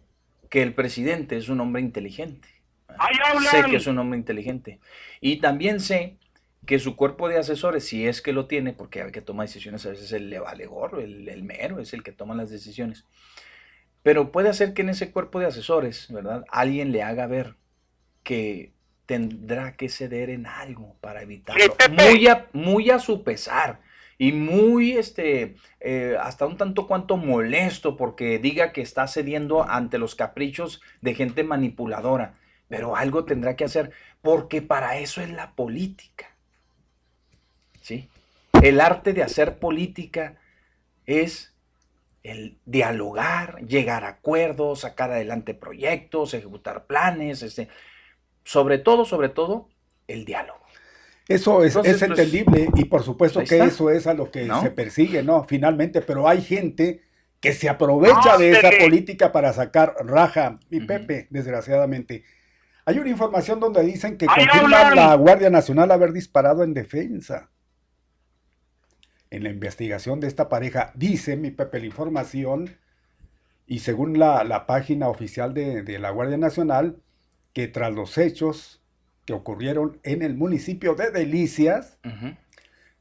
[0.49, 2.47] que el presidente es un hombre inteligente.
[3.51, 4.79] Sé que es un hombre inteligente.
[5.21, 6.17] Y también sé
[6.65, 9.85] que su cuerpo de asesores, si es que lo tiene, porque hay que tomar decisiones,
[9.85, 13.05] a veces el le vale gorro, el, el mero es el que toma las decisiones.
[14.03, 16.45] Pero puede ser que en ese cuerpo de asesores, ¿verdad?
[16.49, 17.55] Alguien le haga ver
[18.23, 18.73] que
[19.07, 21.63] tendrá que ceder en algo para evitarlo.
[21.89, 23.79] Muy a, muy a su pesar
[24.19, 29.97] y muy, este, eh, hasta un tanto cuanto molesto porque diga que está cediendo ante
[29.97, 32.35] los caprichos de gente manipuladora.
[32.67, 36.35] Pero algo tendrá que hacer porque para eso es la política.
[37.81, 38.09] ¿Sí?
[38.61, 40.35] El arte de hacer política
[41.05, 41.53] es
[42.23, 47.69] el dialogar, llegar a acuerdos, sacar adelante proyectos, ejecutar planes, este,
[48.47, 49.67] sobre todo, sobre todo,
[50.07, 50.59] el diálogo.
[51.27, 54.71] Eso es, es pues, entendible y por supuesto que eso es a lo que se
[54.71, 55.43] persigue, ¿no?
[55.43, 57.01] Finalmente, pero hay gente
[57.41, 62.23] que se aprovecha de esa política para sacar raja, mi Pepe, desgraciadamente.
[62.85, 67.49] Hay una información donde dicen que confirma la Guardia Nacional haber disparado en defensa.
[69.29, 72.77] En la investigación de esta pareja, dice mi Pepe la información,
[73.65, 77.01] y según la, página oficial de, de la Guardia Nacional,
[77.57, 78.83] que tras los hechos
[79.25, 81.97] que ocurrieron en el municipio de Delicias,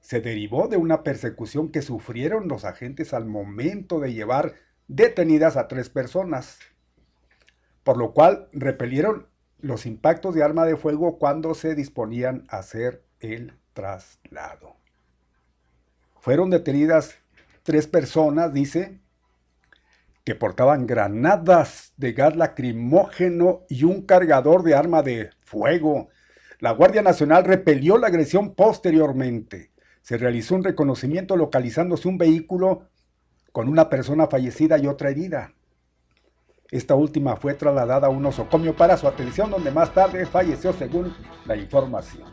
[0.01, 4.55] se derivó de una persecución que sufrieron los agentes al momento de llevar
[4.89, 6.59] detenidas a tres personas,
[7.85, 9.27] por lo cual repelieron
[9.61, 14.77] los impactos de arma de fuego cuando se disponían a hacer el traslado.
[16.19, 17.19] Fueron detenidas
[17.63, 19.01] tres personas, dice,
[20.27, 26.09] que portaban granadas de gas lacrimógeno y un cargador de arma de fuego.
[26.59, 29.71] La Guardia Nacional repelió la agresión posteriormente.
[30.03, 32.89] Se realizó un reconocimiento localizándose un vehículo
[33.53, 35.53] con una persona fallecida y otra herida.
[36.73, 41.15] Esta última fue trasladada a un nosocomio para su atención, donde más tarde falleció según
[41.45, 42.25] la información.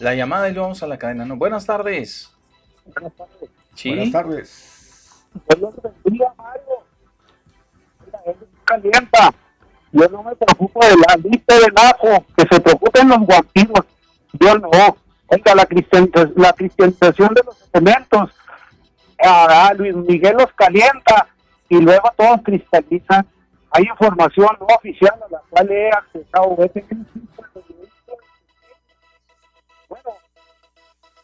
[0.00, 1.24] La llamada y luego vamos a la cadena.
[1.24, 1.36] ¿no?
[1.36, 2.30] Buenas tardes.
[2.84, 3.72] Buenas tardes.
[3.82, 4.76] Buenas tardes
[8.66, 9.32] calienta.
[9.92, 13.86] Yo no me preocupo de la lista de ajo, que se preocupen los guapinos.
[14.34, 14.68] Yo no.
[15.28, 15.66] Oiga, la,
[16.36, 18.30] la cristianización de los elementos.
[19.18, 21.26] A, Luis Miguel los calienta
[21.70, 23.26] y luego todos cristalizan.
[23.70, 26.54] Hay información no oficial a la cual he accesado.
[29.88, 30.10] Bueno,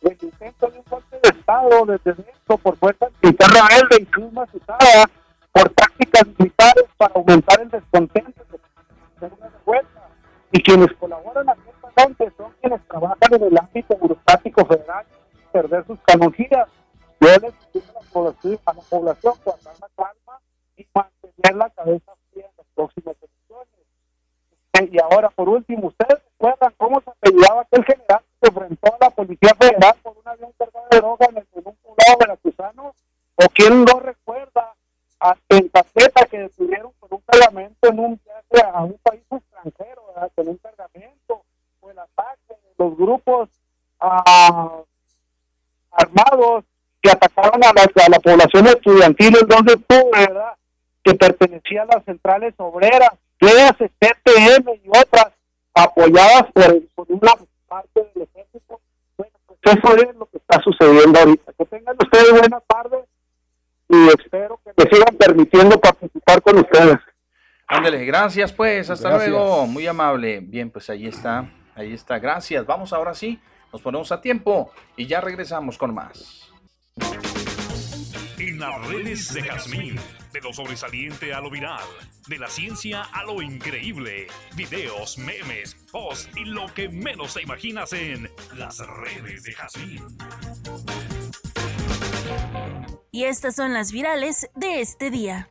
[0.00, 5.10] el intento de un golpe de Estado desde esto por fuerza militar rebelde cruz usada
[5.52, 9.30] por tácticas militares para aumentar el descontento de
[9.66, 9.82] una.
[10.54, 15.06] Y quienes colaboran abiertamente son quienes trabajan en el ámbito burocrático federal,
[15.50, 16.68] perder sus canonjías.
[17.20, 17.84] Yo les pido
[18.66, 20.40] a la población, guardar la calma
[20.76, 24.92] y mantener la cabeza fría en las próximas elecciones.
[24.92, 29.10] Y ahora, por último, ¿ustedes recuerdan cómo se apellidaba aquel general que enfrentó a la
[29.10, 32.94] Policía Federal por un avión cargado de droga en, el, en un poblado veracruzano?
[33.36, 34.71] ¿O quién no recuerda
[35.22, 40.32] a Tentaceta que detuvieron con un cargamento en un viaje a un país extranjero, ¿verdad?
[40.34, 41.44] con un cargamento?
[41.80, 43.48] O el ataque de los grupos
[44.00, 44.82] ah,
[45.92, 46.64] armados
[47.00, 50.54] que atacaron a la, a la población estudiantil donde tú, ¿verdad?
[51.04, 55.32] Que pertenecía a las centrales obreras, léase CTM y otras,
[55.74, 57.32] apoyadas por, por una
[57.68, 58.80] parte del ejército.
[59.16, 61.52] Bueno, pues eso es lo que está sucediendo ahorita.
[61.52, 63.04] Que tengan ustedes buenas tardes
[63.92, 66.98] y espero que me sigan permitiendo participar con ustedes.
[67.68, 70.40] Ándale, gracias pues, hasta luego, muy amable.
[70.40, 72.64] Bien, pues ahí está, ahí está, gracias.
[72.64, 73.38] Vamos ahora sí,
[73.70, 76.50] nos ponemos a tiempo y ya regresamos con más.
[78.38, 79.96] En las redes de Jazmín,
[80.32, 81.84] de lo sobresaliente a lo viral,
[82.28, 87.92] de la ciencia a lo increíble, videos, memes, posts y lo que menos te imaginas
[87.92, 90.02] en las redes de Jazmín.
[93.14, 95.50] Y estas son las virales de este día.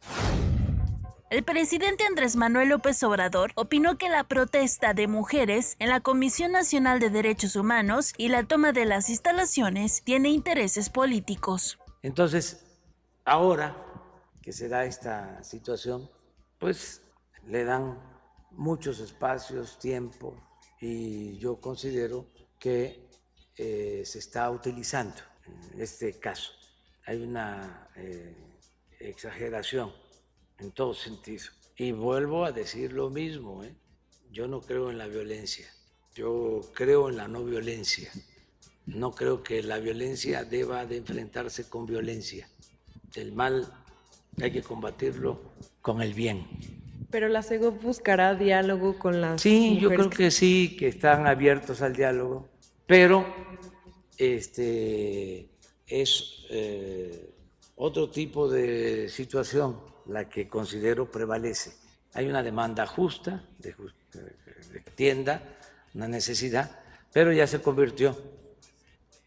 [1.30, 6.54] El presidente Andrés Manuel López Obrador opinó que la protesta de mujeres en la Comisión
[6.54, 11.78] Nacional de Derechos Humanos y la toma de las instalaciones tiene intereses políticos.
[12.02, 12.66] Entonces,
[13.26, 13.78] ahora
[14.42, 16.10] que se da esta situación,
[16.58, 17.04] pues
[17.46, 17.96] le dan
[18.50, 20.36] muchos espacios, tiempo,
[20.80, 22.26] y yo considero
[22.58, 23.08] que
[23.56, 25.22] eh, se está utilizando
[25.78, 26.54] este caso.
[27.06, 28.36] Hay una eh,
[29.00, 29.92] exageración
[30.60, 31.46] en todo sentido.
[31.76, 33.74] Y vuelvo a decir lo mismo, ¿eh?
[34.32, 35.68] yo no creo en la violencia,
[36.14, 38.12] yo creo en la no violencia.
[38.86, 42.50] No creo que la violencia deba de enfrentarse con violencia.
[43.16, 43.72] El mal
[44.42, 45.40] hay que combatirlo
[45.82, 46.48] con el bien.
[47.10, 50.32] Pero la CEGO buscará diálogo con las Sí, yo creo que...
[50.32, 52.50] sí, que están abiertos al diálogo,
[52.88, 53.26] pero
[54.18, 55.50] este
[55.92, 57.34] es eh,
[57.76, 61.74] otro tipo de situación la que considero prevalece.
[62.14, 63.76] Hay una demanda justa, de,
[64.96, 65.44] tienda,
[65.94, 66.80] una necesidad,
[67.12, 68.18] pero ya se convirtió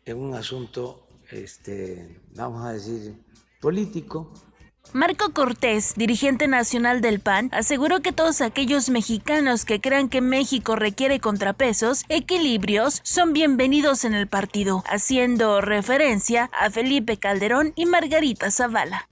[0.07, 3.15] en un asunto, este, vamos a decir,
[3.61, 4.33] político,
[4.93, 10.77] Marco Cortés, dirigente nacional del PAN, aseguró que todos aquellos mexicanos que crean que México
[10.77, 18.51] requiere contrapesos, equilibrios, son bienvenidos en el partido, haciendo referencia a Felipe Calderón y Margarita
[18.51, 19.09] Zavala.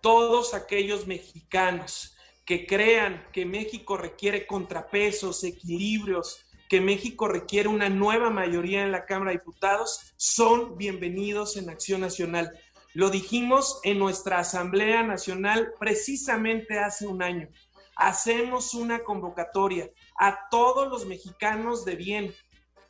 [0.00, 2.16] Todos aquellos mexicanos
[2.46, 9.04] que crean que México requiere contrapesos, equilibrios, que México requiere una nueva mayoría en la
[9.04, 12.50] Cámara de Diputados, son bienvenidos en Acción Nacional.
[12.96, 17.46] Lo dijimos en nuestra Asamblea Nacional precisamente hace un año.
[17.94, 22.34] Hacemos una convocatoria a todos los mexicanos de bien,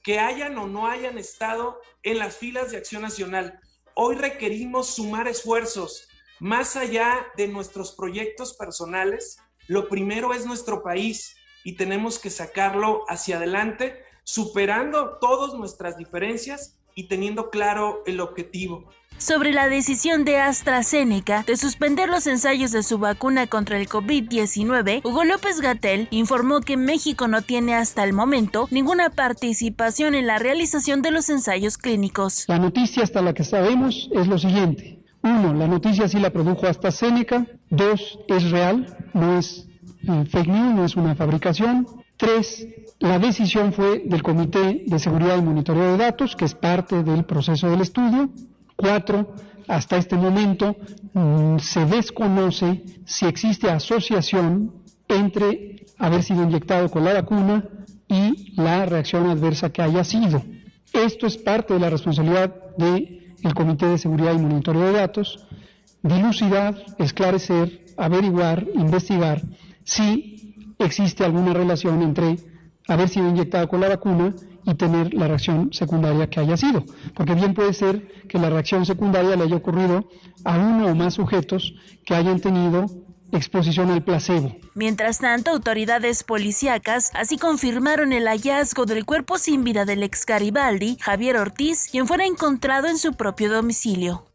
[0.05, 3.59] que hayan o no hayan estado en las filas de Acción Nacional.
[3.97, 6.07] Hoy requerimos sumar esfuerzos
[6.39, 9.39] más allá de nuestros proyectos personales.
[9.66, 11.35] Lo primero es nuestro país
[11.65, 18.89] y tenemos que sacarlo hacia adelante, superando todas nuestras diferencias y teniendo claro el objetivo
[19.18, 25.01] sobre la decisión de AstraZeneca de suspender los ensayos de su vacuna contra el COVID-19,
[25.05, 30.39] Hugo López Gatel informó que México no tiene hasta el momento ninguna participación en la
[30.39, 32.44] realización de los ensayos clínicos.
[32.48, 35.02] La noticia hasta la que sabemos es lo siguiente.
[35.23, 37.47] Uno, la noticia sí la produjo AstraZeneca.
[37.70, 39.66] Dos, es real, no es
[40.06, 41.86] eh, fake news, no es una fabricación.
[42.16, 42.66] Tres,
[42.98, 47.24] la decisión fue del Comité de Seguridad y Monitoreo de Datos, que es parte del
[47.24, 48.31] proceso del estudio.
[48.74, 49.35] Cuatro,
[49.68, 50.77] hasta este momento
[51.12, 54.73] mm, se desconoce si existe asociación
[55.09, 57.68] entre haber sido inyectado con la vacuna
[58.09, 60.43] y la reacción adversa que haya sido.
[60.93, 65.47] Esto es parte de la responsabilidad del Comité de Seguridad y Monitoreo de Datos,
[66.02, 69.43] dilucidar, esclarecer, averiguar, investigar
[69.85, 72.56] si existe alguna relación entre
[72.89, 74.35] haber sido inyectado con la vacuna
[74.65, 76.85] y tener la reacción secundaria que haya sido.
[77.15, 80.09] Porque bien puede ser que la reacción secundaria le haya ocurrido
[80.45, 82.87] a uno o más sujetos que hayan tenido
[83.33, 84.57] exposición al placebo.
[84.75, 90.97] Mientras tanto, autoridades policíacas así confirmaron el hallazgo del cuerpo sin vida del ex Garibaldi,
[91.01, 94.27] Javier Ortiz, quien fuera encontrado en su propio domicilio.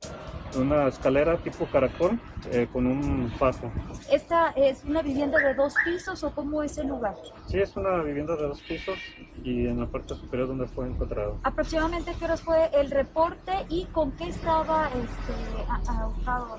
[0.56, 2.20] Una escalera tipo caracol
[2.52, 3.72] eh, con un fajo.
[4.12, 7.16] ¿Esta es una vivienda de dos pisos o cómo es el lugar?
[7.48, 8.98] Sí, es una vivienda de dos pisos
[9.44, 11.38] y en la parte superior donde fue encontrado.
[11.44, 16.58] ¿Aproximadamente qué horas fue el reporte y con qué estaba este, ahorcado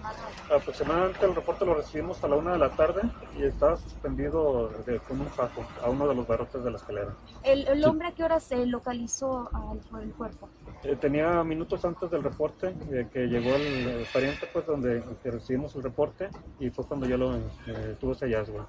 [0.54, 3.02] Aproximadamente el reporte lo recibimos a la una de la tarde
[3.38, 4.70] y estaba suspendido
[5.08, 7.14] con un fajo a uno de los barrotes de la escalera.
[7.42, 10.48] ¿El, hombre a qué hora se localizó al, el cuerpo?
[10.84, 15.82] Eh, tenía minutos antes del reporte de que llegó el, pariente, pues donde recibimos el
[15.84, 16.28] reporte
[16.58, 18.66] y fue cuando ya lo eh, tuvo ese hallazgo.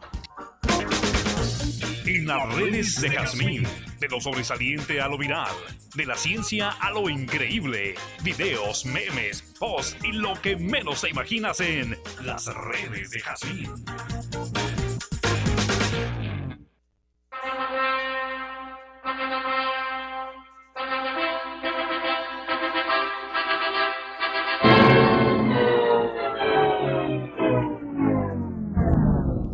[2.06, 3.64] En las redes de Jazmín,
[4.00, 5.56] de lo sobresaliente a lo viral,
[5.96, 11.62] de la ciencia a lo increíble, videos, memes, posts y lo que menos te imaginas
[11.62, 13.72] en las redes de Jazmín.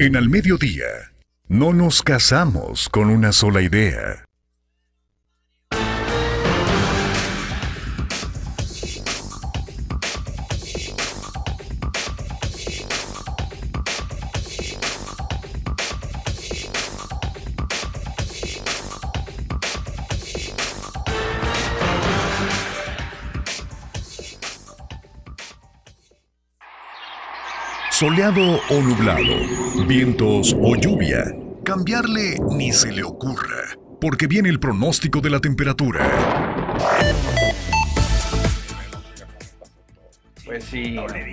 [0.01, 1.11] En el mediodía,
[1.49, 4.28] no nos casamos con una sola idea.
[27.99, 31.35] Soleado o nublado, vientos o lluvia,
[31.65, 36.09] cambiarle ni se le ocurra, porque viene el pronóstico de la temperatura.
[40.45, 41.26] Pues sí, no le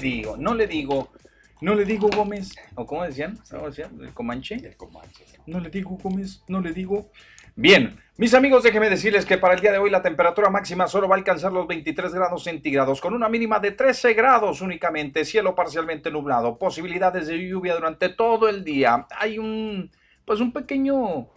[0.00, 1.12] digo, no le digo,
[1.64, 3.98] no le digo Gómez, o cómo decían, ¿cómo decían?
[3.98, 4.56] ¿El Comanche?
[4.56, 5.24] El Comanche.
[5.46, 7.10] No le digo Gómez, no le digo.
[7.56, 11.08] Bien, mis amigos, déjenme decirles que para el día de hoy la temperatura máxima solo
[11.08, 15.54] va a alcanzar los 23 grados centígrados, con una mínima de 13 grados únicamente, cielo
[15.54, 19.06] parcialmente nublado, posibilidades de lluvia durante todo el día.
[19.18, 19.90] Hay un,
[20.26, 21.30] pues un pequeño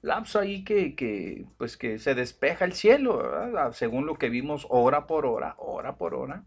[0.00, 3.22] lapso ahí que, que pues que se despeja el cielo,
[3.70, 6.42] según lo que vimos hora por hora, hora por hora.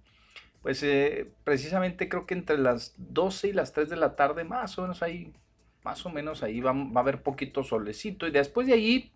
[0.65, 4.79] Pues eh, precisamente creo que entre las 12 y las 3 de la tarde, más
[4.79, 5.31] o menos ahí
[5.83, 9.11] más o menos ahí va, va, a haber poquito solecito y después de ahí,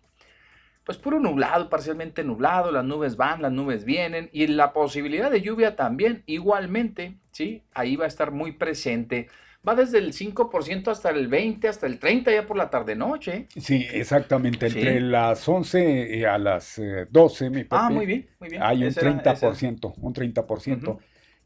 [0.84, 5.40] pues puro nublado, parcialmente nublado, las nubes van, las nubes vienen y la posibilidad de
[5.40, 7.64] lluvia también igualmente, ¿sí?
[7.74, 9.26] Ahí va a estar muy presente.
[9.68, 13.48] Va desde el 5% hasta el 20, hasta el 30 ya por la tarde-noche.
[13.56, 14.68] Sí, exactamente.
[14.68, 18.62] Entre las 11 y a las 12, eh, mi Ah, muy bien, muy bien.
[18.62, 21.00] Hay un 30%, un 30%.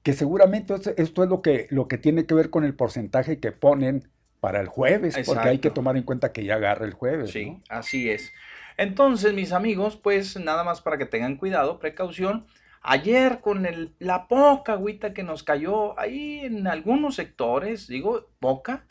[0.05, 3.51] Que seguramente esto es lo que, lo que tiene que ver con el porcentaje que
[3.51, 4.09] ponen
[4.39, 7.31] para el jueves, porque hay que tomar en cuenta que ya agarra el jueves.
[7.31, 8.33] Sí, así es.
[8.77, 12.47] Entonces, mis amigos, pues nada más para que tengan cuidado, precaución.
[12.83, 18.85] Ayer con el, la poca agüita que nos cayó ahí en algunos sectores, digo, poca,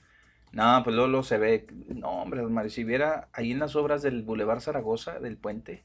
[0.53, 4.61] no, pues luego, se ve, no hombre, si viera ahí en las obras del Boulevard
[4.61, 5.83] Zaragoza, del puente.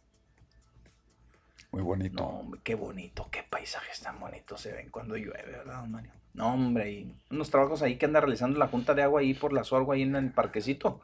[1.70, 2.22] Muy bonito.
[2.22, 6.12] No, qué bonito, qué paisajes tan bonitos se ven cuando llueve, ¿verdad, Mario?
[6.34, 9.52] No, hombre, y unos trabajos ahí que anda realizando la Junta de Agua ahí por
[9.52, 11.00] la Sorgo, ahí en el parquecito.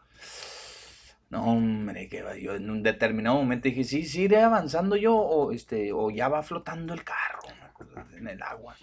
[1.28, 5.52] No, hombre, que yo en un determinado momento dije, sí, sí, iré avanzando yo, o,
[5.52, 7.40] este, o ya va flotando el carro
[8.16, 8.76] en el agua.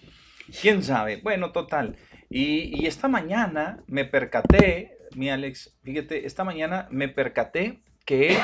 [0.61, 1.21] ¿Quién sabe?
[1.23, 1.95] Bueno, total.
[2.29, 8.37] Y, y esta mañana me percaté, mi Alex, fíjate, esta mañana me percaté que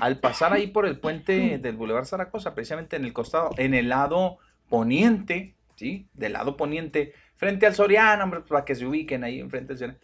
[0.00, 3.88] al pasar ahí por el puente del Boulevard Zaragoza, precisamente en el costado, en el
[3.88, 6.08] lado poniente, ¿sí?
[6.14, 9.98] Del lado poniente, frente al Soriano, hombre, para que se ubiquen ahí enfrente del Soriano.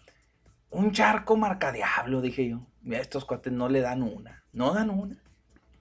[0.71, 2.67] Un charco marca diablo, dije yo.
[2.83, 5.23] Mira, estos cuates no le dan una, no dan una.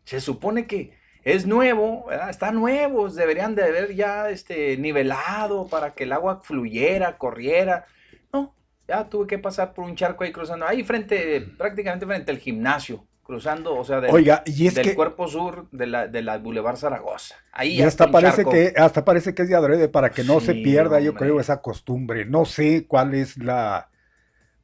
[0.05, 6.05] Se supone que es nuevo, está nuevo, deberían de haber ya este, nivelado para que
[6.05, 7.85] el agua fluyera, corriera.
[8.31, 8.55] No,
[8.87, 13.05] ya tuve que pasar por un charco ahí cruzando, ahí frente, prácticamente frente al gimnasio,
[13.27, 16.77] cruzando, o sea, del, Oiga, y es del cuerpo sur de la, de la Boulevard
[16.77, 17.35] Zaragoza.
[17.51, 20.55] Ahí y hasta parece que hasta parece que es de adrede para que no se
[20.55, 22.23] pierda, yo creo, esa costumbre.
[22.23, 23.89] No sé cuál es la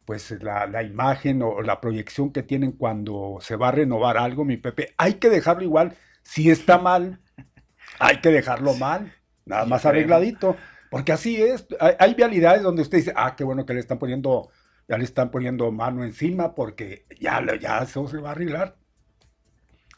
[0.05, 4.45] pues la, la, imagen o la proyección que tienen cuando se va a renovar algo,
[4.45, 4.93] mi Pepe.
[4.97, 5.95] Hay que dejarlo igual.
[6.23, 7.19] Si está mal,
[7.99, 9.13] hay que dejarlo mal.
[9.45, 10.55] Nada más arregladito.
[10.89, 11.67] Porque así es.
[11.79, 14.49] Hay, hay vialidades donde usted dice, ah, qué bueno que le están poniendo
[14.87, 18.75] ya le están poniendo mano encima porque ya, ya eso se va a arreglar.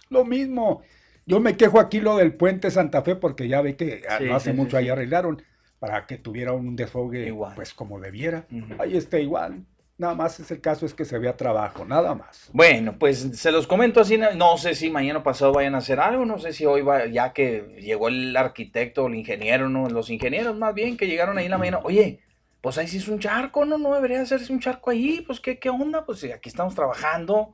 [0.10, 0.84] Lo mismo,
[1.26, 4.36] yo me quejo aquí lo del puente Santa Fe porque ya ve que ah, no
[4.36, 5.42] hace mucho ahí arreglaron
[5.80, 8.46] para que tuviera un desfogue pues como debiera.
[8.80, 9.66] Ahí está igual.
[9.98, 12.50] Nada más es el caso es que se vea trabajo, nada más.
[12.52, 16.26] Bueno, pues se los comento así, no sé si mañana pasado vayan a hacer algo,
[16.26, 20.58] no sé si hoy va, ya que llegó el arquitecto el ingeniero, no, los ingenieros
[20.58, 22.20] más bien que llegaron ahí en la mañana, oye,
[22.66, 25.60] pues ahí sí es un charco, no, no debería hacerse un charco ahí, pues qué,
[25.60, 27.54] qué onda, pues aquí estamos trabajando.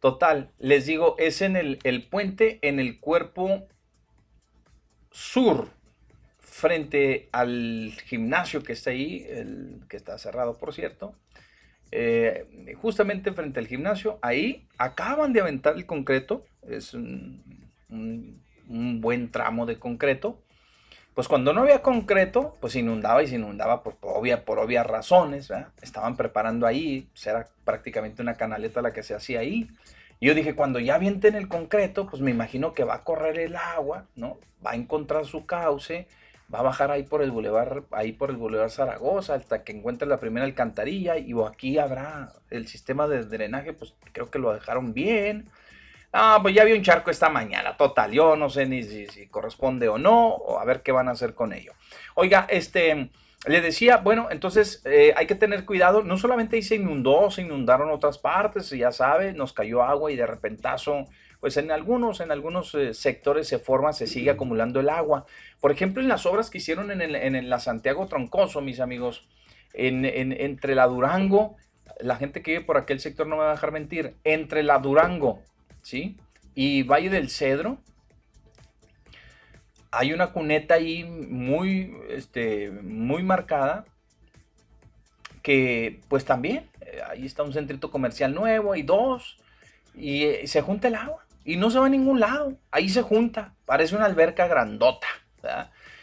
[0.00, 3.68] Total, les digo, es en el, el puente, en el cuerpo
[5.10, 5.68] sur,
[6.38, 11.14] frente al gimnasio que está ahí, el que está cerrado por cierto,
[11.92, 17.44] eh, justamente frente al gimnasio, ahí acaban de aventar el concreto, es un,
[19.02, 20.42] buen tramo de concreto.
[21.18, 25.52] Pues cuando no había concreto, pues inundaba y se inundaba por, obvia, obvias razones.
[25.82, 29.68] Estaban preparando ahí, pues era prácticamente una canaleta la que se hacía ahí.
[30.20, 33.40] Y yo dije, cuando ya avienten el concreto, pues me imagino que va a correr
[33.40, 34.38] el agua, ¿no?
[34.64, 36.06] Va a encontrar su cauce
[36.54, 40.08] va a bajar ahí por el bulevar, ahí por el bulevar Zaragoza, hasta que encuentre
[40.08, 44.94] la primera alcantarilla, y aquí habrá el sistema de drenaje, pues creo que lo dejaron
[44.94, 45.50] bien.
[46.12, 49.88] Ah, pues ya vi un charco esta mañana, total, yo no sé ni si, corresponde
[49.88, 51.72] o no, o a ver qué van a hacer con ello.
[52.14, 53.10] Oiga, este,
[53.46, 57.42] le decía, bueno, entonces eh, hay que tener cuidado, no solamente ahí se inundó, se
[57.42, 61.04] inundaron otras partes, ya sabe, nos cayó agua y de repentazo
[61.40, 65.24] pues en algunos, en algunos eh, sectores se forma, se sigue acumulando el agua.
[65.60, 69.28] Por ejemplo, en las obras que hicieron en, el, en la Santiago Troncoso, mis amigos,
[69.72, 71.56] en, entre la Durango,
[72.00, 74.78] la gente que vive por aquel sector no me va a dejar mentir, entre la
[74.78, 75.42] Durango,
[75.88, 76.18] ¿sí?
[76.54, 77.78] Y Valle del Cedro,
[79.90, 83.86] hay una cuneta ahí muy, este, muy marcada,
[85.42, 89.38] que pues también, eh, ahí está un centrito comercial nuevo, hay dos,
[89.94, 92.58] y eh, se junta el agua y no se va a ningún lado.
[92.70, 95.06] Ahí se junta, parece una alberca grandota.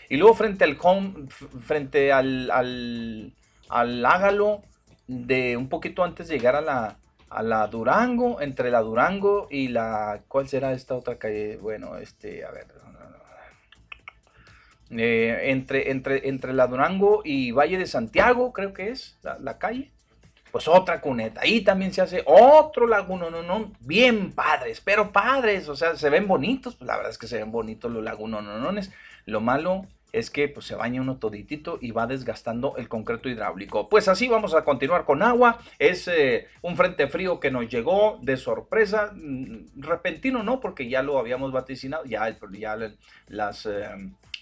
[0.10, 3.34] Y luego frente al home, frente al, al,
[3.70, 4.64] al ágalo
[5.08, 6.98] de un poquito antes de llegar a la,
[7.30, 11.58] a la Durango, entre la Durango y la, ¿cuál será esta otra calle?
[11.58, 12.68] Bueno, este, a ver,
[14.92, 19.92] eh, entre, entre, entre la Durango y Valle de Santiago, creo que es la calle
[20.56, 21.42] pues otra cuneta.
[21.42, 26.10] Ahí también se hace otro laguno, no, no, bien padres, pero padres, o sea, se
[26.10, 28.90] ven bonitos, pues la verdad es que se ven bonitos los lagunonones.
[29.26, 29.86] Lo malo
[30.16, 33.90] es que pues, se baña uno toditito y va desgastando el concreto hidráulico.
[33.90, 35.60] Pues así vamos a continuar con agua.
[35.78, 41.04] Es eh, un frente frío que nos llegó de sorpresa, mm, repentino no, porque ya
[41.04, 42.78] lo habíamos vaticinado, ya, ya
[43.28, 43.66] las...
[43.66, 43.90] Eh,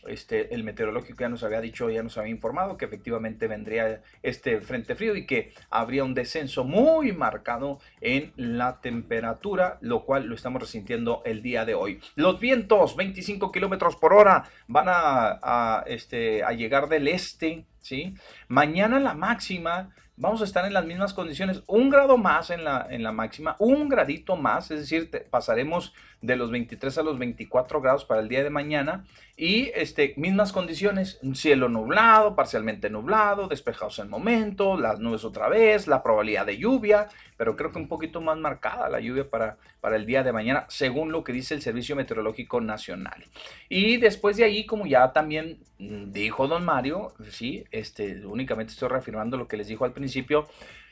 [0.07, 4.61] este, el meteorológico ya nos había dicho, ya nos había informado que efectivamente vendría este
[4.61, 10.35] frente frío y que habría un descenso muy marcado en la temperatura, lo cual lo
[10.35, 11.99] estamos resintiendo el día de hoy.
[12.15, 18.15] Los vientos, 25 kilómetros por hora, van a, este, a llegar del este, ¿sí?
[18.47, 22.87] Mañana la máxima vamos a estar en las mismas condiciones, un grado más en la,
[22.89, 25.93] en la máxima, un gradito más, es decir, pasaremos
[26.23, 29.05] de los 23 a los 24 grados para el día de mañana
[29.35, 35.85] y este, mismas condiciones, cielo nublado, parcialmente nublado, despejados en momento, las nubes otra vez,
[35.85, 39.97] la probabilidad de lluvia, pero creo que un poquito más marcada la lluvia para, para
[39.97, 43.25] el día de mañana, según lo que dice el Servicio Meteorológico Nacional.
[43.67, 49.35] Y después de ahí, como ya también dijo don Mario, sí, este, únicamente estoy reafirmando
[49.35, 50.47] lo que les dijo al principio,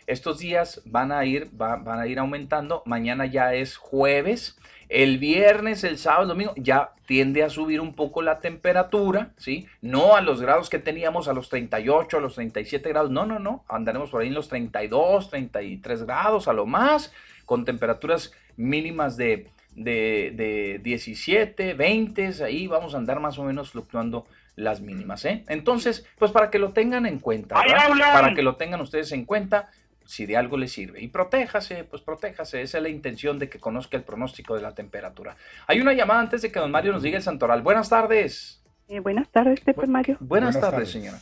[0.08, 4.58] estos días van a ir, van a ir aumentando, mañana ya es jueves,
[4.92, 9.66] el viernes, el sábado, el domingo, ya tiende a subir un poco la temperatura, ¿sí?
[9.82, 13.40] No a los grados que teníamos, a los 38, a los 37 grados, no, no,
[13.40, 17.14] no, andaremos por ahí en los 32, 33 grados a lo más,
[17.46, 23.72] con temperaturas mínimas de, de, de 17, 20, ahí vamos a andar más o menos
[23.72, 24.26] fluctuando
[24.58, 25.46] las mínimas, ¿eh?
[25.48, 29.70] Entonces, pues para que lo tengan en cuenta, para que lo tengan ustedes en cuenta,
[30.12, 31.02] si de algo le sirve.
[31.02, 32.62] Y protéjase, pues protéjase.
[32.62, 35.38] Esa es la intención de que conozca el pronóstico de la temperatura.
[35.68, 37.62] Hay una llamada antes de que don Mario nos diga el santoral.
[37.62, 38.62] Buenas tardes.
[38.90, 40.18] Eh, buenas tardes, Pepe Mario.
[40.20, 41.18] Buenas, tardes, señora.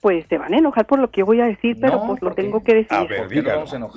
[0.00, 2.62] Pues se van a enojar por lo que voy a decir, pero pues lo tengo
[2.64, 2.92] que decir.
[2.92, 3.28] A ver,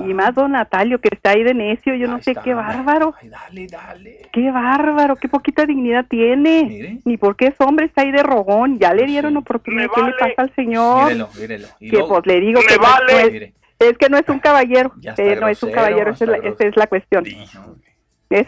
[0.07, 3.15] y más don Natalio, que está ahí de necio, yo no sé qué bárbaro.
[3.19, 4.22] Ay, dale, dale.
[4.31, 7.01] Qué bárbaro, qué poquita dignidad tiene.
[7.03, 8.77] Ni porque es hombre, está ahí de rogón.
[8.77, 9.89] Ya le dieron oportunidad.
[9.93, 11.05] ¿Qué le pasa al señor?
[11.05, 11.68] Mírelo, mírelo.
[11.80, 13.38] que pues le digo que vale.
[13.38, 14.94] Es que no es un caballero.
[15.18, 17.24] Eh, no es un caballero, esa es, la, cuestión.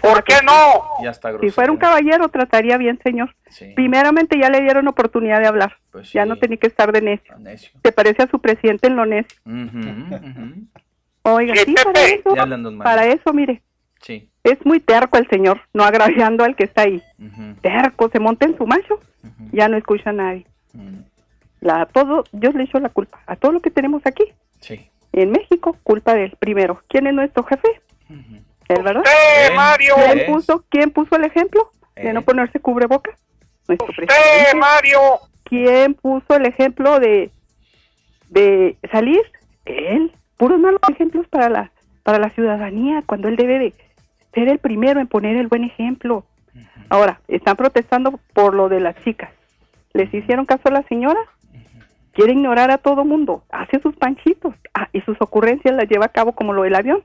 [0.01, 1.11] ¿Por qué no?
[1.39, 3.35] si fuera un caballero, trataría bien, señor.
[3.75, 5.77] Primeramente ya le dieron oportunidad de hablar.
[5.91, 7.35] Pues ya no tenía que estar de necio.
[7.81, 9.39] Te parece a su presidente en lo necio.
[11.21, 13.61] Oiga, sí, para eso, para eso, mire.
[14.01, 14.29] Sí.
[14.43, 17.03] Es muy terco el señor, no agraviando al que está ahí.
[17.61, 18.99] Terco, se monta en su macho,
[19.51, 20.45] ya no escucha a nadie.
[21.61, 24.23] La, todo, Dios le echó la culpa a todo lo que tenemos aquí.
[24.61, 26.81] Sí en México, culpa del primero.
[26.87, 27.81] ¿Quién es nuestro jefe?
[28.67, 29.03] ¿Es verdad?
[29.55, 29.95] Mario!
[29.95, 33.17] ¿Quién puso, ¿Quién puso el ejemplo de no ponerse cubrebocas?
[33.67, 34.55] Nuestro presidente.
[34.55, 34.99] Mario!
[35.43, 37.31] ¿Quién puso el ejemplo de,
[38.29, 39.21] de salir?
[39.65, 40.11] Él.
[40.37, 41.71] Puros malos ejemplos para la,
[42.03, 43.73] para la ciudadanía, cuando él debe de
[44.33, 46.23] ser el primero en poner el buen ejemplo.
[46.89, 49.31] Ahora, están protestando por lo de las chicas.
[49.93, 51.19] ¿Les hicieron caso a la señora?
[52.19, 56.11] Quiere ignorar a todo mundo, hace sus panchitos ah, y sus ocurrencias las lleva a
[56.11, 57.01] cabo como lo del avión.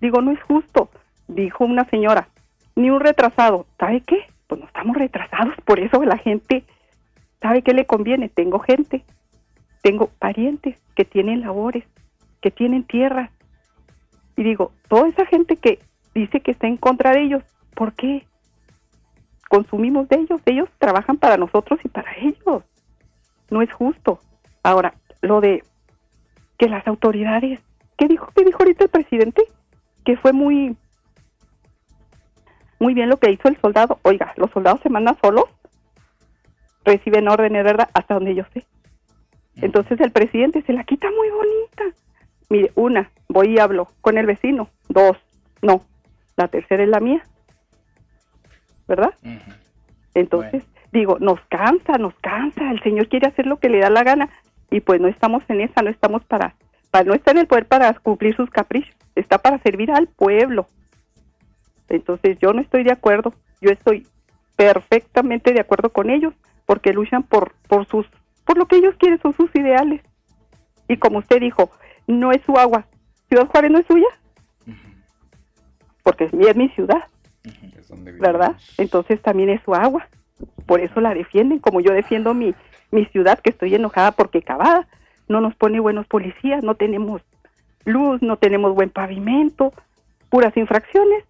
[0.00, 0.90] Digo, no es justo,
[1.28, 2.26] dijo una señora,
[2.74, 3.66] ni un retrasado.
[3.78, 4.26] ¿Sabe qué?
[4.48, 6.64] Pues no estamos retrasados, por eso la gente
[7.40, 8.28] sabe qué le conviene.
[8.28, 9.04] Tengo gente,
[9.80, 11.84] tengo parientes que tienen labores,
[12.40, 13.30] que tienen tierra.
[14.36, 15.78] Y digo, toda esa gente que
[16.16, 17.44] dice que está en contra de ellos,
[17.76, 18.26] ¿por qué?
[19.48, 22.64] Consumimos de ellos, ellos trabajan para nosotros y para ellos.
[23.50, 24.20] No es justo.
[24.62, 25.62] Ahora, lo de
[26.58, 27.60] que las autoridades,
[27.96, 28.30] ¿qué dijo?
[28.34, 29.42] ¿Qué dijo ahorita el presidente?
[30.04, 30.76] Que fue muy
[32.78, 33.98] muy bien lo que hizo el soldado.
[34.02, 35.44] Oiga, los soldados se mandan solos,
[36.84, 37.88] reciben órdenes, ¿verdad?
[37.94, 38.64] Hasta donde yo sé.
[39.56, 41.98] Entonces el presidente se la quita muy bonita.
[42.48, 44.68] Mire, una, voy y hablo con el vecino.
[44.88, 45.16] Dos,
[45.62, 45.82] no.
[46.36, 47.22] La tercera es la mía.
[48.86, 49.14] ¿Verdad?
[50.14, 50.62] Entonces,
[50.96, 52.70] digo, nos cansa, nos cansa.
[52.70, 54.28] El Señor quiere hacer lo que le da la gana.
[54.70, 56.54] Y pues no estamos en esa, no estamos para,
[56.90, 58.94] para no está en el poder para cumplir sus caprichos.
[59.14, 60.66] Está para servir al pueblo.
[61.88, 63.34] Entonces yo no estoy de acuerdo.
[63.60, 64.06] Yo estoy
[64.56, 66.34] perfectamente de acuerdo con ellos
[66.66, 68.06] porque luchan por, por sus,
[68.44, 70.02] por lo que ellos quieren, son sus ideales.
[70.88, 71.70] Y como usted dijo,
[72.06, 72.86] no es su agua.
[73.28, 74.06] ¿Ciudad Juárez no es suya?
[76.02, 77.04] Porque es mi ciudad.
[78.20, 78.56] ¿Verdad?
[78.78, 80.08] Entonces también es su agua.
[80.66, 82.54] Por eso la defienden, como yo defiendo mi,
[82.90, 84.86] mi ciudad, que estoy enojada porque cavada.
[85.28, 87.22] No nos pone buenos policías, no tenemos
[87.84, 89.72] luz, no tenemos buen pavimento,
[90.28, 91.24] puras infracciones.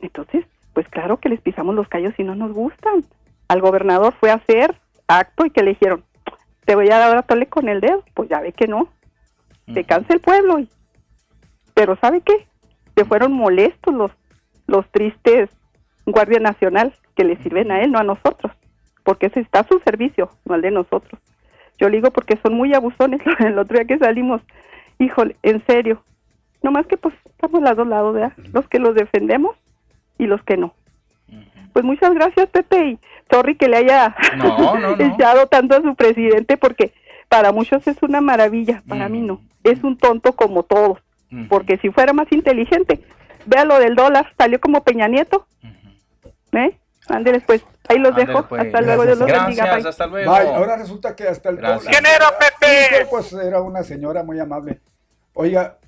[0.00, 3.04] Entonces, pues claro que les pisamos los callos y no nos gustan.
[3.48, 4.76] Al gobernador fue a hacer
[5.08, 6.04] acto y que le dijeron,
[6.64, 8.04] te voy a dar a tole con el dedo.
[8.14, 8.88] Pues ya ve que no.
[9.72, 10.58] Se cansa el pueblo.
[10.58, 10.68] Y...
[11.74, 12.46] Pero ¿sabe qué?
[12.94, 14.10] Se fueron molestos los,
[14.66, 15.50] los tristes
[16.04, 18.52] Guardia Nacional que le sirven a él, no a nosotros.
[19.02, 21.20] Porque ese está a su servicio, no al de nosotros.
[21.78, 23.20] Yo le digo porque son muy abusones.
[23.38, 24.42] El otro día que salimos,
[24.98, 26.02] híjole, en serio.
[26.62, 28.32] No más que pues estamos a dos lados, ¿verdad?
[28.52, 29.56] Los que los defendemos
[30.18, 30.74] y los que no.
[31.72, 32.98] Pues muchas gracias, Pepe, y
[33.30, 34.16] sorry que le haya
[34.98, 36.94] echado tanto a su presidente, porque
[37.28, 39.42] para muchos es una maravilla, para mí no.
[39.62, 41.00] Es un tonto como todos,
[41.50, 43.00] porque si fuera más inteligente,
[43.44, 45.46] vea lo del dólar, salió como Peña Nieto.
[46.52, 46.78] ¿Eh?
[47.10, 48.46] Ándeles pues, ahí los dejo.
[48.48, 48.62] Pues.
[48.66, 49.74] Hasta luego, Dios los bendiga.
[49.74, 50.34] Hasta luego.
[50.34, 51.80] ahora resulta que hasta el dólar.
[51.80, 53.06] ¿Quién era Pepe?
[53.10, 54.80] Pues era una señora muy amable.
[55.34, 55.78] Oiga,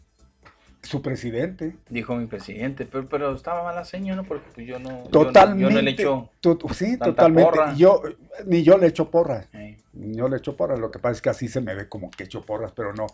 [0.82, 1.76] su presidente.
[1.88, 4.24] Dijo mi presidente, pero, pero estaba mala seña, ¿no?
[4.24, 5.04] Porque pues, yo no.
[5.10, 5.62] Totalmente.
[5.62, 6.30] Yo no, le echo.
[6.72, 7.58] sí, totalmente.
[7.76, 8.02] Yo,
[8.46, 9.48] ni yo le echo porras.
[9.92, 10.78] Ni yo le echo porras.
[10.78, 13.06] Lo que pasa es que así se me ve como que echo porras, pero no.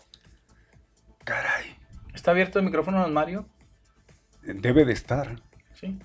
[1.25, 1.77] Caray.
[2.15, 3.47] ¿Está abierto el micrófono, don Mario?
[4.43, 5.41] Debe de estar.
[5.73, 5.99] Sí.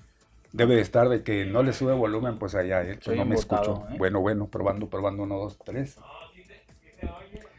[0.52, 2.98] Debe de estar de que no le sube volumen, pues allá, ¿eh?
[3.14, 3.84] no me escucho.
[3.90, 3.94] ¿eh?
[3.98, 5.96] Bueno, bueno, probando, probando, uno, dos, tres.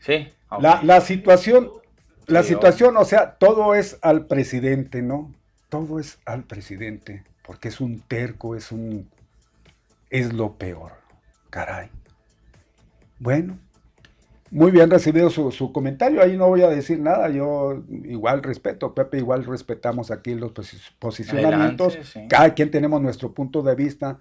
[0.01, 0.27] Sí.
[0.59, 1.71] La, la situación
[2.27, 5.33] la situación, o sea, todo es al presidente, ¿no?
[5.69, 9.09] Todo es al presidente, porque es un terco, es un...
[10.09, 10.93] es lo peor,
[11.49, 11.89] caray.
[13.19, 13.57] Bueno,
[14.51, 19.17] muy bien recibido su, comentario, ahí no voy a decir nada, yo igual respeto, Pepe,
[19.17, 20.51] igual respetamos aquí los
[20.99, 21.97] posicionamientos,
[22.29, 24.19] cada quien tenemos nuestro punto de vista,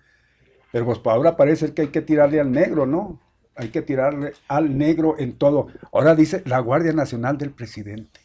[0.73, 3.21] pero pues ahora parece que hay que tirarle al negro, ¿no?
[3.61, 5.69] hay que tirarle al negro en todo.
[5.93, 8.21] Ahora dice la Guardia Nacional del presidente.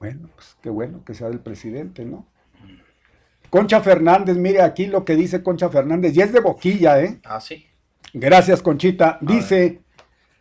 [0.00, 2.26] Bueno, pues qué bueno que sea del presidente, ¿no?
[3.48, 7.20] Concha Fernández, mire aquí lo que dice Concha Fernández, y es de boquilla, ¿eh?
[7.24, 7.66] Ah, sí.
[8.18, 9.18] Gracias, Conchita.
[9.20, 9.80] dice,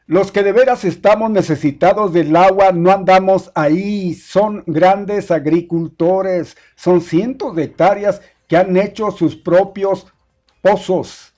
[0.08, 7.02] los que de veras estamos necesitados del agua no andamos ahí, son grandes agricultores, son
[7.02, 10.08] cientos de hectáreas que han hecho sus propios
[10.62, 11.34] pozos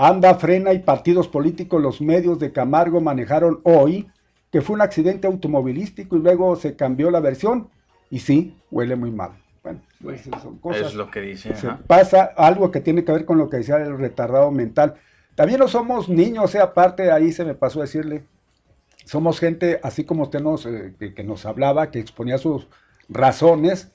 [0.00, 4.08] Anda, frena y partidos políticos, los medios de Camargo manejaron hoy
[4.52, 7.68] que fue un accidente automovilístico y luego se cambió la versión
[8.08, 9.32] y sí, huele muy mal.
[9.62, 9.80] Bueno,
[10.40, 10.86] son cosas.
[10.86, 11.52] Es lo que dice.
[11.88, 14.94] Pasa algo que tiene que ver con lo que decía el retardado mental.
[15.38, 18.24] También no somos niños, sea, aparte ahí se me pasó a decirle,
[19.04, 22.66] somos gente, así como usted nos, eh, que nos hablaba, que exponía sus
[23.08, 23.92] razones,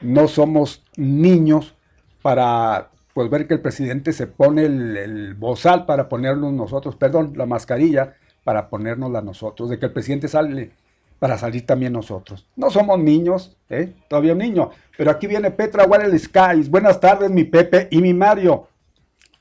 [0.00, 1.76] no somos niños
[2.20, 7.46] para pues ver que el presidente se pone el, bozal para ponerlo nosotros, perdón, la
[7.46, 10.72] mascarilla, para ponérnosla nosotros, de que el presidente sale
[11.20, 12.48] para salir también nosotros.
[12.56, 13.94] No somos niños, ¿eh?
[14.08, 16.68] todavía un niño, pero aquí viene Petra Warel Skies.
[16.68, 18.66] Buenas tardes, mi Pepe y mi Mario.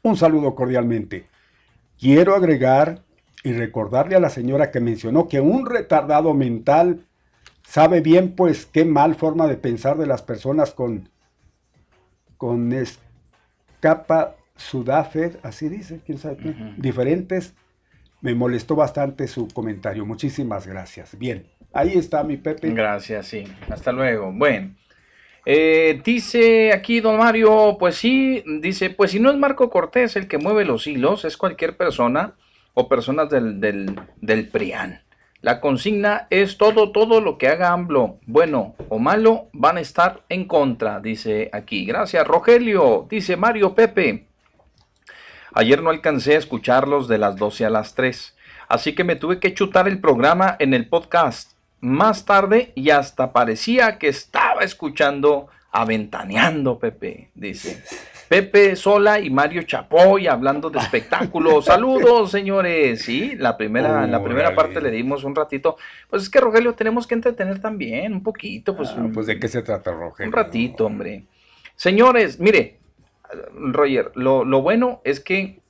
[0.03, 1.30] Un saludo cordialmente.
[2.01, 3.03] Quiero agregar
[3.43, 7.05] y recordarle a la señora que mencionó que un retardado mental
[7.61, 11.09] sabe bien pues qué mal forma de pensar de las personas con,
[12.37, 17.53] con escapa sudafer, así dice, quién sabe qué, diferentes.
[18.19, 20.03] Me molestó bastante su comentario.
[20.03, 21.15] Muchísimas gracias.
[21.19, 22.71] Bien, ahí está mi Pepe.
[22.71, 23.43] Gracias, sí.
[23.69, 24.31] Hasta luego.
[24.31, 24.75] Bueno.
[25.45, 30.27] Eh, dice aquí don Mario, pues sí, dice, pues si no es Marco Cortés el
[30.27, 32.33] que mueve los hilos, es cualquier persona
[32.73, 34.49] o personas del, del, del.
[35.41, 40.21] La consigna es todo, todo lo que haga AMLO, bueno o malo, van a estar
[40.29, 41.85] en contra, dice aquí.
[41.85, 44.27] Gracias, Rogelio, dice Mario Pepe.
[45.53, 48.37] Ayer no alcancé a escucharlos de las 12 a las 3,
[48.67, 53.33] así que me tuve que chutar el programa en el podcast más tarde y hasta
[53.33, 57.83] parecía que estaba escuchando Aventaneando, Pepe, dice.
[58.27, 61.65] Pepe Sola y Mario Chapoy hablando de espectáculos.
[61.65, 63.01] Saludos, señores.
[63.01, 65.77] Sí, la primera, la primera parte le dimos un ratito.
[66.09, 68.75] Pues es que Rogelio tenemos que entretener también un poquito.
[68.75, 70.29] Pues, ah, pues de qué se trata, Rogelio.
[70.29, 71.23] Un ratito, hombre.
[71.75, 72.79] Señores, mire,
[73.53, 75.60] Roger, lo, lo bueno es que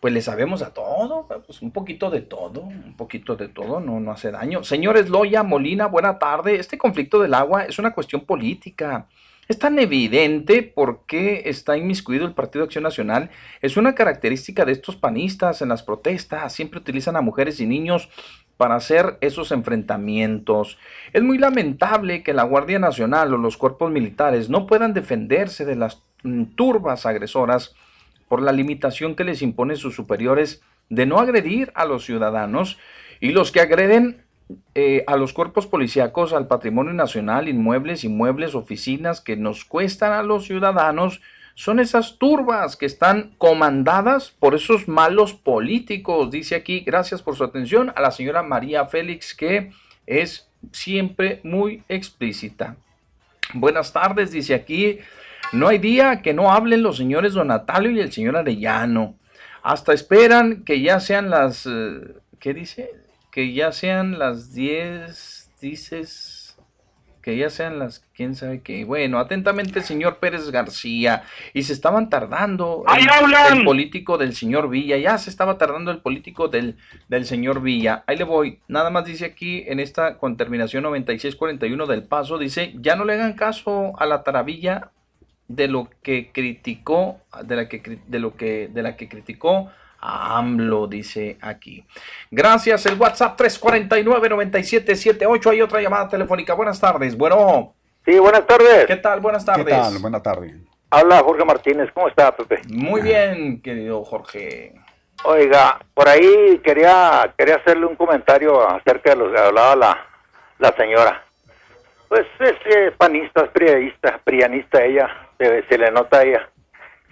[0.00, 3.98] pues le sabemos a todo, pues un poquito de todo, un poquito de todo, no,
[3.98, 4.62] no hace daño.
[4.62, 6.56] Señores Loya, Molina, buena tarde.
[6.56, 9.06] Este conflicto del agua es una cuestión política.
[9.48, 13.30] Es tan evidente por qué está inmiscuido el Partido Acción Nacional.
[13.62, 16.52] Es una característica de estos panistas en las protestas.
[16.52, 18.08] Siempre utilizan a mujeres y niños
[18.56, 20.78] para hacer esos enfrentamientos.
[21.12, 25.76] Es muy lamentable que la Guardia Nacional o los cuerpos militares no puedan defenderse de
[25.76, 27.74] las mm, turbas agresoras
[28.28, 32.78] por la limitación que les imponen sus superiores de no agredir a los ciudadanos
[33.20, 34.24] y los que agreden
[34.74, 40.22] eh, a los cuerpos policíacos, al patrimonio nacional, inmuebles, inmuebles, oficinas que nos cuestan a
[40.22, 41.20] los ciudadanos,
[41.54, 46.30] son esas turbas que están comandadas por esos malos políticos.
[46.30, 49.72] Dice aquí, gracias por su atención a la señora María Félix, que
[50.06, 52.76] es siempre muy explícita.
[53.54, 54.98] Buenas tardes, dice aquí.
[55.52, 59.16] No hay día que no hablen los señores Don Natalio y el señor Arellano.
[59.62, 61.66] Hasta esperan que ya sean las...
[61.66, 62.90] Eh, ¿Qué dice?
[63.36, 66.56] que ya sean las 10, dices,
[67.20, 68.86] que ya sean las, quién sabe qué.
[68.86, 71.22] Bueno, atentamente el señor Pérez García.
[71.52, 74.96] Y se estaban tardando el, político del señor Villa.
[74.96, 76.78] Ya se estaba tardando el político del,
[77.08, 78.04] del señor Villa.
[78.06, 78.60] Ahí le voy.
[78.68, 82.38] Nada más dice aquí en esta con terminación 9641 del paso.
[82.38, 84.92] Dice, ya no le hagan caso a la taravilla
[85.48, 89.70] de lo que criticó, de la que, de lo que, de la que criticó
[90.00, 91.84] AMLO, dice aquí.
[92.30, 95.50] Gracias, el WhatsApp 349-9778.
[95.50, 96.54] Hay otra llamada telefónica.
[96.54, 97.16] Buenas tardes.
[97.16, 97.74] Bueno.
[98.04, 98.86] Sí, buenas tardes.
[98.86, 99.20] ¿Qué tal?
[99.20, 99.64] Buenas tardes.
[99.64, 99.98] ¿Qué tal?
[99.98, 100.54] Buenas tardes.
[100.90, 101.90] Habla Jorge Martínez.
[101.92, 102.62] ¿Cómo está, Pepe?
[102.68, 104.74] Muy bien, querido Jorge.
[105.24, 110.06] Oiga, por ahí quería quería hacerle un comentario acerca de lo que hablaba la,
[110.58, 111.24] la señora.
[112.08, 116.48] Pues es eh, panista, es prianista, prianista ella, se, le nota ella.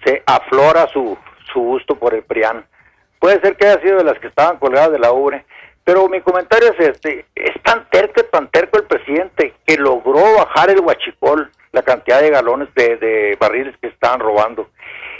[0.05, 1.17] Se aflora su,
[1.53, 2.67] su gusto por el PRIAN.
[3.19, 5.45] Puede ser que haya sido de las que estaban colgadas de la ubre,
[5.85, 10.71] pero mi comentario es este, es tan terco, tan terco el presidente que logró bajar
[10.71, 14.71] el huachicol, la cantidad de galones de, barriles que estaban robando.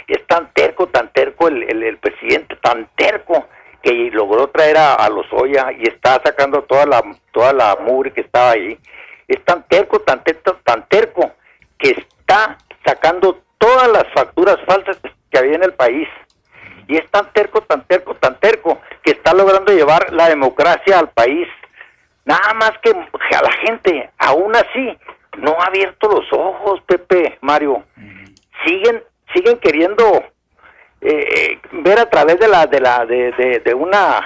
[0.07, 3.47] Es tan terco, tan terco el, el, presidente, tan terco
[3.81, 8.11] que logró traer a, a los Oya y está sacando toda la toda la mugre
[8.11, 8.77] que estaba ahí.
[9.27, 11.31] Es tan terco, tan terco, tan terco
[11.77, 14.97] que está sacando todas las facturas falsas
[15.31, 16.07] que había en el país
[16.87, 21.09] y es tan terco, tan terco, tan terco que está logrando llevar la democracia al
[21.09, 21.47] país.
[22.25, 24.97] Nada más que a la gente, aún así,
[25.37, 27.83] no ha abierto los ojos, Pepe, Mario.
[28.65, 29.03] Siguen,
[29.33, 30.23] siguen queriendo
[31.01, 34.21] eh, ver a través de la, de la, de, una,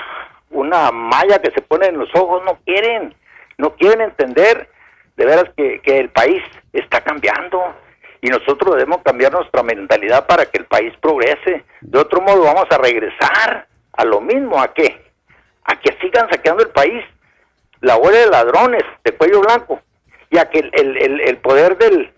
[0.49, 2.43] una malla que se pone en los ojos.
[2.45, 3.13] No quieren,
[3.57, 4.69] no quieren entender
[5.15, 6.41] de veras que el país
[6.71, 7.73] está cambiando
[8.21, 11.63] y nosotros debemos cambiar nuestra mentalidad para que el país progrese.
[11.81, 15.05] De otro modo vamos a regresar a lo mismo, ¿a qué?
[15.63, 17.03] A que sigan saqueando el país,
[17.81, 19.81] la huelga de ladrones de cuello blanco,
[20.29, 22.11] y a que el, el, el poder del,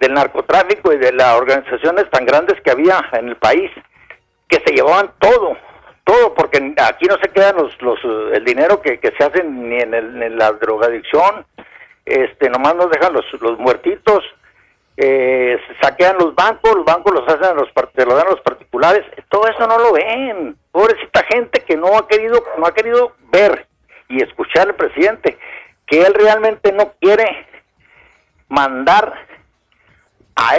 [0.00, 3.70] del narcotráfico y de las organizaciones tan grandes que había en el país,
[4.48, 5.56] que se llevaban todo,
[6.04, 7.98] todo, porque aquí no se quedan los, los
[8.32, 11.44] el dinero que, que se hacen ni en, el, en la drogadicción,
[12.04, 14.22] este, nomás nos dejan los, los muertitos,
[14.96, 19.04] eh, saquean los bancos, los bancos los hacen a los, se dan a los particulares,
[19.28, 20.56] todo eso no lo ven.
[20.72, 23.66] Pobrecita gente que no ha querido, no ha querido ver
[24.08, 25.38] y escuchar al presidente,
[25.86, 27.46] que él realmente no quiere
[28.48, 29.12] mandar
[30.36, 30.56] a, a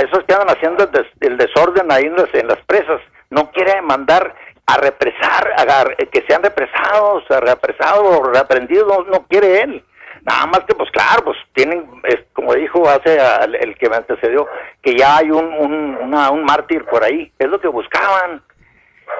[0.00, 0.88] esos que andan haciendo
[1.20, 3.00] el, desorden ahí en las, en las presas,
[3.30, 4.34] no quiere mandar
[4.66, 9.84] a represar, a, que sean represados, a represados, reaprendidos, no quiere él.
[10.24, 11.88] Nada más que, pues claro, pues tienen,
[12.32, 13.18] como dijo hace
[13.60, 14.46] el, que me antecedió,
[14.82, 18.42] que ya hay un, un, mártir por ahí, es lo que buscaban.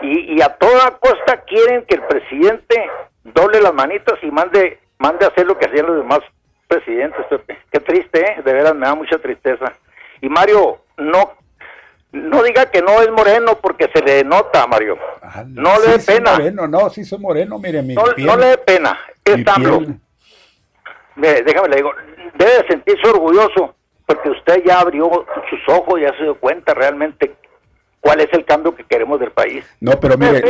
[0.02, 2.90] Y, y a toda costa quieren que el presidente
[3.24, 6.20] doble las manitas y mande, mande a hacer lo que hacían los demás
[6.68, 7.27] presidentes.
[7.72, 8.43] Qué triste, ¿eh?
[8.44, 9.72] de veras me da mucha tristeza.
[10.20, 11.35] Y Mario, no
[12.12, 14.98] no diga que no es moreno porque se le nota, Mario.
[15.47, 16.32] no le dé pena.
[16.32, 19.82] Moreno, no, sí soy moreno, mire, mi no, no le dé pena, es AMLO
[21.16, 21.93] déjame le digo,
[22.39, 23.74] debe sentirse orgulloso
[24.07, 25.09] porque usted ya abrió
[25.49, 27.32] sus ojos, ya se dio cuenta realmente
[28.01, 29.65] cuál es el cambio que queremos del país.
[29.81, 30.43] No, pero mire,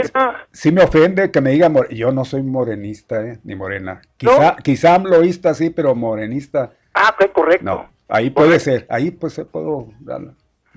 [0.51, 4.01] sí me ofende que me diga, yo no soy morenista, eh, ni morena.
[4.17, 6.73] Quizá, quizá amloísta sí, pero morenista.
[6.95, 7.65] Ah, pues correcto.
[7.65, 9.89] No, ahí puede ser, ahí pues se puedo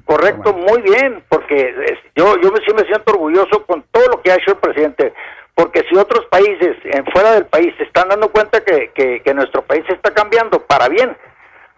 [0.06, 1.74] Correcto, muy bien, porque
[2.16, 5.14] yo, yo sí me siento orgulloso con todo lo que ha hecho el presidente
[5.56, 9.62] porque si otros países en fuera del país se están dando cuenta que, que, nuestro
[9.64, 11.16] país está cambiando para bien,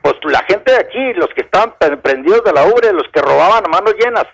[0.01, 3.65] pues la gente de aquí, los que estaban prendidos de la ubre, los que robaban
[3.65, 4.25] a manos llenas,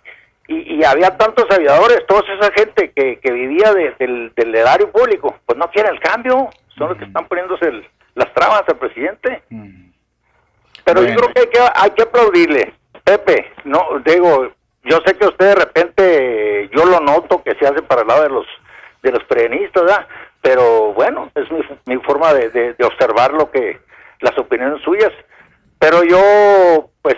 [0.48, 5.58] y, había tantos aviadores, toda esa gente que, que vivía del, del, erario público, pues
[5.58, 7.84] no quiere el cambio, son los que están poniéndose
[8.16, 9.42] las trabas al presidente.
[10.84, 12.74] Pero yo creo que hay, que hay que aplaudirle.
[13.04, 14.52] Pepe, no, digo,
[14.84, 18.24] yo sé que usted de repente, yo lo noto que se hace para el lado
[18.24, 18.46] de los
[19.02, 20.08] de los perenistas, ¿verdad?
[20.42, 21.48] Pero bueno, es
[21.86, 23.80] mi, forma de, de, observar lo que,
[24.20, 25.12] las opiniones suyas.
[25.80, 27.16] Pero yo, pues,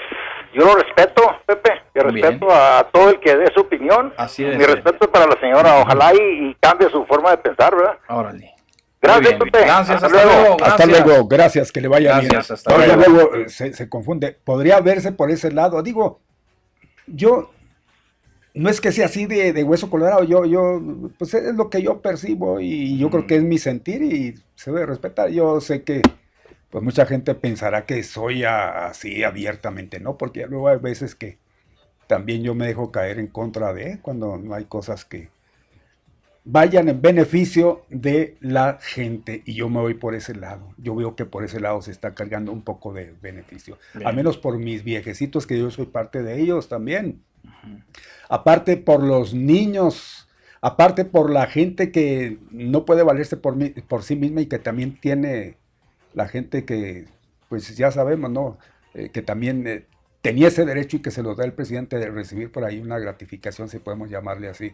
[0.54, 4.14] yo lo respeto, Pepe, y respeto a todo el que dé su opinión.
[4.18, 4.58] Así es.
[4.58, 7.98] Mi respeto para la señora, ojalá y, cambie su forma de pensar, ¿verdad?
[8.10, 8.54] Órale.
[9.02, 9.60] Gracias, Pepe.
[9.60, 10.58] Gracias, hasta, luego.
[10.64, 12.38] Hasta luego, gracias, que le vaya bien.
[12.38, 13.36] Hasta luego.
[13.36, 14.38] Eh, se, se confunde.
[14.46, 15.84] Podría verse por ese lado.
[15.84, 16.22] Digo,
[17.06, 17.52] yo
[18.54, 20.82] no es que sea así de, hueso colorado, yo, yo,
[21.18, 24.72] pues es lo que yo percibo y yo creo que es mi sentir y se
[24.72, 25.30] debe respetar.
[25.30, 26.02] Yo sé que
[26.70, 30.18] pues mucha gente pensará que soy así abiertamente, ¿no?
[30.18, 31.38] Porque luego hay veces que
[32.08, 35.30] también yo me dejo caer en contra de cuando no hay cosas que
[36.46, 40.74] vayan en beneficio de la gente y yo me voy por ese lado.
[40.78, 44.38] Yo veo que por ese lado se está cargando un poco de beneficio, al menos
[44.38, 47.24] por mis viejecitos que yo soy parte de ellos también
[48.30, 50.28] aparte por los niños,
[50.62, 55.58] aparte por la gente que no puede valerse por, sí misma y que también tiene
[56.14, 57.06] la gente que,
[57.50, 58.58] pues ya sabemos, ¿no?
[58.94, 59.86] Eh, que también eh,
[60.22, 63.00] tenía ese derecho y que se lo da el presidente de recibir por ahí una
[63.00, 64.74] gratificación, si podemos llamarle así,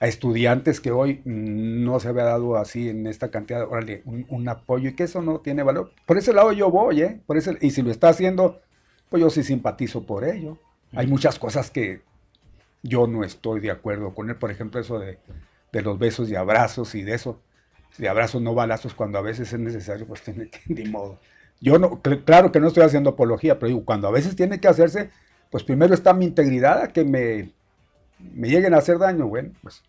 [0.00, 4.48] a estudiantes que hoy no se había dado así en esta cantidad, órale, un, un
[4.48, 5.92] apoyo y que eso no tiene valor.
[6.06, 7.20] Por ese lado yo voy, ¿eh?
[7.26, 8.60] Por ese, y si lo está haciendo,
[9.08, 10.58] pues yo sí simpatizo por ello.
[10.96, 12.02] Hay muchas cosas que
[12.82, 14.36] yo no estoy de acuerdo con él.
[14.36, 15.18] Por ejemplo, eso de,
[15.72, 17.40] los besos y abrazos y de eso.
[17.98, 21.18] De abrazos no balazos cuando a veces es necesario, pues tiene que, de modo.
[21.60, 24.68] Yo no, claro que no estoy haciendo apología, pero digo, cuando a veces tiene que
[24.68, 25.10] hacerse,
[25.50, 27.52] pues primero está mi integridad a que me,
[28.18, 29.82] me lleguen a hacer daño, bueno, pues.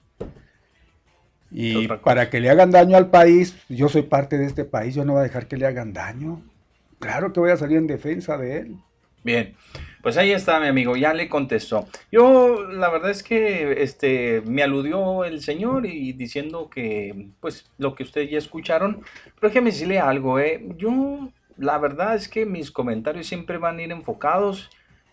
[1.52, 5.06] Y para que le hagan daño al país, yo soy parte de este país, yo
[5.06, 6.42] no voy a dejar que le hagan daño.
[7.00, 8.78] Claro que voy a salir en defensa de él.
[9.26, 9.56] Bien,
[10.04, 11.88] pues ahí está mi amigo, ya le contestó.
[12.12, 17.96] Yo la verdad es que este me aludió el señor y diciendo que pues lo
[17.96, 19.02] que ustedes ya escucharon,
[19.34, 20.64] pero déjeme decirle algo, eh.
[20.78, 24.70] Yo la verdad es que mis comentarios siempre van a ir enfocados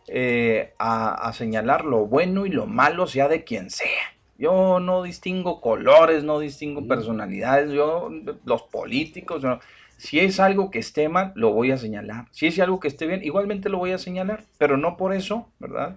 [0.08, 4.12] eh, a, a, señalar lo bueno y lo malo, sea de quien sea.
[4.36, 8.10] Yo no distingo colores, no distingo personalidades, yo
[8.44, 9.58] los políticos, no,
[10.02, 12.26] si es algo que esté mal, lo voy a señalar.
[12.32, 15.48] Si es algo que esté bien, igualmente lo voy a señalar, pero no por eso,
[15.60, 15.94] ¿verdad?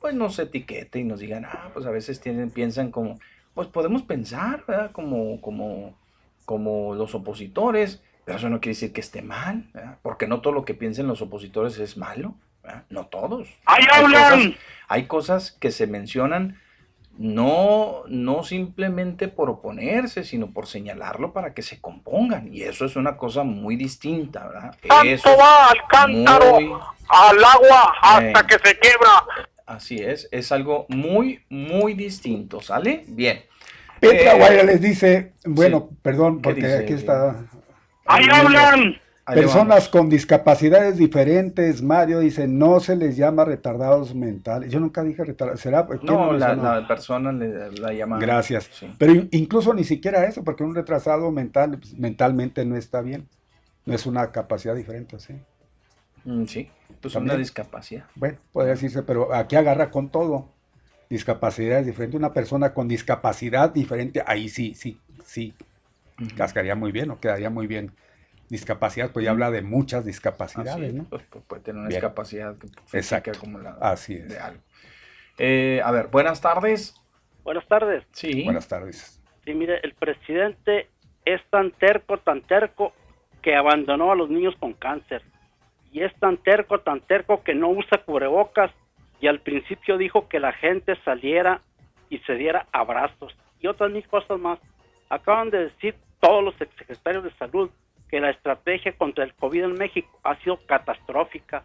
[0.00, 3.18] Pues nos etiquete y nos digan, ah, pues a veces tienen, piensan como,
[3.54, 4.90] pues podemos pensar, ¿verdad?
[4.92, 5.96] Como, como,
[6.44, 9.96] como los opositores, pero eso no quiere decir que esté mal, ¿verdad?
[10.02, 12.84] Porque no todo lo que piensen los opositores es malo, ¿verdad?
[12.90, 13.48] No todos.
[13.64, 14.56] ¡Ahí hablan!
[14.88, 16.58] hay cosas que se mencionan
[17.18, 22.54] no, no simplemente por oponerse, sino por señalarlo para que se compongan.
[22.54, 24.76] Y eso es una cosa muy distinta, ¿verdad?
[24.86, 26.56] Tanto va al cántaro,
[27.08, 29.24] al agua, hasta que se quiebra.
[29.66, 33.04] Así es, es algo muy, muy distinto, ¿sale?
[33.08, 33.42] Bien.
[34.00, 37.44] Petra eh, les dice, bueno, perdón, porque aquí está...
[38.06, 38.98] Ahí hablan.
[39.34, 44.72] Personas con discapacidades diferentes, Mario dice, no se les llama retardados mentales.
[44.72, 45.60] Yo nunca dije retardados.
[45.60, 45.86] ¿Será?
[46.02, 48.18] No, la, persona le, la llama.
[48.18, 48.70] Gracias.
[48.96, 53.28] Pero incluso ni siquiera eso, porque un retrasado mental pues, mentalmente no está bien.
[53.84, 55.34] No es una capacidad diferente, ¿sí?
[56.24, 58.04] Mm, sí, pues una discapacidad.
[58.14, 60.48] Bueno, podría decirse, pero aquí agarra con todo.
[61.10, 62.18] Discapacidades diferentes.
[62.18, 65.54] Una persona con discapacidad diferente, ahí sí, sí, sí.
[66.36, 67.92] Cascaría muy bien o quedaría muy bien
[68.48, 71.04] discapacidad, pues ya habla de muchas discapacidades, ¿no?
[71.04, 72.56] Pues, pues, puede tener una discapacidad
[72.92, 73.32] Exacto.
[73.38, 74.28] como la Así es.
[74.28, 74.62] de algo.
[75.38, 76.94] Eh, a ver, buenas tardes.
[77.44, 78.04] Buenas tardes.
[78.12, 78.44] Sí.
[78.44, 79.22] Buenas tardes.
[79.44, 80.88] Sí, mire, el presidente
[81.24, 82.92] es tan terco, tan terco,
[83.42, 85.22] que abandonó a los niños con cáncer.
[85.92, 88.70] Y es tan terco, tan terco, que no usa cubrebocas.
[89.20, 91.62] Y al principio dijo que la gente saliera
[92.10, 93.34] y se diera abrazos.
[93.60, 94.58] Y otras mil cosas más.
[95.08, 97.70] Acaban de decir todos los secretarios de salud
[98.10, 101.62] que la estrategia contra el COVID en México ha sido catastrófica.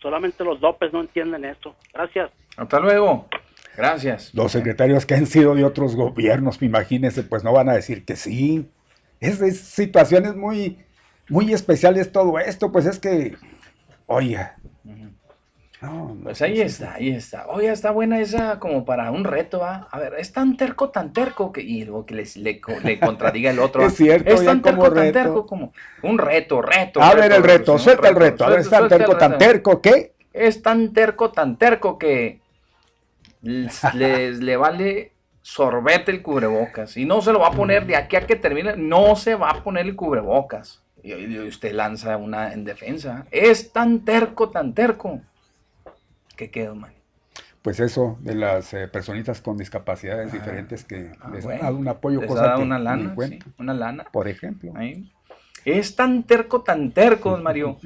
[0.00, 1.74] Solamente los López no entienden eso.
[1.92, 2.30] Gracias.
[2.56, 3.28] Hasta luego.
[3.76, 4.34] Gracias.
[4.34, 8.16] Los secretarios que han sido de otros gobiernos, imagínense, pues no van a decir que
[8.16, 8.68] sí.
[9.20, 10.78] Es, es situaciones muy,
[11.28, 13.36] muy especiales todo esto, pues es que,
[14.06, 14.56] oiga,
[16.22, 17.46] pues ahí está, ahí está.
[17.48, 19.88] Oye, está buena esa como para un reto, ¿ah?
[19.90, 21.62] A ver, es tan terco, tan terco que.
[21.62, 23.82] Y luego que les, le, contradiga el otro.
[23.86, 25.72] es cierto, es tan terco, tan terco como.
[26.02, 27.00] Un reto, reto.
[27.00, 28.44] A ver el reto, suelta el reto.
[28.44, 30.12] A ver, es tan terco, tan terco que.
[30.34, 32.40] Es tan terco, tan terco que.
[33.40, 36.98] Les, le vale sorbete el cubrebocas.
[36.98, 38.76] Y no se lo va a poner de aquí a que termine.
[38.76, 40.82] No se va a poner el cubrebocas.
[41.02, 43.24] Y usted lanza una en defensa.
[43.30, 45.22] Es tan terco, tan terco
[46.40, 46.94] ¿Qué quedó, man?
[47.60, 51.76] Pues eso, de las eh, personitas con discapacidades ah, diferentes que ah, les han dado
[51.76, 53.14] un apoyo, les cosa una lana,
[53.58, 54.04] una lana.
[54.10, 54.72] Por ejemplo.
[55.66, 57.76] Es tan terco, tan terco, Mario,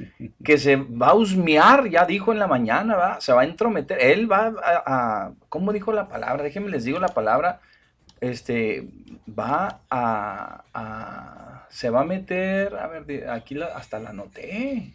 [0.41, 3.19] que se va a husmear, ya dijo en la mañana, ¿va?
[3.19, 3.99] se va a entrometer.
[3.99, 6.43] Él va a, ¿cómo dijo la palabra?
[6.43, 7.59] Déjenme les digo la palabra.
[8.21, 8.87] Este,
[9.27, 14.93] va a, se va a meter, a ver, aquí hasta la anoté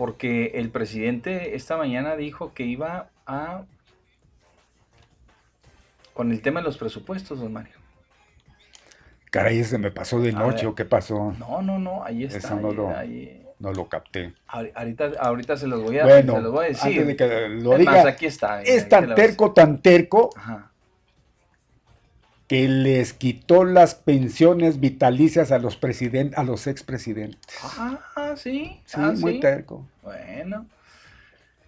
[0.00, 3.64] porque el presidente esta mañana dijo que iba a...
[6.14, 7.74] con el tema de los presupuestos, don Mario.
[9.30, 11.34] Caray, ese me pasó de noche, ¿o qué pasó?
[11.38, 12.38] No, no, no, ahí está.
[12.38, 12.90] Eso no, lo,
[13.58, 14.32] no lo capté.
[14.46, 16.92] Ahorita, ahorita se los voy a, bueno, se los voy a decir.
[16.92, 18.62] Antes de que lo diga, aquí está.
[18.62, 20.69] Es tan terco, tan terco, Ajá
[22.50, 27.56] que les quitó las pensiones vitalicias a los presidentes, a los expresidentes.
[27.62, 28.80] Ah, sí.
[28.86, 29.86] Sí, ah, muy terco.
[30.02, 30.66] Bueno.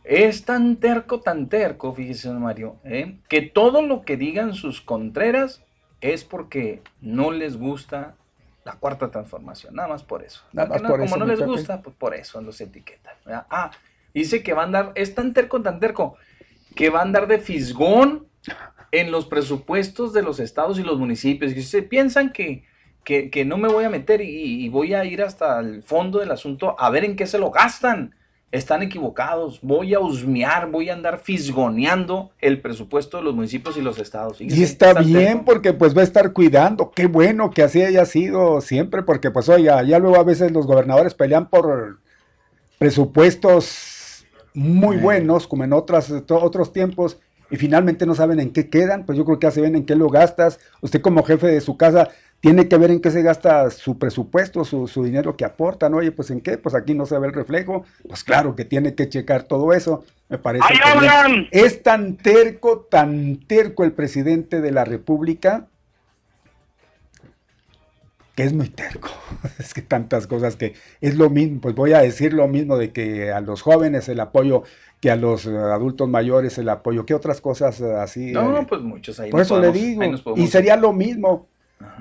[0.02, 3.16] Es tan terco, tan terco, fíjese, Mario, ¿eh?
[3.28, 5.62] que todo lo que digan sus contreras
[6.00, 8.16] es porque no les gusta
[8.64, 10.42] la cuarta transformación, nada más por eso.
[10.50, 13.14] Nada más por como no les gusta, pues por eso los etiquetan.
[13.28, 13.70] Ah,
[14.12, 16.16] dice que va a andar, es tan terco, tan terco,
[16.74, 18.26] que va a andar de fisgón
[18.92, 21.52] en los presupuestos de los estados y los municipios.
[21.56, 22.64] Y se piensan que,
[23.02, 26.76] que, no me voy a meter y, voy a ir hasta el fondo del asunto
[26.78, 28.14] a ver en qué se lo gastan.
[28.52, 29.60] Están equivocados.
[29.62, 34.42] Voy a husmear, voy a andar fisgoneando el presupuesto de los municipios y los estados.
[34.42, 36.90] y está bien porque pues va a estar cuidando.
[36.90, 40.66] Qué bueno que así haya sido siempre porque pues oiga, ya luego a veces los
[40.66, 41.98] gobernadores pelean por
[42.76, 47.18] presupuestos muy buenos como en otras, otros tiempos
[47.52, 49.84] y finalmente no saben en qué quedan, pues yo creo que ya se ven en
[49.84, 50.58] qué lo gastas.
[50.80, 52.08] Usted como jefe de su casa
[52.40, 55.98] tiene que ver en qué se gasta su presupuesto, su, dinero que aporta, ¿no?
[55.98, 57.84] Oye, pues en qué, pues aquí no se ve el reflejo.
[58.08, 60.02] Pues claro que tiene que checar todo eso.
[60.30, 65.66] Me parece que es tan terco, tan terco el presidente de la República
[68.34, 69.10] que es muy terco.
[69.58, 72.92] Es que tantas cosas que es lo mismo, pues voy a decir lo mismo de
[72.92, 74.62] que a los jóvenes el apoyo
[75.02, 78.30] que a los eh, adultos mayores el apoyo, ¿qué otras cosas eh, así?
[78.30, 78.66] No, eh?
[78.68, 79.32] pues muchos ahí.
[79.32, 80.00] Por eso le digo,
[80.36, 81.48] y sería lo mismo.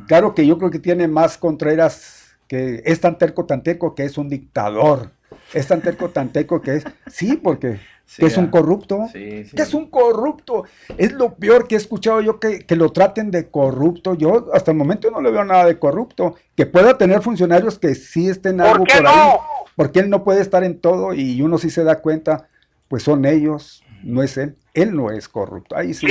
[0.08, 4.04] Claro que yo creo que tiene más Contreras, que es tan terco, tan terco que
[4.04, 5.10] es un dictador.
[5.52, 7.80] Es tan terco, tan terco que es, sí, porque
[8.20, 9.08] es un corrupto.
[9.12, 10.66] que es un corrupto.
[11.00, 14.14] Es lo peor que he escuchado yo que, que, lo traten de corrupto.
[14.14, 16.36] Yo hasta el momento no le veo nada de corrupto.
[16.56, 19.32] Que pueda tener funcionarios que sí estén algo por, ahí.
[19.76, 22.48] Porque él no puede estar en todo y uno sí se da cuenta
[22.92, 24.58] pues son ellos, no es él.
[24.74, 25.78] Él no es corrupto.
[25.78, 26.08] Ahí sí.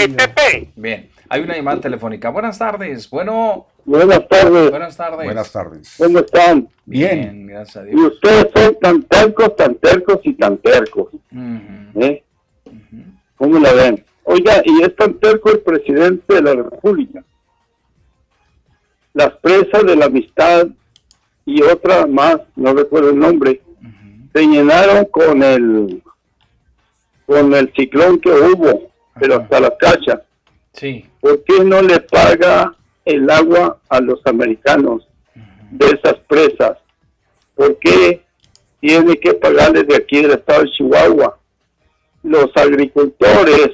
[0.74, 2.30] Bien, hay una llamada telefónica.
[2.30, 3.10] Buenas tardes.
[3.10, 3.66] Bueno.
[3.84, 4.70] Buenas tardes.
[4.70, 5.24] Buenas tardes.
[5.26, 5.94] Buenas tardes.
[5.98, 6.70] ¿Cómo están?
[6.86, 7.46] Bien.
[7.46, 8.00] gracias a Dios.
[8.00, 11.08] Y ustedes son tan tercos, tan tercos y tan tercos.
[11.96, 12.24] ¿Eh?
[13.36, 14.02] ¿Cómo la ven?
[14.22, 17.22] Oiga, y es tan terco el presidente de la República.
[19.12, 20.66] Las presas de la amistad
[21.44, 23.60] y otra más, no recuerdo el nombre,
[24.32, 26.02] se llenaron con el
[27.30, 28.90] con el ciclón que hubo,
[29.20, 30.20] pero hasta la cacha.
[30.72, 31.08] Sí.
[31.20, 32.74] ¿Por qué no le paga
[33.04, 35.06] el agua a los americanos
[35.70, 36.78] de esas presas?
[37.54, 38.24] ¿Por qué
[38.80, 41.38] tiene que pagarles de aquí del estado de Chihuahua?
[42.24, 43.70] Los agricultores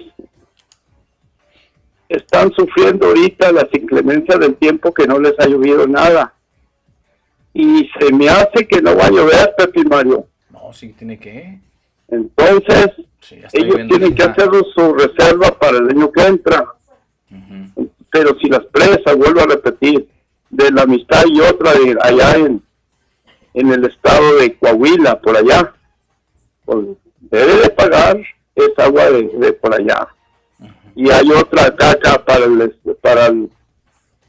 [2.11, 6.35] están sufriendo ahorita las inclemencias del tiempo que no les ha llovido nada.
[7.55, 10.27] Y se me hace que no va a llover, Pepe Mario.
[10.51, 11.59] No, sí, tiene que.
[12.09, 12.91] Entonces,
[13.53, 16.66] ellos tienen que hacer su reserva para el año que entra.
[18.11, 20.09] Pero si las presas, vuelvo a repetir,
[20.51, 22.62] de la amistad y otra de allá en,
[23.55, 25.74] en el estado de Coahuila, por allá,
[26.65, 26.86] pues,
[27.20, 28.16] debe de pagar
[28.55, 30.09] esa agua de por allá
[30.97, 33.31] y hay otra caca para el, para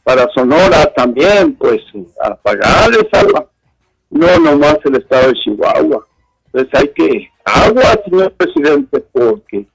[0.03, 1.81] para Sonora también, pues
[2.23, 3.49] a pagar esa agua.
[4.09, 6.07] No nomás el estado de Chihuahua.
[6.45, 9.65] Entonces hay que agua, señor presidente, porque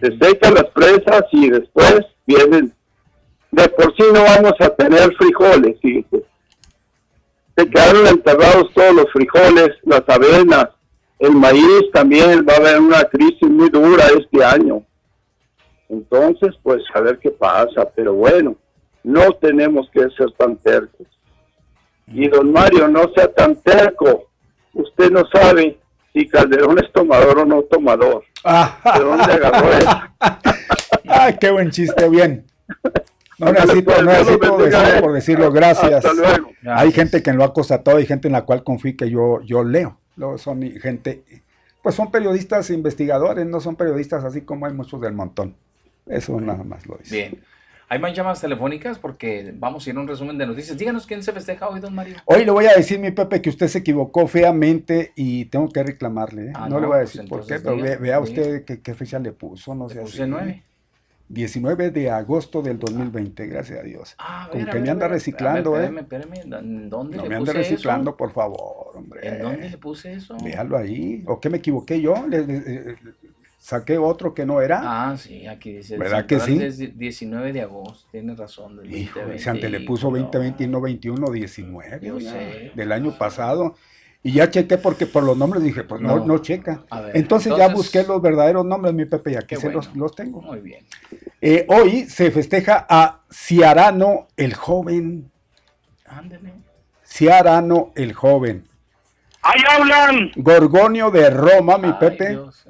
[0.00, 2.72] se secan las presas y después vienen.
[3.50, 6.24] De por sí no vamos a tener frijoles, fíjese.
[7.56, 10.68] Se quedaron enterrados todos los frijoles, las avenas,
[11.18, 14.82] el maíz también va a haber una crisis muy dura este año.
[15.88, 18.56] Entonces, pues a ver qué pasa, pero bueno,
[19.02, 21.06] no tenemos que ser tan tercos.
[22.06, 24.28] Y don Mario, no sea tan terco.
[24.74, 25.77] Usted no sabe
[26.12, 28.24] si Calderón es tomador o no tomador.
[28.44, 29.90] ¿De dónde agarró eso?
[31.08, 32.46] ah, qué buen chiste, bien.
[33.38, 36.04] No necesito, no necesito decirlo por decirlo, gracias.
[36.66, 39.62] Hay gente que lo ha constatado, hay gente en la cual confío que yo, yo
[39.62, 39.98] leo.
[40.16, 41.22] Luego son gente,
[41.82, 45.56] pues son periodistas investigadores, no son periodistas así como hay muchos del montón.
[46.06, 47.14] Eso nada más lo dice.
[47.14, 47.42] Bien.
[47.90, 48.98] ¿Hay más llamadas telefónicas?
[48.98, 50.76] Porque vamos a ir a un resumen de noticias.
[50.76, 52.16] Díganos quién se festeja hoy, don Mario.
[52.26, 55.82] Hoy le voy a decir, mi Pepe, que usted se equivocó feamente y tengo que
[55.82, 56.48] reclamarle.
[56.48, 56.52] ¿eh?
[56.54, 59.32] Ah, no, le voy a pues decir por qué, pero vea, usted qué, fecha le
[59.32, 59.74] puso.
[59.74, 60.00] No sé.
[60.00, 60.64] Puse 9.
[61.30, 64.14] 19 de agosto del 2020, gracias a Dios.
[64.18, 65.92] Ah, Con que me anda reciclando, ¿eh?
[65.94, 69.28] Espérame, ¿dónde no le me anda reciclando, por favor, hombre.
[69.28, 70.38] ¿En dónde le puse eso?
[70.42, 71.22] Véalo ahí.
[71.26, 72.26] ¿O qué me equivoqué yo?
[72.26, 72.96] le,
[73.68, 74.80] saqué otro que no era.
[74.82, 75.98] Ah, sí, aquí dice.
[75.98, 76.56] ¿Verdad que sí?
[76.56, 78.76] 19 de agosto, tiene razón.
[78.76, 82.06] Del Hijo, si antes le puso 2020 y no 21, 19.
[82.06, 82.72] Yo sé.
[82.74, 83.74] Del año pasado.
[84.22, 86.84] Y ya chequé porque por los nombres dije, pues no, no, checa.
[87.12, 90.40] entonces, ya busqué los verdaderos nombres, mi Pepe, y aquí se los, los, tengo.
[90.40, 90.84] Muy bien.
[91.40, 95.30] Eh, hoy se festeja a Ciarano el joven.
[96.06, 96.54] Ándale.
[97.04, 98.64] Ciarano el joven.
[99.42, 100.32] ¡Ahí hablan!
[100.36, 102.30] Gorgonio de Roma, mi Pepe.
[102.30, 102.66] Dios,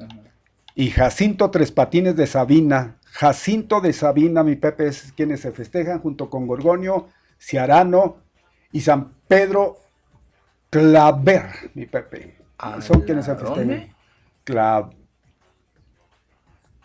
[0.78, 2.98] y Jacinto Tres Patines de Sabina.
[3.06, 8.18] Jacinto de Sabina, mi Pepe, es quienes se festejan junto con Gorgonio, Ciarano
[8.70, 9.78] y San Pedro
[10.70, 12.36] Claver, mi Pepe.
[12.78, 13.92] Son quienes se festejan.
[14.44, 14.90] Clav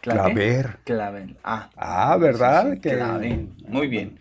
[0.02, 0.80] Claver.
[0.86, 1.36] Claver.
[1.44, 1.70] Ah.
[1.78, 2.76] ah, ¿verdad?
[3.68, 4.18] Muy bien.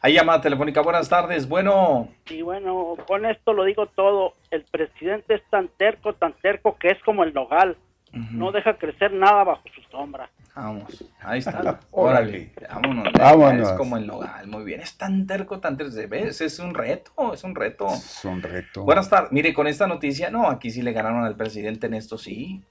[0.00, 0.80] Hay llamada telefónica.
[0.80, 1.48] Buenas tardes.
[1.48, 2.08] Bueno.
[2.28, 4.34] Y bueno, con esto lo digo todo.
[4.50, 7.76] El presidente es tan terco, tan terco que es como el nogal.
[8.12, 10.30] No deja crecer nada bajo su sombra.
[10.54, 11.80] Vamos, ahí está.
[11.90, 13.12] Órale, vámonos.
[13.12, 13.70] vámonos.
[13.70, 14.80] Es como el nogal, muy bien.
[14.80, 15.92] Es tan terco, tan terco.
[16.08, 16.40] ¿Ves?
[16.40, 17.86] Es un reto, es un reto.
[17.88, 18.82] Es un reto.
[18.82, 19.30] Buenas tardes.
[19.30, 22.62] Mire, con esta noticia, no, aquí sí le ganaron al presidente en esto, sí.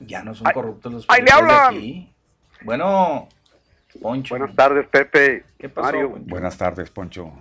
[0.00, 2.08] Ya no son corruptos los ¡Ahí le hablan!
[2.62, 3.28] Bueno,
[4.00, 4.36] Poncho.
[4.36, 5.44] Buenas tardes, Pepe.
[5.58, 6.14] ¿Qué pasó, Mario?
[6.20, 7.32] Buenas tardes, Poncho.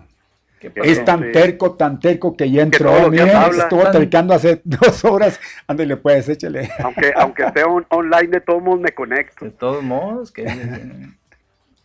[0.59, 3.09] Es tan terco, tan terco que ya entró.
[3.09, 5.39] Miren, estuvo tercando hace dos horas.
[5.67, 6.69] Ándale, pues, échale.
[6.83, 9.45] Aunque, aunque esté online, de todos modos me conecto.
[9.45, 10.45] De todos modos, que.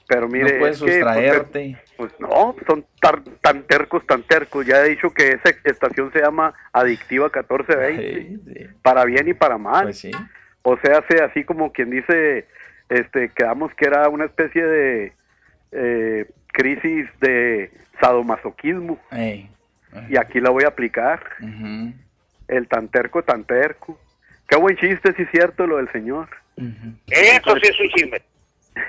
[0.09, 0.55] Pero mire.
[0.55, 1.79] No puedes sustraerte.
[1.97, 4.67] Pues, no, son tan tercos, tan tercos.
[4.67, 8.71] Ya he dicho que esa estación se llama Adictiva 1420.
[8.83, 9.85] Para bien y para mal.
[9.85, 10.11] Pues sí.
[10.63, 12.47] O sea, hace así como quien dice,
[12.89, 15.13] este, quedamos que era una especie de
[15.73, 18.99] eh, crisis de sadomasoquismo.
[20.09, 21.21] Y aquí la voy a aplicar.
[22.49, 23.99] El tanterco, tanterco.
[24.49, 26.29] Qué buen chiste, si es cierto, lo del señor.
[27.09, 28.23] Eso sí es un chisme.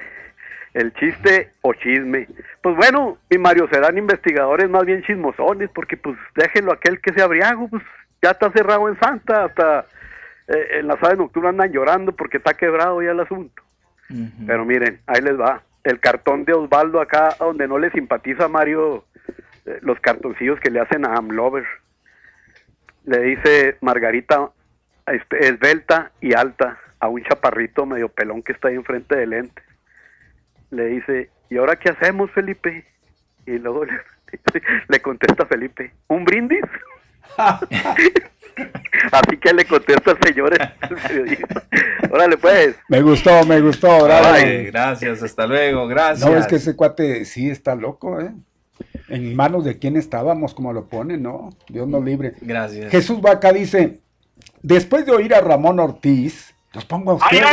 [0.74, 2.27] El chiste o chisme.
[2.61, 7.25] Pues bueno, mi Mario, serán investigadores más bien chismosones, porque pues déjenlo aquel que sea
[7.25, 7.83] abriago, pues
[8.24, 9.85] ya está cerrado en Santa, hasta
[10.48, 13.61] eh, en la sala nocturna andan llorando porque está quebrado ya el asunto.
[14.45, 19.05] Pero miren, ahí les va el cartón de Osvaldo acá, donde no le simpatiza Mario
[19.65, 21.65] eh, los cartoncillos que le hacen a Amlover.
[23.05, 24.51] Le dice Margarita
[25.07, 29.61] este, esbelta y alta a un chaparrito medio pelón que está ahí enfrente del lente.
[30.71, 32.85] Le dice, ¿y ahora qué hacemos, Felipe?
[33.45, 33.93] Y luego le,
[34.87, 36.63] le contesta Felipe, ¿un brindis?
[39.11, 40.53] Así que le contesta al señor.
[42.11, 42.75] Órale, pues.
[42.88, 44.06] Me gustó, me gustó.
[44.06, 46.30] gracias, hasta luego, gracias.
[46.30, 48.32] No, es que ese cuate sí está loco, ¿eh?
[49.09, 51.49] En manos de quién estábamos, como lo pone, ¿no?
[51.67, 52.33] Dios nos libre.
[52.41, 52.91] Gracias.
[52.91, 54.01] Jesús Vaca dice,
[54.61, 57.43] después de oír a Ramón Ortiz, los pongo a ustedes.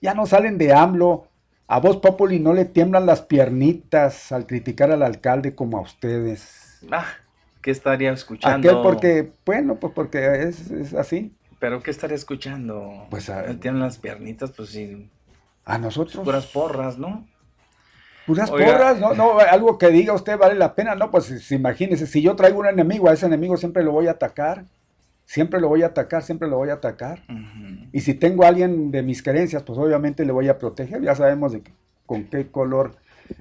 [0.00, 1.26] Ya no salen de AMLO.
[1.66, 6.80] A vos, Populi, no le tiemblan las piernitas al criticar al alcalde como a ustedes.
[6.90, 7.06] Ah,
[7.62, 8.68] ¿qué estaría escuchando?
[8.68, 11.32] Aquel porque, bueno, pues porque es, así.
[11.58, 13.06] ¿Pero qué estaría escuchando?
[13.10, 15.10] Pues a, él tiene las piernitas, pues sí.
[15.64, 16.24] A nosotros.
[16.24, 17.26] Puras porras, ¿no?
[18.26, 22.22] Puras porras, no, no, algo que diga usted vale la pena, no, pues imagínese, si
[22.22, 24.64] yo traigo un enemigo, a ese enemigo siempre lo voy a atacar
[25.30, 27.22] siempre lo voy a atacar, siempre lo voy a atacar.
[27.92, 31.14] Y si tengo a alguien de mis creencias, pues obviamente le voy a proteger, ya
[31.14, 31.62] sabemos de
[32.04, 32.96] con qué color.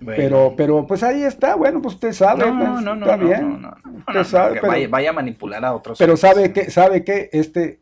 [0.05, 3.67] Pero, pero pues ahí está, bueno, pues usted sabe, no, pues, no, no, está bien.
[4.07, 5.97] usted sabe, pero, vaya, a manipular a otros.
[5.97, 7.79] Pero sabe que, sabe que este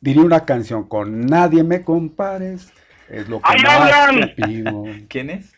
[0.00, 2.72] diría una canción con nadie me compares,
[3.08, 4.84] es lo que más te pido.
[5.08, 5.52] ¿Quién es?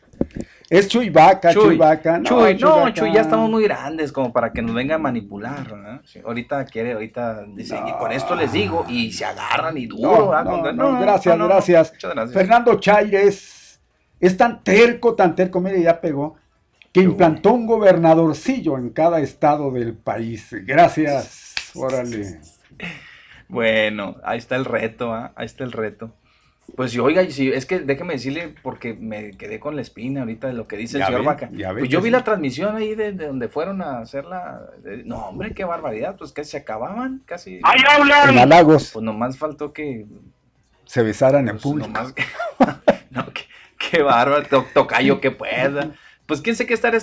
[0.69, 2.19] Es Chuy Vaca, Chuy, Vaca.
[2.19, 5.73] No, Chuy, no, Chuy, ya estamos muy grandes como para que nos venga a manipular.
[5.73, 6.01] ¿no?
[6.25, 10.33] ahorita quiere, ahorita dice, y con esto les digo, y se agarran y duro.
[10.75, 11.93] No, gracias, gracias.
[12.01, 12.33] gracias.
[12.33, 13.56] Fernando Chaires
[14.21, 16.37] es tan terco, tan terco, mire, ya pegó,
[16.93, 20.49] que implantó un gobernadorcillo en cada estado del país.
[20.65, 22.41] Gracias, órale.
[23.49, 25.33] Bueno, ahí está el reto, ¿ah?
[25.37, 26.13] ahí está el reto.
[26.75, 30.49] Pues sí, oiga, sí, es que déjeme decirle, porque me quedé con la espina ahorita
[30.49, 31.49] de lo que dice el señor Vaca.
[31.79, 34.63] Pues yo vi la transmisión ahí de, donde fueron a hacerla.
[35.05, 37.61] no, hombre, qué barbaridad, pues que se acababan casi.
[37.63, 38.31] ¡Ahí hablan!
[38.31, 38.91] En halagos.
[38.93, 40.07] Pues nomás faltó que.
[40.87, 41.89] Se besaran en pues público.
[41.89, 42.25] Nomás que,
[43.11, 43.27] no,
[43.79, 45.93] qué, bárbaro, tocayo que pueda.
[46.27, 47.01] Pues quién sé qué estar eh,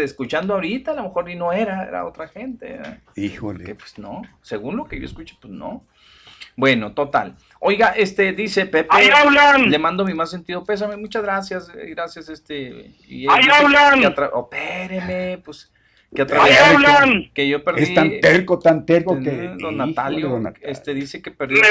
[0.00, 2.76] escuchando ahorita, a lo mejor y no era, era otra gente.
[2.76, 3.00] ¿eh?
[3.16, 3.64] Híjole.
[3.64, 5.84] Que pues no, según lo que yo escucho, pues no.
[6.56, 7.36] Bueno, total.
[7.58, 8.88] Oiga, este dice Pepe.
[8.90, 9.70] ¡Ahí hablan!
[9.70, 10.96] Le mando mi más sentido pésame.
[10.96, 12.94] Muchas gracias, eh, gracias, este.
[13.08, 14.14] Y ¡Ahí hablan!
[14.32, 15.72] Oh, espéreme, pues.
[16.14, 17.30] Que ¡Ahí hablan!
[17.32, 17.82] Que yo perdí.
[17.82, 19.54] Es tan terco, tan terco que.
[19.58, 21.62] Don Natalio, este dice que perdió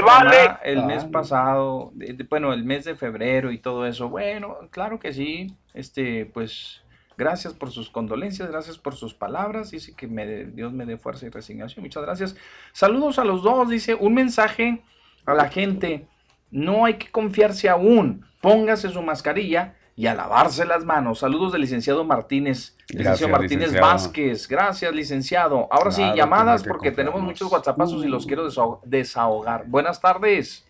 [0.64, 1.92] el mes pasado,
[2.30, 4.09] bueno, el mes de febrero y todo eso.
[4.09, 5.48] Bueno, claro que sí.
[5.74, 6.82] Este, pues.
[7.18, 9.72] Gracias por sus condolencias, gracias por sus palabras.
[9.72, 11.84] Dice que me, Dios me dé fuerza y resignación.
[11.84, 12.38] Muchas gracias.
[12.72, 13.68] Saludos a los dos.
[13.69, 14.82] Dice un mensaje
[15.26, 16.08] a la gente,
[16.50, 21.19] no hay que confiarse aún, póngase su mascarilla y a lavarse las manos.
[21.19, 24.48] Saludos del licenciado Martínez, licenciado Martínez Vázquez.
[24.48, 25.68] Gracias, licenciado.
[25.69, 28.48] Ahora sí, llamadas porque tenemos muchos WhatsAppazos y los quiero
[28.86, 29.66] desahogar.
[29.68, 30.66] Buenas tardes.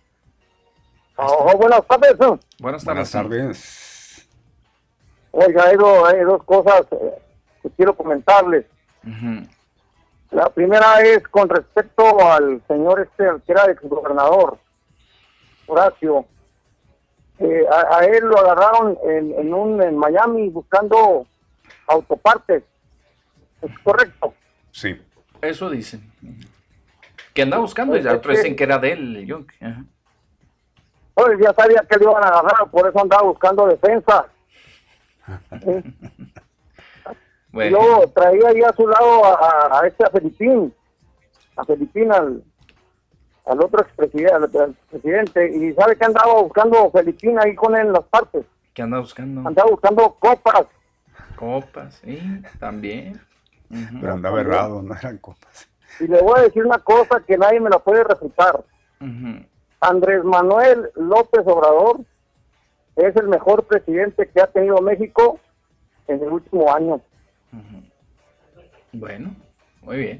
[1.15, 2.17] Oh, buenas tardes.
[2.17, 2.85] Buenas tardes.
[2.85, 4.29] Buenas tardes.
[5.29, 7.21] Oiga, hay, dos, cosas eh,
[7.61, 8.65] que quiero comentarles.
[10.31, 14.57] La primera es con respecto al señor este, que era gobernador
[15.67, 16.25] Horacio.
[17.71, 21.25] A, él lo agarraron en, un en Miami buscando
[21.87, 22.63] autopartes.
[23.61, 24.33] ¿Es correcto?
[24.71, 24.99] Sí.
[25.41, 26.01] Eso dicen.
[27.33, 29.25] Que andaba buscando y otros dicen que era de él.
[29.25, 29.45] Yo,
[31.13, 34.27] Pues ya sabía que le iban a agarrar, por eso andaba buscando defensa.
[37.51, 40.73] Luego traía ahí a su lado a, este a Felipín,
[41.55, 42.43] a Felipín al,
[43.45, 47.93] al otro expresidente, al, presidente, y sabe que andaba buscando Felipín ahí con él en
[47.93, 48.45] las partes.
[48.73, 49.47] ¿Qué andaba buscando?
[49.47, 50.65] Andaba buscando copas.
[51.35, 52.19] Copas, sí,
[52.59, 53.19] también.
[54.01, 55.69] Pero andaba errado, no eran copas.
[55.99, 58.63] Y le voy a decir una cosa que nadie me la puede refutar.
[59.81, 62.01] Andrés Manuel López Obrador
[62.95, 65.39] es el mejor presidente que ha tenido México
[66.07, 67.01] en el último año.
[68.91, 69.35] Bueno,
[69.81, 70.19] muy bien.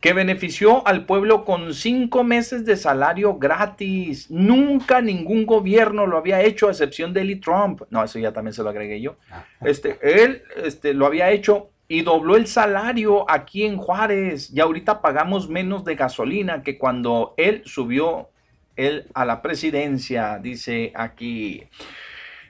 [0.00, 4.30] Que benefició al pueblo con cinco meses de salario gratis.
[4.30, 7.82] Nunca ningún gobierno lo había hecho, a excepción de Lee Trump.
[7.90, 9.16] No, eso ya también se lo agregué yo.
[9.30, 9.44] Ah.
[9.62, 14.50] Este, él este, lo había hecho y dobló el salario aquí en Juárez.
[14.54, 18.28] Y ahorita pagamos menos de gasolina que cuando él subió
[18.76, 21.64] él a la presidencia, dice aquí.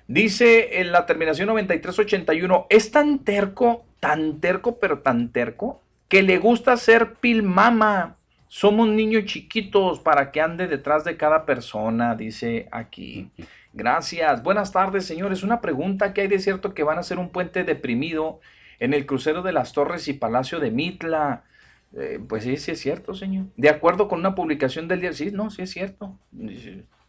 [0.07, 6.39] Dice en la terminación 9381, es tan terco, tan terco, pero tan terco, que le
[6.39, 8.17] gusta ser pilmama.
[8.49, 13.31] Somos niños chiquitos para que ande detrás de cada persona, dice aquí.
[13.75, 14.43] Gracias.
[14.43, 15.43] Buenas tardes, señores.
[15.43, 18.41] Una pregunta, ¿qué hay de cierto que van a hacer un puente deprimido
[18.81, 21.45] en el crucero de las Torres y Palacio de Mitla?
[21.95, 23.47] Eh, pues sí, sí es cierto, señor.
[23.57, 26.19] De acuerdo con una publicación del día, sí, no, sí es cierto.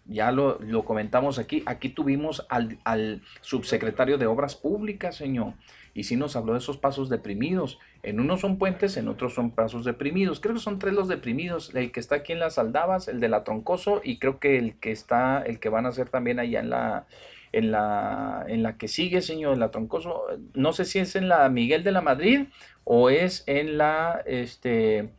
[0.05, 1.63] Ya lo, comentamos aquí.
[1.65, 5.53] Aquí tuvimos al, al subsecretario de Obras Públicas, señor
[5.93, 7.79] y sí nos habló de esos pasos deprimidos.
[8.01, 10.39] En unos son puentes, en otros son pasos deprimidos.
[10.39, 13.27] Creo que son tres los deprimidos, el que está aquí en las Aldabas, el de
[13.27, 16.61] la Troncoso y creo que el que está, el que van a hacer también allá
[16.61, 17.07] en la
[17.51, 21.49] en la en la que sigue, señor, la Troncoso, no sé si es en la
[21.49, 22.45] Miguel de la Madrid
[22.83, 25.09] o es en la este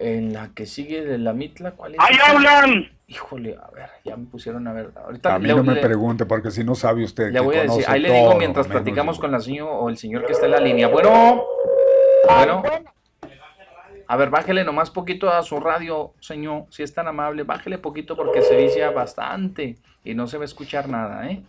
[0.00, 2.00] en la que sigue de la Mitla, ¿cuál es?
[2.00, 2.90] ¡Ahí hablan!
[3.06, 4.92] Híjole, a ver, ya me pusieron a ver.
[4.96, 7.30] Ahorita a mí no me pregunte, porque si no sabe usted.
[7.30, 10.24] Le voy a decir, ahí le digo mientras platicamos con la señora o el señor
[10.24, 10.88] que está en la línea.
[10.88, 11.44] Bueno,
[12.26, 12.62] bueno.
[14.06, 18.16] A ver, bájele nomás poquito a su radio, señor, si es tan amable, bájele poquito
[18.16, 21.42] porque se vicia bastante y no se va a escuchar nada, ¿eh?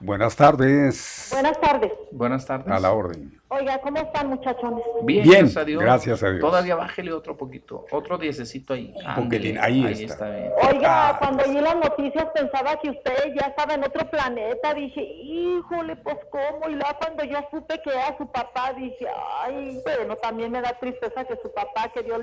[0.00, 1.28] Buenas tardes.
[1.32, 1.92] Buenas tardes.
[2.12, 2.68] Buenas tardes.
[2.68, 3.40] A la orden.
[3.48, 4.84] Oiga, ¿cómo están muchachones?
[5.04, 5.82] Bien, gracias a Dios.
[5.82, 6.40] Gracias a Dios.
[6.40, 8.92] Todavía bájele otro poquito, otro diececito ahí.
[9.06, 10.26] ahí, ahí, está.
[10.68, 14.74] Oiga, ah, cuando oí las noticias pensaba que usted ya estaba en otro planeta.
[14.74, 16.68] Dije, híjole, pues cómo.
[16.68, 19.06] Y luego cuando yo supe que era su papá, dije,
[19.42, 22.20] ay, bueno, también me da tristeza que su papá, que Dios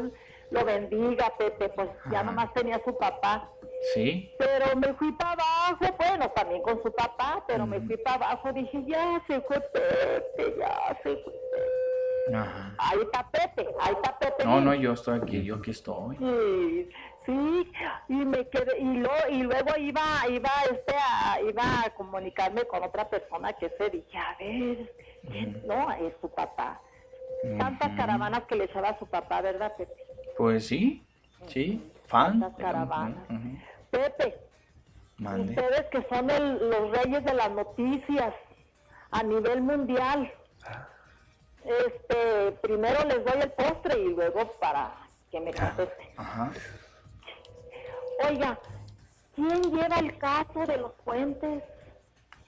[0.54, 3.50] lo bendiga, Pepe, pues ya nomás tenía su papá.
[3.94, 4.32] Sí.
[4.38, 8.54] Pero me fui para abajo, bueno, también con su papá, pero me fui para abajo,
[8.54, 12.36] dije, ya se fue Pepe, ya se fue Pepe.
[12.36, 12.76] Ajá.
[12.78, 14.46] Ahí está Pepe, ahí está Pepe.
[14.46, 16.18] No, no, yo estoy aquí, yo aquí estoy.
[16.18, 16.90] Sí,
[17.26, 17.72] sí,
[18.10, 22.84] y me quedé, y, lo, y luego iba, iba, este, a, iba a comunicarme con
[22.84, 24.94] otra persona que se dije, a ver,
[25.66, 26.80] no, es su papá.
[27.58, 30.13] Tantas caravanas que le echaba a su papá, ¿verdad, Pepe?
[30.38, 31.04] Pues sí,
[31.48, 32.40] sí, fan.
[32.40, 33.28] Tantas caravanas.
[33.92, 34.40] Pepe,
[35.20, 38.34] ustedes que son los reyes de las noticias
[39.12, 40.32] a nivel mundial,
[41.64, 44.94] este, primero les doy el postre y luego para
[45.32, 46.16] que me conteste.
[48.28, 48.60] Oiga,
[49.36, 51.64] ¿quién lleva el caso de los puentes?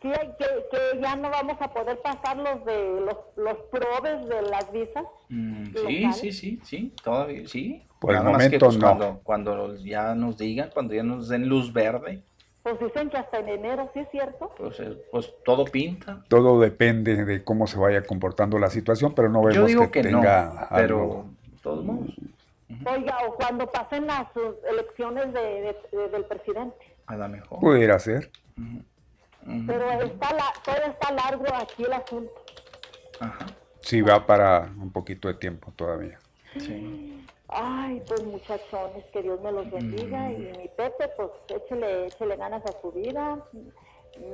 [0.01, 4.71] Que, que, ya no vamos a poder pasar los de los, los probes de las
[4.71, 5.05] visas.
[5.29, 7.85] Mm, sí, sí, sí, sí, todavía, sí.
[7.99, 9.19] Por el momento pues, no.
[9.23, 12.21] Cuando, ya nos digan, cuando ya nos den luz verde.
[12.61, 14.51] Pues dicen que hasta en enero, ¿sí es cierto?
[14.57, 16.23] Pues, eh, pues todo pinta.
[16.27, 21.25] Todo depende de cómo se vaya comportando la situación, pero no vemos que, tenga pero
[21.61, 22.11] todos modos.
[22.85, 24.27] Oiga, o cuando pasen las
[24.69, 25.75] elecciones de,
[26.11, 26.95] del presidente.
[27.07, 27.59] A lo mejor.
[27.59, 28.31] Pudiera ser.
[29.67, 32.33] Pero está la, todo está largo aquí el asunto.
[33.19, 33.45] Ajá.
[33.85, 36.17] Sí, va para un poquito de tiempo todavía.
[36.57, 37.23] Sí.
[37.47, 40.31] Ay, pues muchachones, que Dios me los bendiga.
[40.31, 43.37] Y mi Pepe, pues échele, échele ganas a su vida.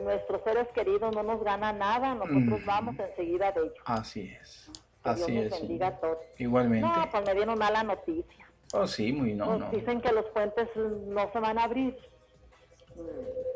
[0.05, 3.73] Nuestros seres queridos no nos gana nada, nosotros vamos enseguida de ellos.
[3.83, 4.71] Así es.
[5.03, 5.51] Que Así Dios es.
[5.51, 6.17] Nos bendiga a todos.
[6.37, 6.87] Igualmente.
[6.87, 8.47] No, pues me dieron mala noticia.
[8.73, 9.71] Oh, sí, muy no, Pues no.
[9.71, 11.97] Dicen que los puentes no se van a abrir.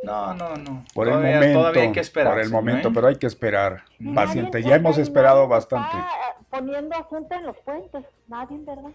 [0.04, 0.86] No, no, no.
[0.94, 1.60] Por todavía, el momento.
[1.60, 2.34] Todavía hay que esperar.
[2.34, 3.84] Por el momento, pero hay que esperar.
[4.00, 5.98] Y Paciente, nadie ya hemos esperado nadie bastante.
[5.98, 8.92] está, eh, poniendo asunto en los puentes, nadie, ¿verdad?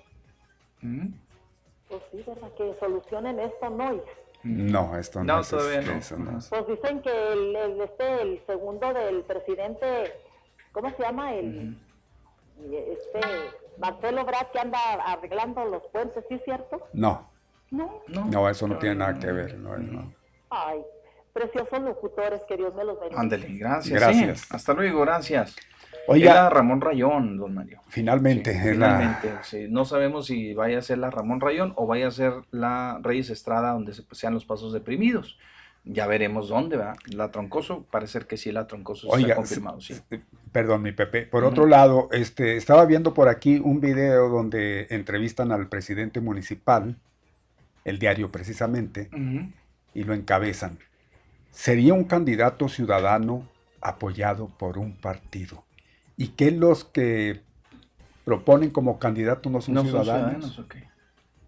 [0.82, 1.08] ¿Mm?
[1.88, 2.48] Pues sí, ¿verdad?
[2.56, 4.00] Que solucionen esto, no.
[4.42, 5.92] No, esto no, No, es todavía no.
[5.98, 6.48] eso no es.
[6.48, 10.14] Pues dicen que el, el- este, el segundo del presidente,
[10.72, 11.34] ¿cómo se llama?
[11.34, 11.76] El,
[12.72, 13.20] este,
[13.78, 16.86] Marcelo Brad, que anda arreglando los puentes, ¿sí es cierto?
[16.92, 17.28] No,
[17.70, 18.00] No.
[18.06, 19.58] no, eso no tiene nada que ver.
[19.58, 20.12] No, no.
[20.50, 20.80] Ay,
[21.32, 23.20] preciosos locutores, que Dios me los bendiga.
[23.20, 24.00] Ándale, gracias.
[24.00, 24.40] Gracias.
[24.40, 24.46] sí.
[24.50, 25.56] Hasta luego, gracias.
[26.08, 26.32] Oiga.
[26.32, 27.80] Era Ramón Rayón, don Mario.
[27.88, 29.66] Finalmente, la- Finalmente, sí.
[29.68, 33.30] no sabemos si vaya a ser la Ramón Rayón o vaya a ser la Reyes
[33.30, 35.38] Estrada donde se, sean los pasos deprimidos.
[35.84, 36.94] ya veremos dónde va.
[37.06, 39.94] La Troncoso, parece que sí, la Troncoso se ha confirmado, sí.
[40.52, 41.22] Perdón, mi Pepe.
[41.22, 46.96] Por otro lado, este, estaba viendo por aquí un video donde entrevistan al presidente municipal,
[47.84, 49.08] el diario precisamente,
[49.94, 50.78] y lo encabezan.
[51.50, 53.48] Sería un candidato ciudadano
[53.80, 55.64] apoyado por un partido.
[56.16, 57.42] ¿Y qué los que
[58.24, 60.62] proponen como candidato no son ciudadanos?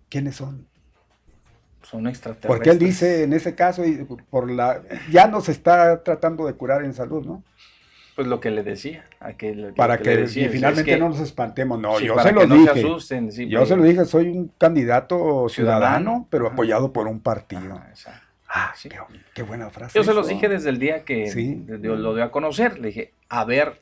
[0.09, 0.67] ¿Quiénes son?
[1.83, 2.49] son extraterrestres.
[2.49, 3.83] Porque él dice, en ese caso,
[4.31, 7.43] por la, ya nos está tratando de curar en salud, ¿no?
[8.15, 9.07] Pues lo que le decía.
[9.21, 11.81] Aquel, para que, finalmente no nos espantemos.
[11.81, 13.49] No, yo se lo dije.
[13.49, 17.75] yo se lo dije, soy un candidato ciudadano, pero apoyado por un partido.
[17.75, 18.23] Ah,
[18.83, 18.99] qué,
[19.35, 19.99] qué, buena frase.
[19.99, 22.79] Yo se los dije desde el día que lo dio a conocer.
[22.79, 23.81] Le dije, a ver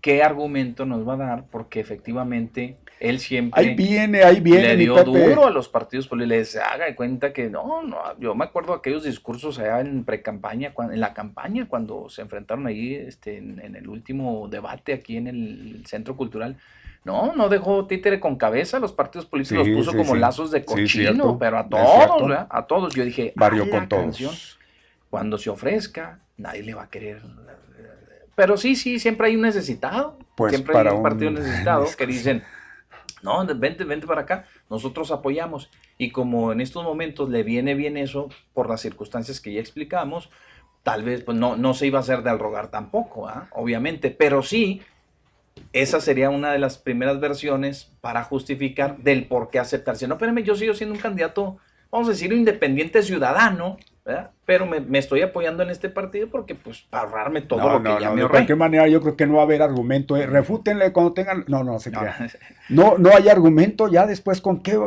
[0.00, 4.76] qué argumento nos va a dar, porque efectivamente él siempre ahí viene, ahí viene, le
[4.76, 8.44] dio duro a los partidos políticos, les haga de cuenta que no, no, yo me
[8.44, 13.38] acuerdo de aquellos discursos allá en pre-campaña, en la campaña, cuando se enfrentaron ahí este,
[13.38, 16.56] en, el último debate aquí en el Centro Cultural,
[17.04, 21.38] no, no dejó títere con cabeza, los partidos políticos los puso como lazos de cochino,
[21.38, 24.58] pero a todos, a todos, yo dije, Barrio con todos.
[25.08, 27.22] cuando se ofrezca, nadie le va a querer
[28.40, 30.18] pero sí, sí, siempre hay un necesitado.
[30.34, 32.42] Pues siempre hay un partido necesitado que dicen,
[33.22, 35.70] no, vente, vente para acá, nosotros apoyamos.
[35.98, 40.30] Y como en estos momentos le viene bien eso por las circunstancias que ya explicamos,
[40.82, 43.48] tal vez pues no, no se iba a hacer de al rogar tampoco, ¿ah?
[43.50, 44.80] obviamente, pero sí,
[45.72, 50.08] esa sería una de las primeras versiones para justificar del por qué aceptarse.
[50.08, 51.58] No, espérame, yo sigo siendo un candidato,
[51.90, 53.76] vamos a decir, independiente ciudadano,
[54.44, 58.10] pero me, estoy apoyando en este partido porque, pues, para ahorrarme todo lo que ya
[58.10, 60.16] me De cualquier manera, yo creo que no va a haber argumento.
[60.16, 60.26] ¿eh?
[60.26, 61.44] Refútenle cuando tengan.
[61.46, 62.16] No, no, se crea.
[62.68, 64.78] No, no hay argumento ya después con qué,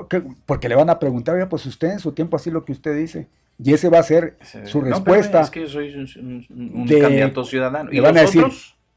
[0.45, 2.95] Porque le van a preguntar, oye, pues usted en su tiempo así lo que usted
[2.95, 3.27] dice.
[3.63, 5.41] Y ese va a ser su respuesta.
[5.41, 7.91] es que yo soy un, candidato ciudadano.
[7.91, 8.45] ¿Y le van a decir,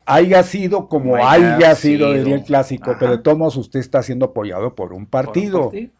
[0.06, 4.74] haya sido como haya, sido, diría el clásico, pero de todos usted está siendo apoyado
[4.74, 5.70] por un partido.
[5.74, 5.90] ¿eh?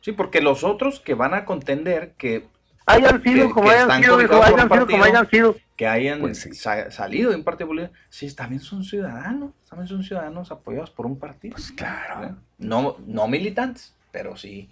[0.00, 2.46] Sí, porque los otros que van a contender, que
[2.86, 5.56] hayan sido como hayan sido, hayan sido como hayan sido.
[5.76, 6.48] Que hayan pues
[6.90, 11.18] salido de un partido político, sí, también son ciudadanos, también son ciudadanos apoyados por un
[11.18, 11.54] partido.
[11.54, 12.36] Pues claro.
[12.56, 14.68] No, no militantes, pero sí.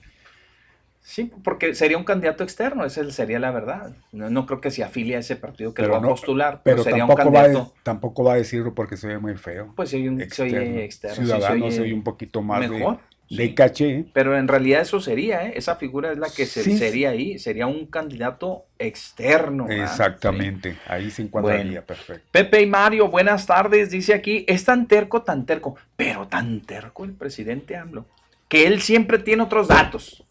[1.06, 3.92] Sí, porque sería un candidato externo, esa sería la verdad.
[4.10, 7.04] No, creo que se afilie a ese partido que lo va a postular, pero, sería
[7.04, 7.72] un candidato.
[7.76, 9.72] Va tampoco va a decirlo porque se ve muy feo.
[9.76, 10.58] Pues soy un externo.
[10.58, 12.98] Soy externo Ciudadano, soy, un poquito más mejor.
[13.30, 14.06] De caché.
[14.12, 15.52] Pero en realidad eso sería, ¿eh?
[15.54, 19.68] esa figura es la que sería ahí, sería un candidato externo.
[19.68, 22.26] Exactamente, ahí se encuadraría, perfecto.
[22.32, 27.04] Pepe y Mario, buenas tardes, dice aquí, es tan terco, tan terco, pero tan terco
[27.04, 28.06] el presidente AMLO,
[28.48, 30.25] que él siempre tiene otros datos.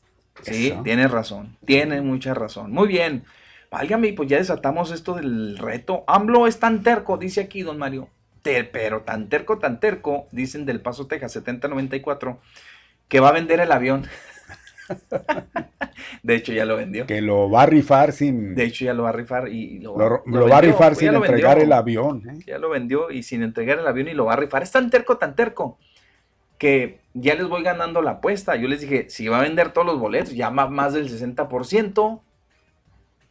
[0.54, 2.72] Sí, tiene razón, tiene mucha razón.
[2.72, 3.24] Muy bien,
[3.72, 6.04] válgame, pues ya desatamos esto del reto.
[6.08, 8.10] AMLO es tan terco, dice aquí don Mario,
[8.42, 12.40] pero tan terco, tan terco, dicen del Paso, Texas, 7094
[13.08, 14.08] que va a vender el avión.
[16.24, 17.06] de hecho, ya lo vendió.
[17.06, 18.56] Que lo va a rifar sin.
[18.56, 21.72] De hecho, ya lo va a rifar y lo, va a rifar sin entregar el
[21.72, 22.28] avión.
[22.30, 22.44] ¿eh?
[22.46, 24.64] Ya lo vendió y sin entregar el avión y lo va a rifar.
[24.64, 25.78] Es tan terco, tan terco,
[26.58, 28.56] que ya les voy ganando la apuesta.
[28.56, 32.22] Yo les dije, si va a vender todos los boletos, ya más, del 60%.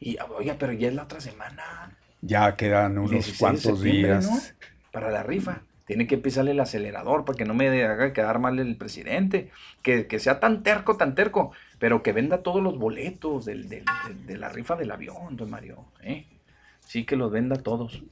[0.01, 1.97] Y, oiga, pero ya es la otra semana.
[2.23, 4.55] Ya quedan unos cuantos días.
[4.91, 8.59] Para la rifa tiene que pisarle el acelerador para que no me haga quedar mal
[8.59, 9.51] el presidente,
[9.83, 13.85] que, sea tan terco, tan terco, pero que venda todos los boletos de,
[14.29, 15.85] la rifa del avión, don Mario.
[16.01, 16.27] ¿eh?
[16.81, 18.03] Sí, que los venda todos.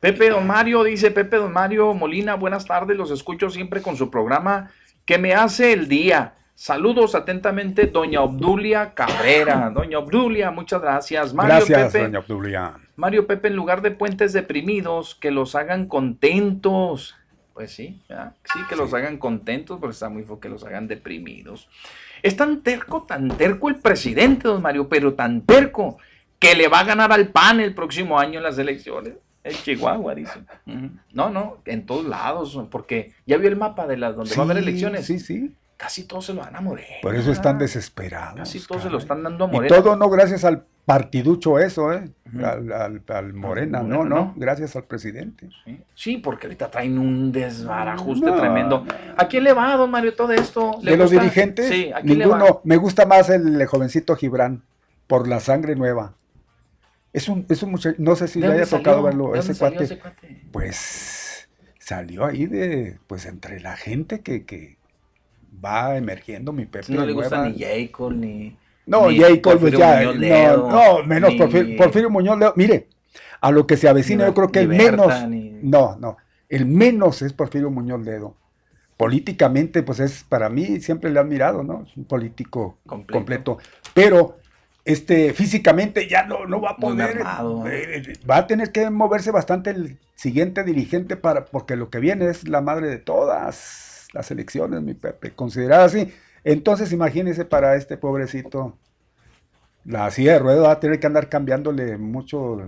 [0.00, 4.10] Pepe Don Mario, dice Pepe Don Mario Molina, buenas tardes, los escucho siempre con su
[4.10, 4.70] programa
[5.04, 6.34] que me hace el día.
[6.54, 9.70] Saludos atentamente, doña Obdulia Cabrera.
[9.74, 11.34] Doña Obdulia, muchas gracias.
[11.34, 12.74] Mario gracias, doña Obdulia.
[12.96, 17.16] Mario Pepe, en lugar de puentes deprimidos, que los hagan contentos.
[17.52, 21.68] Pues sí, sí, que los hagan contentos, porque está muy feo que los hagan deprimidos.
[22.22, 25.98] Es tan terco, tan terco el presidente, don Mario, pero tan terco
[26.38, 29.14] que le va a ganar al PAN el próximo año en las elecciones.
[29.44, 30.40] En Chihuahua, dice.
[31.12, 34.44] No, no, en todos lados, porque ya vio el mapa de las donde va a
[34.46, 35.04] haber elecciones.
[35.04, 35.54] Sí, sí.
[35.76, 36.88] Casi todos se lo dan a Morena.
[37.02, 38.38] Por eso están desesperados.
[38.38, 39.76] Casi todos se lo están dando a Morena.
[39.76, 42.10] Y todo no gracias al partiducho eso, ¿eh?
[42.42, 45.48] al, Morena, no, no, gracias al presidente.
[45.94, 46.18] Sí.
[46.18, 48.86] porque ahorita traen un desbarajuste tremendo.
[49.16, 50.78] ¿A quién le va, don Mario, todo esto?
[50.82, 51.68] ¿De los dirigentes?
[51.68, 52.44] Sí, ¿a quién Ninguno.
[52.44, 52.60] Le va?
[52.64, 54.62] Me gusta más el jovencito Gibran,
[55.06, 56.14] por la sangre nueva.
[57.14, 59.98] Es un, es un muchacho, no sé si le haya tocado verlo, ese cuate, ese
[59.98, 64.78] cuate, Pues salió ahí de, pues entre la gente que, que
[65.64, 66.92] va emergiendo mi Pepe.
[66.92, 71.34] No le gusta ni Jacob, ni No, y ahí ya, no, no, menos
[71.78, 72.52] Porfirio, Muñoz Ledo.
[72.56, 72.88] Mire,
[73.40, 75.14] a lo que se avecina, yo creo que el menos,
[75.62, 76.16] no, no,
[76.48, 78.36] el menos es Porfirio Muñoz Ledo.
[78.96, 81.84] Políticamente, pues es, para mí, siempre le han mirado, ¿no?
[81.86, 83.58] Es un político completo.
[83.92, 84.38] Pero,
[84.84, 87.22] este, físicamente ya no, no va a poder, eh,
[87.96, 92.28] eh, va a tener que moverse bastante el siguiente dirigente para, porque lo que viene
[92.28, 96.12] es la madre de todas las elecciones, mi Pepe, considerada así
[96.44, 98.76] entonces, imagínese para este pobrecito,
[99.86, 102.62] la silla de ruedas va a tener que andar cambiándole mucho.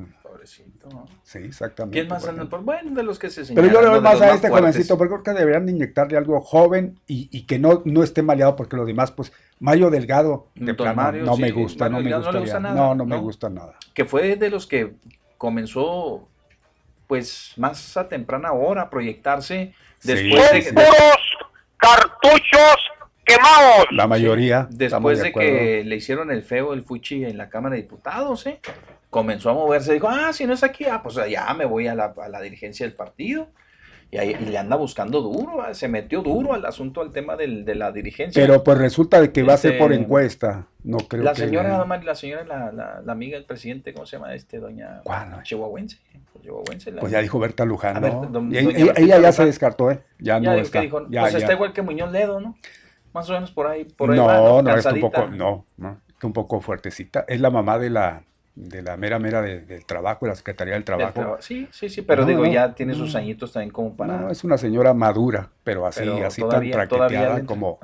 [0.89, 1.21] Pobrecito.
[1.23, 1.99] Sí, exactamente.
[1.99, 2.45] ¿Quién más anda?
[2.47, 3.71] Por, bueno, de los que se señalan.
[3.71, 6.99] Pero yo le doy más a este jovencito, porque creo que deberían inyectarle algo joven
[7.07, 11.37] y, que no, no esté maleado, porque los demás, pues, Mayo Delgado, de plano, no
[11.37, 12.61] me gusta, no me gusta.
[12.61, 13.77] No, no, me gusta nada.
[13.95, 14.95] Que fue de los que
[15.39, 16.29] comenzó,
[17.07, 20.73] pues, más a temprana hora a proyectarse después de...
[20.73, 21.37] puros
[21.77, 22.77] cartuchos
[23.25, 23.87] quemados.
[23.91, 24.67] La mayoría.
[24.71, 28.61] Después de, que le hicieron el feo el fuchi en la Cámara de Diputados, ¿eh?
[29.17, 29.95] Comenzó a moverse.
[29.95, 32.95] Dijo, ah, si no es aquí, ah, pues ya me voy a la, dirigencia del
[32.95, 33.49] partido.
[34.11, 37.75] Y, ahí, le anda buscando duro, ah, se metió duro al asunto, al tema de
[37.75, 38.41] la dirigencia.
[38.41, 41.87] Pero pues resulta de que va a ser por este, encuesta, no creo la Señora,
[41.87, 44.59] la señora, la, la, amiga del presidente, ¿cómo se llama este?
[44.59, 45.01] Doña
[45.43, 45.99] Chihuahuense.
[47.01, 48.49] pues ya dijo Berta Luján, ¿no?
[48.53, 50.01] ella, ya se descartó, ¿eh?
[50.19, 50.83] Ya, no está.
[50.83, 52.55] Dijo, pues está igual que Muñoz Ledo, ¿no?
[53.15, 53.85] Más o menos por ahí.
[53.85, 57.25] Por ahí no, no, es un poco, no, no, un poco fuertecita.
[57.27, 58.26] Es la mamá de la,
[58.57, 61.37] de la mera mera del trabajo, de la Secretaría del Trabajo.
[61.41, 64.17] sí, sí, sí, pero digo, ya tiene sus añitos también como para...
[64.19, 67.79] No, es una señora madura, pero así, así tan traqueteada como,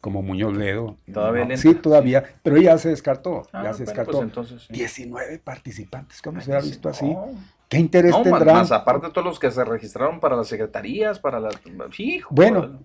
[0.00, 0.96] como Muñoz Ledo.
[1.12, 4.22] Todavía Sí, todavía, pero ella se descartó, ah, ya se pues descartó.
[4.22, 7.14] entonces, 19 participantes, ¿cómo se ha visto así?
[7.68, 8.56] ¿Qué interés no, tendrán?
[8.56, 11.54] Más, aparte de todos los que se registraron para las secretarías, para las...
[12.30, 12.80] bueno,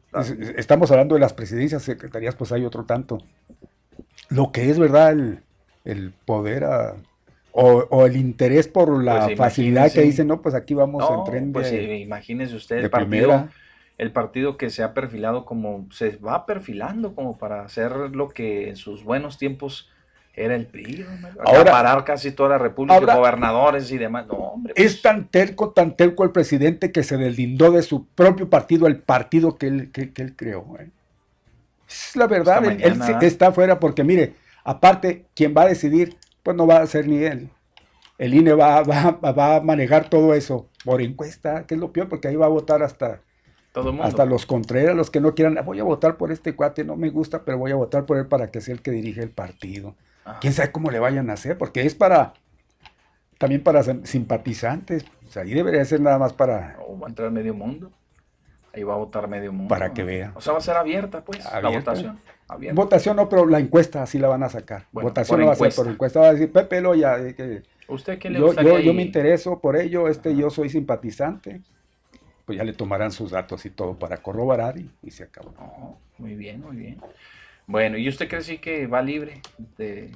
[0.56, 3.20] estamos hablando de las presidencias, secretarías, pues hay otro tanto.
[4.30, 5.16] Lo que es verdad,
[5.86, 6.66] el, poder
[7.52, 11.54] o, el interés por la pues facilidad que dicen, no, pues aquí vamos a emprender.
[11.54, 13.48] Pues imagínese usted el partido,
[13.98, 18.70] el partido que se ha perfilado como, se va perfilando como para hacer lo que
[18.70, 19.90] en sus buenos tiempos
[20.34, 21.06] era el PRI,
[21.44, 24.26] ahora parar casi toda la República, gobernadores y demás.
[24.28, 25.02] No, hombre, Es pues.
[25.02, 29.58] tan terco, tan terco el presidente que se deslindó de su propio partido, el partido
[29.58, 30.78] que él, que, él creó.
[30.80, 30.90] ¿eh?
[31.90, 36.68] Es la verdad, él, está afuera porque, mire, aparte, quien va a decidir, pues no
[36.68, 37.50] va a ser ni él.
[38.18, 42.28] El INE va, va, a manejar todo eso por encuesta, que es lo peor, porque
[42.28, 43.22] ahí va a votar hasta,
[44.02, 47.10] hasta los Contreras, los que no quieran, voy a votar por este cuate, no me
[47.10, 49.96] gusta, pero voy a votar por él para que sea el que dirige el partido.
[50.42, 52.34] Quién sabe cómo le vayan a hacer, porque es para
[53.40, 55.06] también para simpatizantes.
[55.28, 56.78] O sea, ahí debería ser nada más para.
[56.78, 57.92] va a entrar medio mundo.
[58.80, 59.68] Ahí va a votar medio mundo.
[59.68, 60.32] Para que vea.
[60.36, 62.20] O sea, va a ser abierta, pues, la votación.
[62.74, 64.86] Votación no, pero la encuesta sí la van a sacar.
[64.92, 66.22] votación no va a ser por encuesta.
[66.22, 69.76] Va a decir, Pepe Loya, que ¿Usted qué le yo, yo, yo, me intereso por
[69.76, 71.62] ello, este, yo soy simpatizante.
[72.46, 76.00] Pues ya le tomarán sus datos y todo para corroborar y, se acabó.
[76.18, 76.98] muy bien, muy bien.
[77.68, 79.42] Bueno, ¿y usted cree sí que va libre?
[79.78, 80.10] De,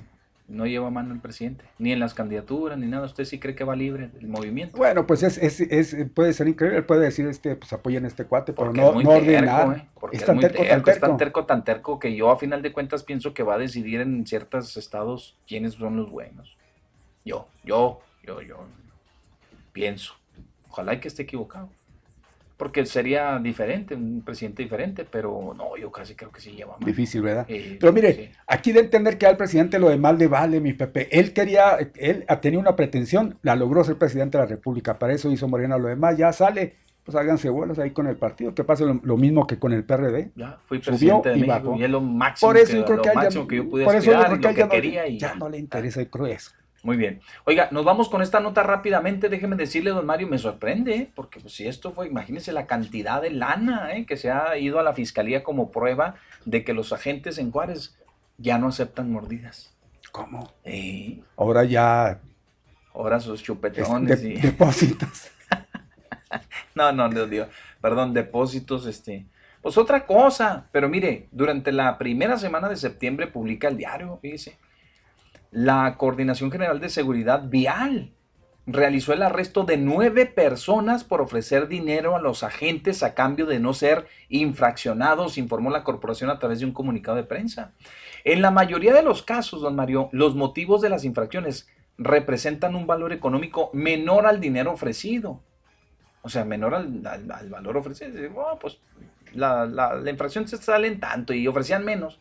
[0.47, 3.05] no lleva mano el presidente, ni en las candidaturas, ni nada.
[3.05, 4.77] ¿Usted sí cree que va libre del movimiento?
[4.77, 6.80] Bueno, pues es, es, es puede ser increíble.
[6.80, 9.77] Él puede decir, este, pues apoyen este cuate, pero no, no ordenar.
[9.77, 9.88] ¿eh?
[10.11, 10.91] es, tan terco, tan terco.
[10.91, 13.57] Es tan terco, tan terco que yo a final de cuentas pienso que va a
[13.57, 16.57] decidir en ciertos estados quiénes son los buenos.
[17.25, 18.65] Yo, yo, yo, yo
[19.72, 20.13] pienso.
[20.69, 21.69] Ojalá y que esté equivocado
[22.64, 26.85] porque sería diferente, un presidente diferente, pero no, yo casi creo que sí lleva más.
[26.85, 27.45] Difícil, ¿verdad?
[27.45, 31.09] pero mire, aquí de entender que al presidente lo demás le vale, mi Pepe.
[31.11, 35.30] Él quería, él tenía una pretensión, la logró ser presidente de la República, para eso
[35.30, 38.85] hizo Morena lo demás, ya sale, pues háganse vuelos ahí con el partido, que pase
[38.85, 40.32] lo, mismo que con el PRD.
[40.33, 43.45] Ya, fui presidente de México, y es lo máximo, por eso que, creo que, lo
[43.45, 45.06] que yo pude por eso yo creo que, quería.
[45.06, 46.51] Y ya no le interesa, yo creo eso.
[46.84, 47.22] Muy bien.
[47.45, 49.30] Oiga, nos vamos con esta nota rápidamente.
[49.30, 51.12] Déjeme decirle, don Mario, me sorprende, ¿eh?
[51.16, 54.06] porque pues, si esto fue, imagínese la cantidad de lana ¿eh?
[54.06, 57.98] que se ha ido a la fiscalía como prueba de que los agentes en Juárez
[58.38, 59.74] ya no aceptan mordidas.
[60.12, 60.52] ¿Cómo?
[61.38, 62.20] Ahora ya.
[62.94, 64.34] Ahora sus chupetones y.
[64.42, 65.32] Depósitos.
[66.76, 67.48] no, no, Dios mío.
[67.80, 69.26] Perdón, depósitos, este.
[69.62, 70.68] Pues otra cosa.
[70.74, 74.58] Pero mire, durante la primera semana de septiembre publica el diario, fíjese
[75.53, 78.11] la Coordinación General de Seguridad Vial
[78.65, 83.59] realizó el arresto de nueve personas por ofrecer dinero a los agentes a cambio de
[83.59, 87.73] no ser infraccionados, informó la corporación a través de un comunicado de prensa.
[88.23, 91.67] En la mayoría de los casos, don Mario, los motivos de las infracciones
[91.98, 95.41] representan un valor económico menor al dinero ofrecido.
[96.22, 97.01] O sea, menor al,
[97.49, 98.11] valor ofrecido.
[98.38, 98.80] Oh, pues
[99.33, 102.19] la, infracción se sale en tanto y ofrecían menos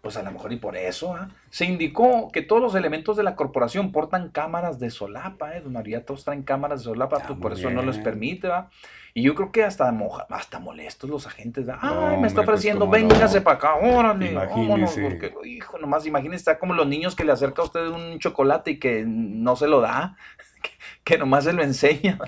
[0.00, 1.28] Pues a lo mejor y por eso, ¿ah?
[1.50, 5.60] Se indicó que todos los elementos de la corporación portan cámaras de solapa, ¿eh?
[5.60, 8.70] Don María, todos traen cámaras de solapa, ah, por eso no les permite, ¿va?
[9.12, 11.78] Y yo creo que hasta, moja, hasta molestos los agentes, ¿va?
[11.82, 16.58] Ay, me está pues, ofreciendo, véngase para acá, órale, vámonos, porque, hijo, nomás imagínese, está
[16.58, 19.82] como los niños que le acerca a usted un chocolate y que no se lo
[19.82, 20.16] da,
[20.62, 20.70] que,
[21.04, 22.18] que nomás se lo enseña,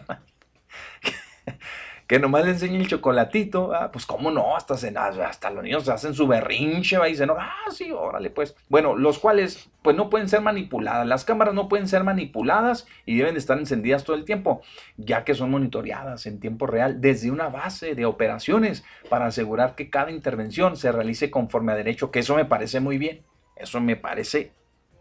[2.06, 6.14] que nomás le enseñe el chocolatito, ah, pues cómo no, hasta, hasta los niños hacen
[6.14, 8.54] su berrinche, va y dicen, ah, sí, órale, pues.
[8.68, 13.16] Bueno, los cuales, pues no pueden ser manipuladas, las cámaras no pueden ser manipuladas y
[13.16, 14.62] deben de estar encendidas todo el tiempo,
[14.96, 19.90] ya que son monitoreadas en tiempo real desde una base de operaciones para asegurar que
[19.90, 23.22] cada intervención se realice conforme a derecho, que eso me parece muy bien,
[23.56, 24.52] eso me parece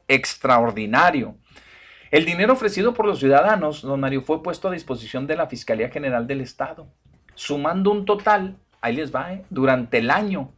[0.08, 1.36] extraordinario.
[2.12, 5.88] El dinero ofrecido por los ciudadanos, don Mario, fue puesto a disposición de la Fiscalía
[5.90, 6.88] General del Estado,
[7.36, 9.46] sumando un total, ahí les va, ¿eh?
[9.50, 10.52] durante el año,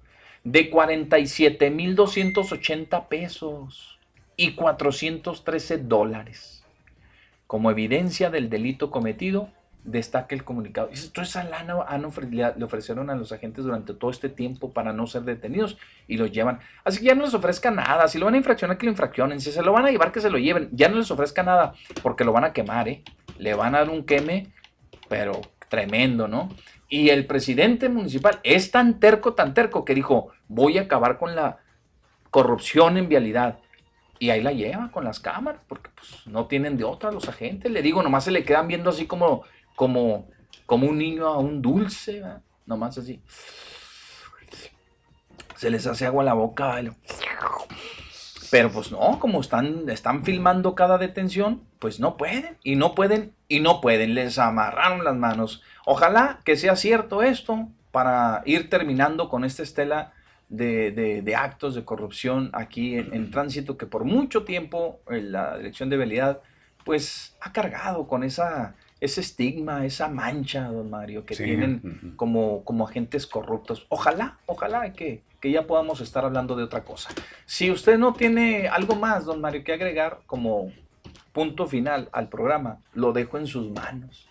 [0.43, 3.99] de 47.280 pesos
[4.35, 6.65] y 413 dólares,
[7.45, 9.49] como evidencia del delito cometido
[9.83, 10.87] destaca el comunicado.
[10.87, 11.75] Dice, toda esa lana
[12.55, 16.31] le ofrecieron a los agentes durante todo este tiempo para no ser detenidos y los
[16.31, 16.59] llevan.
[16.83, 18.07] Así que ya no les ofrezca nada.
[18.07, 19.39] Si lo van a infraccionar, que lo infraccionen.
[19.41, 20.69] Si se lo van a llevar, que se lo lleven.
[20.71, 23.03] Ya no les ofrezca nada porque lo van a quemar, ¿eh?
[23.37, 24.53] Le van a dar un queme,
[25.09, 26.49] pero tremendo, ¿no?
[26.87, 31.35] Y el presidente municipal es tan terco, tan terco, que dijo, voy a acabar con
[31.35, 31.57] la
[32.29, 33.59] corrupción en vialidad.
[34.19, 37.71] Y ahí la lleva con las cámaras, porque pues no tienen de otra los agentes.
[37.71, 39.43] Le digo, nomás se le quedan viendo así como
[39.75, 40.29] como,
[40.65, 42.23] como un niño a un dulce,
[42.65, 43.21] nomás así.
[45.55, 46.81] Se les hace agua a la boca.
[48.51, 53.33] Pero pues no, como están, están filmando cada detención, pues no pueden, y no pueden,
[53.47, 54.13] y no pueden.
[54.13, 55.63] Les amarraron las manos.
[55.85, 60.13] Ojalá que sea cierto esto para ir terminando con esta estela
[60.49, 65.97] de, actos de corrupción aquí en, en, tránsito que por mucho tiempo la Dirección de
[65.97, 66.41] Vialidad
[66.85, 72.87] pues ha cargado con esa ese estigma, esa mancha, don Mario, que tienen como, como
[72.87, 73.85] agentes corruptos.
[73.89, 77.09] Ojalá, ojalá que, que ya podamos estar hablando de otra cosa.
[77.45, 80.71] Si usted no tiene algo más, don Mario, que agregar como
[81.33, 84.29] punto final al programa, lo dejo en sus manos.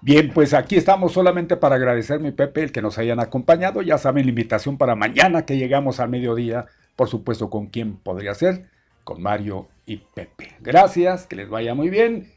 [0.00, 3.82] Bien, pues aquí estamos solamente para agradecer, mi Pepe, el que nos hayan acompañado.
[3.82, 8.34] Ya saben, la invitación para mañana que llegamos al mediodía, por supuesto, con quién podría
[8.34, 8.68] ser,
[9.02, 10.52] con Mario y Pepe.
[10.60, 12.33] Gracias, que les vaya muy bien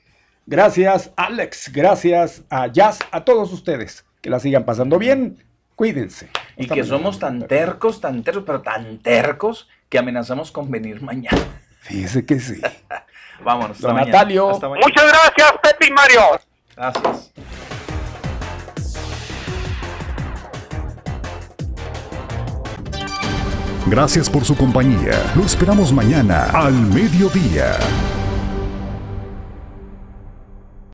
[0.48, 1.69] Gracias, Alex.
[1.74, 4.06] Gracias a Jazz, a todos ustedes.
[4.22, 5.43] Que la sigan pasando bien.
[5.76, 6.30] Cuídense.
[6.56, 11.38] Y que somos tan tercos, tan tercos, pero tan tercos que amenazamos con venir mañana.
[11.82, 12.61] Fíjese que sí.
[13.43, 13.80] Vámonos.
[13.82, 14.48] Don Natalio.
[14.48, 16.22] Muchas gracias, Pepe y Mario.
[16.76, 17.34] Gracias.
[23.85, 25.32] Gracias por su compañía.
[25.35, 27.77] Lo esperamos mañana al mediodía.